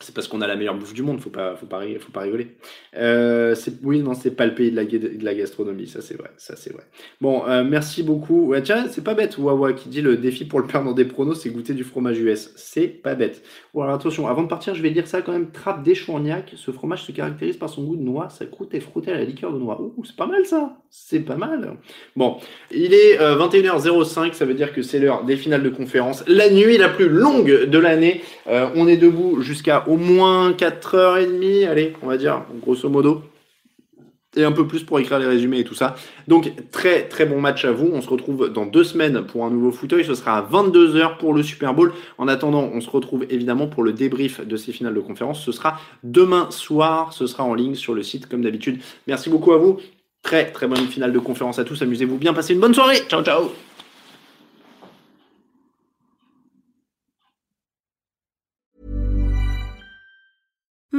C'est 0.02 0.14
parce 0.14 0.28
qu'on 0.28 0.40
a 0.40 0.46
la 0.46 0.56
meilleure 0.56 0.74
bouffe 0.74 0.94
du 0.94 1.02
monde, 1.02 1.20
faut 1.20 1.30
pas, 1.30 1.54
faut 1.54 1.66
pas, 1.66 1.82
faut 2.00 2.12
pas 2.12 2.20
rigoler. 2.20 2.48
Euh, 2.96 3.54
oui, 3.82 4.00
non, 4.00 4.14
c'est 4.14 4.32
pas 4.32 4.46
le 4.46 4.54
pays 4.54 4.70
de 4.70 5.24
la, 5.24 5.34
gastronomie, 5.34 5.86
ça 5.86 6.02
c'est 6.02 6.16
vrai, 6.16 6.30
ça 6.36 6.56
c'est 6.56 6.72
vrai. 6.72 6.82
Bon, 7.20 7.46
euh, 7.46 7.64
merci 7.64 8.02
beaucoup. 8.02 8.48
Ouais, 8.48 8.62
tiens, 8.62 8.86
c'est 8.90 9.04
pas 9.04 9.14
bête, 9.14 9.38
Wawa 9.38 9.72
qui 9.72 9.88
dit 9.88 10.02
le 10.02 10.16
défi 10.16 10.44
pour 10.44 10.60
le 10.60 10.66
perdre 10.66 10.92
des 10.94 11.04
pronos, 11.04 11.40
c'est 11.40 11.50
goûter 11.50 11.74
du 11.74 11.84
fromage 11.84 12.18
US. 12.18 12.52
C'est 12.56 12.88
pas 12.88 13.14
bête. 13.14 13.42
Bon, 13.74 13.82
alors 13.82 13.94
attention, 13.94 14.26
avant 14.26 14.42
de 14.42 14.48
partir, 14.48 14.74
je 14.74 14.82
vais 14.82 14.90
dire 14.90 15.06
ça 15.06 15.22
quand 15.22 15.32
même. 15.32 15.50
Trappe 15.50 15.82
des 15.82 15.94
Chourniac, 15.94 16.52
ce 16.56 16.70
fromage 16.70 17.04
se 17.04 17.12
caractérise 17.12 17.56
par 17.56 17.68
son 17.68 17.84
goût 17.84 17.96
de 17.96 18.02
noix, 18.02 18.28
sa 18.28 18.46
croûte 18.46 18.74
est 18.74 18.80
frottée 18.80 19.12
à 19.12 19.14
la 19.14 19.24
liqueur 19.24 19.52
de 19.52 19.58
noix. 19.58 19.80
Ouh, 19.80 20.04
c'est 20.04 20.16
pas 20.16 20.26
mal 20.26 20.44
ça, 20.46 20.76
c'est 20.90 21.20
pas 21.20 21.36
mal. 21.36 21.76
Bon, 22.16 22.38
il 22.70 22.92
est 22.92 23.20
euh, 23.20 23.36
21h05, 23.36 24.32
ça 24.32 24.44
veut 24.44 24.54
dire 24.54 24.72
que 24.72 24.82
c'est 24.82 24.98
l'heure 24.98 25.24
des 25.24 25.36
finales 25.36 25.62
de 25.62 25.70
conférence. 25.70 26.24
La 26.26 26.50
nuit 26.50 26.76
la 26.76 26.88
plus 26.88 27.08
longue 27.08 27.66
de 27.66 27.78
l'année. 27.78 28.22
Euh, 28.48 28.68
on 28.74 28.88
est 28.88 28.96
debout 28.96 29.40
jusqu'à 29.40 29.84
au 29.92 29.96
moins 29.96 30.52
4h30, 30.52 31.68
allez, 31.68 31.92
on 32.02 32.06
va 32.06 32.16
dire, 32.16 32.42
grosso 32.62 32.88
modo. 32.88 33.22
et 34.34 34.44
un 34.44 34.52
peu 34.52 34.66
plus 34.66 34.82
pour 34.82 34.98
écrire 34.98 35.18
les 35.18 35.26
résumés 35.26 35.58
et 35.58 35.64
tout 35.64 35.74
ça. 35.74 35.94
Donc 36.26 36.50
très 36.70 37.06
très 37.06 37.26
bon 37.26 37.38
match 37.38 37.66
à 37.66 37.72
vous. 37.72 37.90
On 37.92 38.00
se 38.00 38.08
retrouve 38.08 38.48
dans 38.50 38.64
deux 38.64 38.84
semaines 38.84 39.26
pour 39.26 39.44
un 39.44 39.50
nouveau 39.50 39.70
fauteuil. 39.70 40.06
Ce 40.06 40.14
sera 40.14 40.38
à 40.38 40.42
22h 40.42 41.18
pour 41.18 41.34
le 41.34 41.42
Super 41.42 41.74
Bowl. 41.74 41.92
En 42.16 42.28
attendant, 42.28 42.70
on 42.72 42.80
se 42.80 42.88
retrouve 42.88 43.26
évidemment 43.28 43.66
pour 43.66 43.82
le 43.82 43.92
débrief 43.92 44.40
de 44.40 44.56
ces 44.56 44.72
finales 44.72 44.94
de 44.94 45.00
conférence. 45.00 45.44
Ce 45.44 45.52
sera 45.52 45.78
demain 46.02 46.50
soir. 46.50 47.12
Ce 47.12 47.26
sera 47.26 47.44
en 47.44 47.52
ligne 47.52 47.74
sur 47.74 47.92
le 47.92 48.02
site 48.02 48.26
comme 48.26 48.40
d'habitude. 48.40 48.80
Merci 49.06 49.28
beaucoup 49.28 49.52
à 49.52 49.58
vous. 49.58 49.78
Très 50.22 50.50
très 50.50 50.66
bonne 50.66 50.86
finale 50.86 51.12
de 51.12 51.18
conférence 51.18 51.58
à 51.58 51.64
tous. 51.64 51.82
Amusez-vous 51.82 52.16
bien. 52.16 52.32
Passez 52.32 52.54
une 52.54 52.60
bonne 52.60 52.72
soirée. 52.72 53.00
Ciao 53.10 53.22
ciao. 53.22 53.50